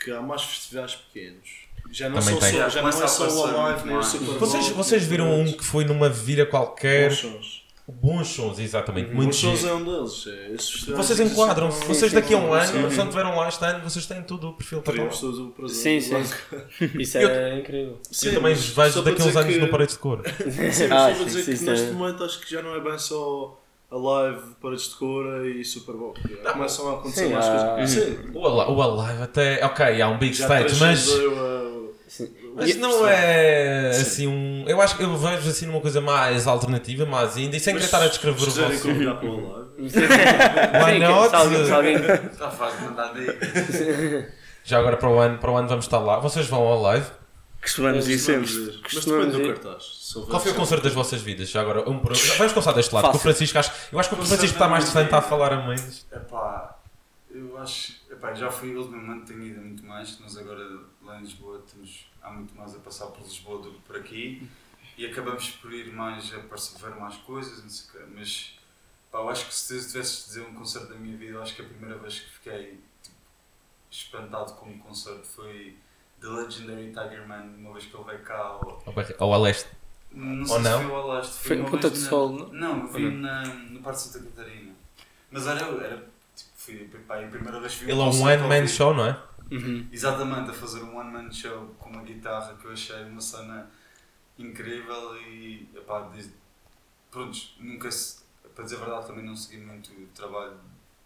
[0.03, 1.49] que há mais festivais pequenos.
[1.93, 2.61] Já não, Também são tem.
[2.61, 4.03] só, já não é a só o Alive nem o.
[4.03, 4.39] Super Bowl.
[4.41, 7.64] Vocês, vocês viram um que foi numa vila qualquer, Bons sons.
[7.87, 9.71] Bons sons, exatamente, Bons muito sons giro.
[9.71, 10.27] é um deles.
[10.27, 12.91] É, Vocês existem enquadram-se, com- vocês daqui a um Sim, ano, sim.
[12.91, 15.09] se não estiveram lá este ano, vocês têm tudo o perfil para falar.
[15.11, 16.01] todos o prazer.
[16.01, 16.35] Sim, de sim.
[16.99, 17.99] Isso Eu- é incrível.
[18.11, 20.23] Sim, eu também vejo daqui a uns anos que- no Paredes de Cor.
[20.73, 21.65] Sim, mas Ah, só para sim, dizer sim, que sim.
[21.67, 23.61] neste momento acho que já não é bem só
[23.91, 26.15] a live, paredes de cor e Super Bowl.
[26.53, 27.91] Começam a acontecer Sim, mais coisas.
[27.91, 31.37] Sim, O Alive, o Alive até, ok, há um big já stage, mas, transcendeu
[32.23, 34.65] a- mas não é assim um.
[34.67, 37.85] Eu acho que eu vejo assim numa coisa mais alternativa, mais ainda, e sem querer
[37.87, 38.81] estar a descrever o vosso.
[38.83, 39.65] convidar para o live.
[40.85, 41.31] Why not?
[41.67, 44.27] Se alguém, Está fácil de mandar daí.
[44.65, 46.19] Já agora para o ano, para o ano vamos estar lá.
[46.21, 47.07] Vocês vão ao live.
[47.61, 48.41] Costumamos ir sempre.
[48.43, 49.55] Mas depende Costumamos do ir.
[49.55, 49.85] cartaz.
[50.15, 51.51] Qual foi o sempre- concerto das vossas vidas?
[51.51, 52.15] Já agora, um por um.
[52.15, 53.21] Vamos começar deste lado, que o Fácil.
[53.23, 53.73] Francisco acho.
[53.93, 56.07] Eu acho que o Francisco está mais distante, está a falar a menos.
[56.13, 56.77] Epá,
[57.35, 57.93] eu acho.
[58.25, 60.19] Epá, já fui ultimamente, tenho ido muito mais.
[60.19, 63.81] Nós agora lá em Lisboa temos, há muito mais a passar por Lisboa do que
[63.81, 64.49] por aqui.
[64.97, 68.13] E acabamos por ir mais a perceber mais coisas, não sei o quê.
[68.17, 68.59] Mas
[69.13, 71.43] pá, eu acho que se tu tivesses de dizer um concerto da minha vida, eu
[71.43, 73.17] acho que a primeira vez que fiquei tipo,
[73.91, 75.77] espantado com um concerto foi
[76.21, 78.53] The Legendary Tiger Man, uma vez que ele veio cá.
[78.63, 79.69] Ou, Ao Ao a leste.
[80.11, 80.79] não Ou sei não?
[80.81, 81.33] se foi ao leste.
[81.35, 82.49] Foi em uma Ponta na- Sol, não?
[82.55, 83.21] Não, eu vi Ou não?
[83.21, 84.73] na, no Parque de Santa Catarina.
[85.31, 86.14] Mas era, era
[86.65, 89.23] fui pá, a primeira vez que vi Ele é um one-man show, não é?
[89.51, 89.87] Uhum.
[89.93, 93.71] Exatamente, a fazer um one-man show com uma guitarra que eu achei uma cena
[94.39, 96.33] incrível e epá, desde,
[97.11, 98.23] pronto, nunca se.
[98.55, 100.57] para dizer a verdade, também não segui muito o trabalho.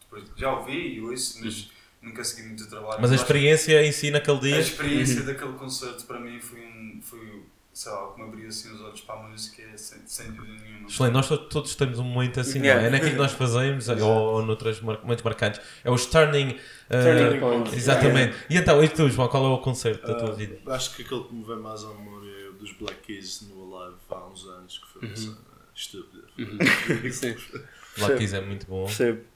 [0.01, 1.71] Depois, já ouvi e ouço, mas
[2.01, 2.99] nunca segui muito o trabalho.
[3.01, 4.61] Mas a experiência em si naquele A dia.
[4.61, 7.01] experiência daquele concerto para mim foi um.
[7.03, 7.43] Foi,
[7.79, 10.89] sei lá, que me abriu assim os olhos para a música, sem, sem dúvida nenhuma.
[10.89, 12.81] Excelente, nós to- todos temos um momento assim, Yeah.
[12.81, 12.89] não é?
[12.89, 15.61] é naquilo que nós fazemos, ou noutros mar- momentos marcantes.
[15.85, 16.51] É os turning.
[16.51, 16.57] uh,
[16.91, 17.77] Turning point.
[17.77, 18.37] Exatamente.
[18.51, 20.59] E então, e tu, João, qual é o concerto da tua Ah, vida?
[20.67, 23.77] Acho que aquele que me vem mais à memória é o dos Black Keys no
[23.77, 25.37] Alive há uns anos, que foi uma cena
[25.73, 26.25] estúpida.
[27.13, 27.37] Sim.
[27.99, 28.87] Lá Keys é muito bom.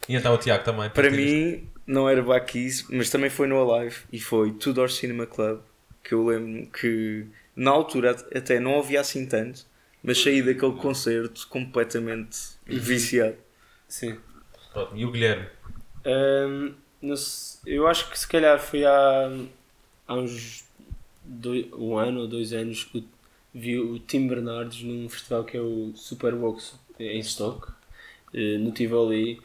[0.08, 0.90] E então o Tiago também.
[0.90, 5.26] Para mim, não era Black Keys, mas também foi no Alive e foi Tudor Cinema
[5.26, 5.60] Club.
[6.02, 9.66] Que eu lembro que na altura até não havia assim tanto,
[10.02, 13.36] mas saí daquele concerto completamente viciado.
[13.88, 14.18] Sim.
[14.72, 15.46] Pronto, E o Guilherme?
[17.16, 19.28] Se- eu acho que se calhar foi há,
[20.06, 20.64] há uns
[21.24, 23.06] dois, um ano ou dois anos que
[23.54, 27.68] vi o Tim Bernardes num festival que é o Superbox em Stock,
[28.34, 29.40] eh, no Tivoli,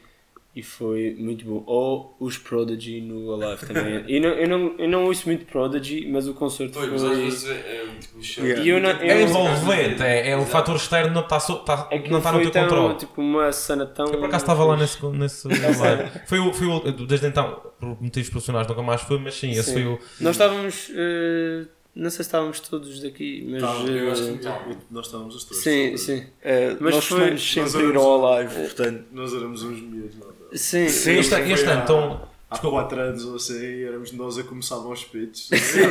[0.56, 1.62] e foi muito bom.
[1.66, 4.04] Ou os Prodigy no Alive também.
[4.08, 7.10] e não, eu, não, eu não ouço muito Prodigy, mas o concerto Pois, mas às
[7.10, 7.22] foi.
[7.24, 8.44] vezes é, é o o show.
[8.44, 8.64] Yeah.
[8.64, 11.86] E eu não- É eu- envolvente, é, é o fator externo não está so, tá,
[11.92, 12.94] É que não está no foi teu tão, controle.
[12.96, 14.06] tipo, uma cena tão.
[14.06, 15.46] Eu por acaso estava lá nesse, nesse
[15.78, 16.10] live.
[16.26, 19.62] Foi o, foi o, desde então, por motivos profissionais nunca mais fui, mas sim, esse
[19.64, 19.72] Sim.
[19.74, 19.98] foi o.
[20.20, 20.90] Nós estávamos.
[20.94, 23.60] eh, não sei se estávamos todos daqui, mas.
[23.62, 24.66] Tá, eu acho que tá.
[24.90, 25.62] Nós estávamos os três.
[25.62, 26.26] sim, sim.
[26.42, 29.04] Eh, Mas nós foi- sempre ir ao Alive, portanto.
[29.12, 30.37] Nós éramos uns miúdos, não é?
[30.52, 31.18] Sim, Sim.
[31.18, 32.28] Este, Foi este ano, há- então.
[32.50, 32.76] Há Desculpa.
[32.82, 35.48] 4 anos ou assim, éramos nós a começar aos pits.
[35.50, 35.82] Foi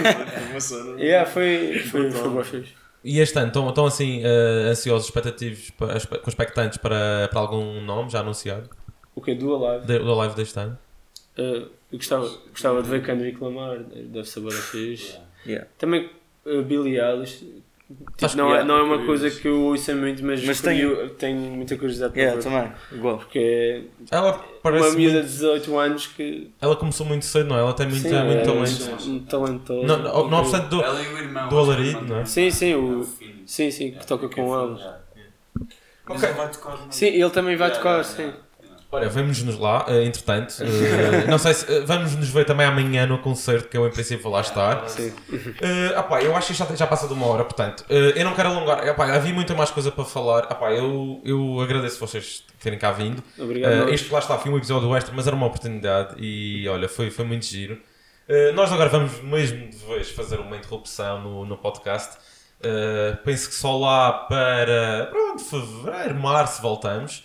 [0.51, 0.99] uma cena.
[0.99, 2.73] Yeah, foi, foi, foi fixe.
[3.03, 8.09] E este ano, estão, estão assim eh, ansiosos, expectativos, com expectantes para, para algum nome
[8.09, 8.69] já anunciado
[9.15, 9.85] O que do Alive?
[9.85, 10.77] de- do live deste ano?
[11.37, 15.15] Uh, eu gostava, gostava de ver Kendrick Lamar, deve ser boa fixe.
[15.45, 15.67] Yeah.
[15.77, 16.09] Também
[16.43, 17.45] uh, Billie Eilish.
[18.17, 19.21] Tipo, não, é, não é uma curioso.
[19.23, 23.17] coisa que eu ouço muito, mas, Mas tenho, tenho muita curiosidade para Yeah, também, igual.
[23.19, 23.81] Porque é
[24.15, 24.97] Ela uma parece.
[24.97, 26.51] miúda muito- de 18 anos que.
[26.59, 27.59] ela começou muito cedo, não é?
[27.61, 29.09] Ela tem muito, sim, muito é, talento.
[29.09, 29.85] Um talentoso.
[29.87, 31.43] Não, não, não obstante do, Ela e o irmão.
[31.43, 32.25] do que alarido, não é?
[32.25, 33.07] Sim, sim, É o,
[33.45, 34.81] sim, sim, que toca com elas.
[36.09, 36.29] Mas Ok.
[36.29, 38.33] ele vai tocar no- Sim, ele também vai tocar, sim.
[38.89, 40.55] Olha, vamos-nos lá, eh, entretanto.
[40.61, 41.69] eh, não sei se.
[41.71, 44.87] eh, vamos nos ver também amanhã no concerto, que eu em princípio vou lá estar.
[44.87, 45.13] Sim.
[45.61, 48.47] Eh, apá, eu acho que já, já passa de uma hora, portanto, eu não quero
[48.49, 48.87] alongar.
[48.87, 50.43] Apá, havia muita mais coisa para falar.
[50.45, 53.21] Apá, eu, eu agradeço vocês terem cá vindo.
[53.37, 53.93] Obrigado.
[53.93, 57.25] Isto lá está, foi um episódio extra, mas era uma oportunidade e olha, foi, foi
[57.25, 57.77] muito giro.
[58.55, 62.17] Nós agora vamos mesmo de vez fazer uma interrupção no, no podcast.
[63.25, 67.23] Penso que só lá para pronto, fevereiro, março voltamos.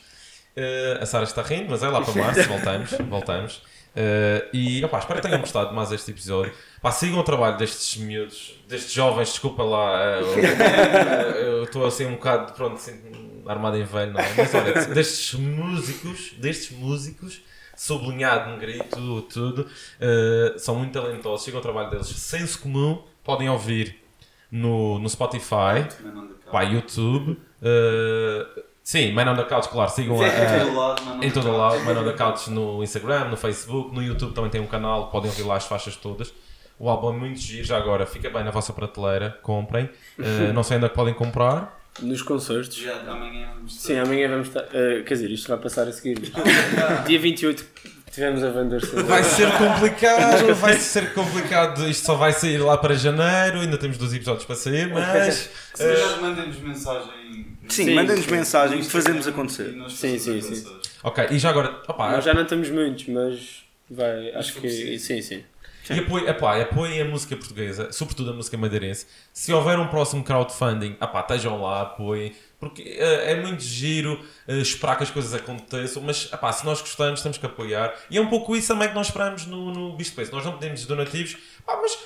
[0.56, 2.90] Eh, a Sara está rindo, mas é lá para março, voltamos.
[3.08, 3.62] voltamos.
[3.94, 6.52] Eh, e opá, espero que tenham gostado mais deste episódio.
[6.80, 12.12] Pá, sigam o trabalho destes miúdos, destes jovens, desculpa lá, eh, eu- estou assim um
[12.12, 13.00] bocado pronto, assim,
[13.46, 14.34] armado em velho, não é?
[14.36, 17.40] Mas olha, destes músicos, destes músicos,
[17.76, 19.66] sublinhado, negrito, tudo, tudo
[20.00, 22.06] eh, são muito talentosos, sigam o trabalho deles.
[22.08, 24.02] Senso comum, podem ouvir
[24.50, 25.86] no, no Spotify,
[26.50, 27.38] pá, YouTube.
[27.62, 31.30] eh, sim, Man on the Couch, claro, sigam Em a- todo lado, mas não em
[31.30, 31.56] todo cá.
[31.56, 35.08] lado, Man on the Couch no Instagram, no Facebook, no YouTube também tem um canal,
[35.10, 36.32] podem ouvir lá as faixas todas.
[36.78, 39.88] O álbum é muito giro, já agora fica bem na vossa prateleira, comprem.
[40.18, 41.80] Eh, não sei ainda que podem comprar.
[42.00, 42.74] Nos concertos.
[42.76, 44.64] Já, amanhã vamos Sim, amanhã vamos estar.
[44.72, 46.18] eh, quer dizer, isto vai passar a seguir.
[46.34, 47.64] mas- Dia 28
[48.10, 51.86] tivemos a vender Vai ser complicado, vai ser complicado.
[51.88, 55.50] Isto só vai sair lá para janeiro, ainda temos dois episódios para sair, mas.
[55.74, 57.21] Se calhar mandem-nos mensagem.
[57.68, 58.30] Sim, Sim, mandem-nos sim.
[58.30, 59.74] mensagem no que fazemos acontecer.
[59.90, 60.78] Sim, sim, sim.
[61.02, 64.30] Ok, e já agora, opá, Nós já não temos muitos, mas vai.
[64.34, 64.98] Acho que.
[64.98, 65.44] Sim, sim.
[65.90, 69.06] E apoiem, epá, apoiem a música portuguesa, sobretudo a música madeirense.
[69.32, 72.34] Se houver um próximo crowdfunding, epá, estejam lá, apoiem.
[72.60, 76.80] Porque eh, é muito giro eh, esperar que as coisas aconteçam, mas epá, se nós
[76.80, 77.92] gostamos, temos que apoiar.
[78.08, 80.30] E é um pouco isso também que nós esperamos no, no Beast Place.
[80.30, 81.36] Nós não pedimos donativos,
[81.66, 81.98] pá, mas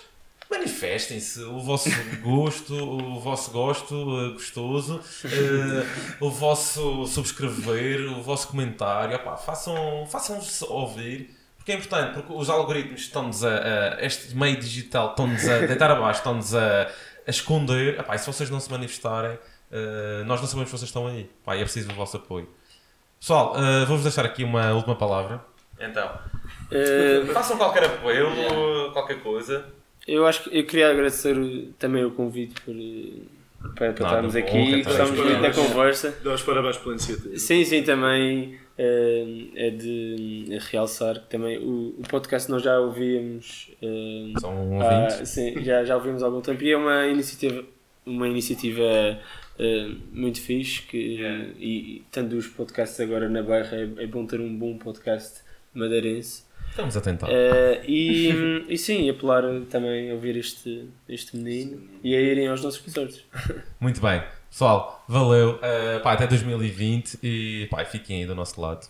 [0.51, 1.89] manifestem-se o vosso
[2.23, 5.87] gosto, o vosso gosto eh, gostoso, eh,
[6.21, 9.19] o vosso subscrever, o vosso comentário.
[9.45, 11.35] Façam, façam-se ouvir.
[11.57, 15.91] Porque é importante, porque os algoritmos estão-nos a, a- Este meio digital estão-nos a deitar
[15.91, 16.83] abaixo, estão-nos a,
[17.27, 18.05] a esconder.
[18.13, 19.37] E se vocês não se manifestarem,
[19.73, 21.23] eh, nós não sabemos que vocês estão aí.
[21.23, 22.49] Epá, e é preciso o vosso apoio.
[23.19, 25.45] Pessoal, eh, vou-vos deixar aqui uma última palavra.
[25.79, 26.09] Então,
[27.35, 28.29] façam qualquer apoio,
[28.93, 29.67] qualquer coisa.
[30.07, 31.37] Eu acho que eu queria agradecer
[31.79, 32.75] também o convite por,
[33.75, 34.81] para, para Nada, estarmos bom, aqui.
[34.81, 36.17] estás- muito da conversa.
[36.23, 37.39] Dá os parabéns pela iniciativa.
[37.39, 39.25] Sim, sim, também eh,
[39.57, 43.71] é de eh, realçar que também o, o podcast nós já ouvíamos.
[43.83, 44.51] eh, São
[44.81, 45.29] há- ouvintes.
[45.29, 47.65] sim, já, já ouvimos há algum tempo e é uma iniciativa
[48.05, 49.19] uma iniciativa
[50.13, 51.47] muito fixe que, Yeah.
[51.59, 55.41] e, e tendo os podcasts agora na Barra é, é bom ter um bom podcast
[55.75, 56.45] madeirense
[56.77, 57.27] Estamos a tentar.
[57.31, 62.63] Eh, e, e sim, apelar também a ouvir este, este menino e a irem aos
[62.63, 63.25] nossos episódios.
[63.81, 64.23] Muito bem.
[64.51, 65.59] Pessoal, valeu.
[65.63, 68.87] eh, pá, até 2020 e pá, fiquem aí do nosso lado.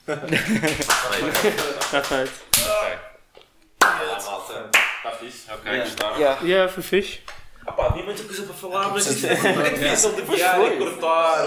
[0.00, 0.16] Está
[2.02, 2.32] feito.
[3.82, 4.68] Ah, malta.
[4.96, 5.48] Está fixe?
[5.48, 6.18] Ok, gostaram?
[6.18, 6.42] Yeah.
[6.42, 7.20] Yeah, foi fixe.
[7.64, 9.34] Ah, pá, havia muita coisa para falar, mas isto é
[9.70, 11.46] difícil de viar e cortar.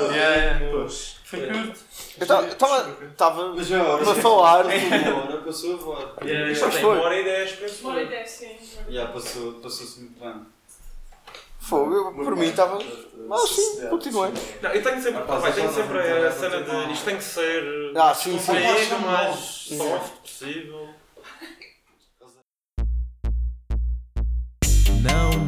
[1.26, 1.80] Foi curto.
[2.18, 3.62] Eu estava
[4.12, 4.66] a falar.
[4.66, 6.02] Uma hora passou a voar.
[6.52, 7.82] Isto tem uma hora e dez, penso.
[7.82, 8.58] Uma hora e dez, sim.
[8.90, 10.46] Já passou, passou-se muito bem.
[11.60, 12.78] Fogo, eu, por mim estava.
[12.78, 14.32] Ah, sim, continuei.
[14.62, 18.14] Não, eu tenho sempre, pá, tenho sempre a cena de isto tem que ser Ah,
[18.14, 18.52] sim, sim.
[18.52, 20.90] o mais soft possível.
[25.02, 25.45] Não,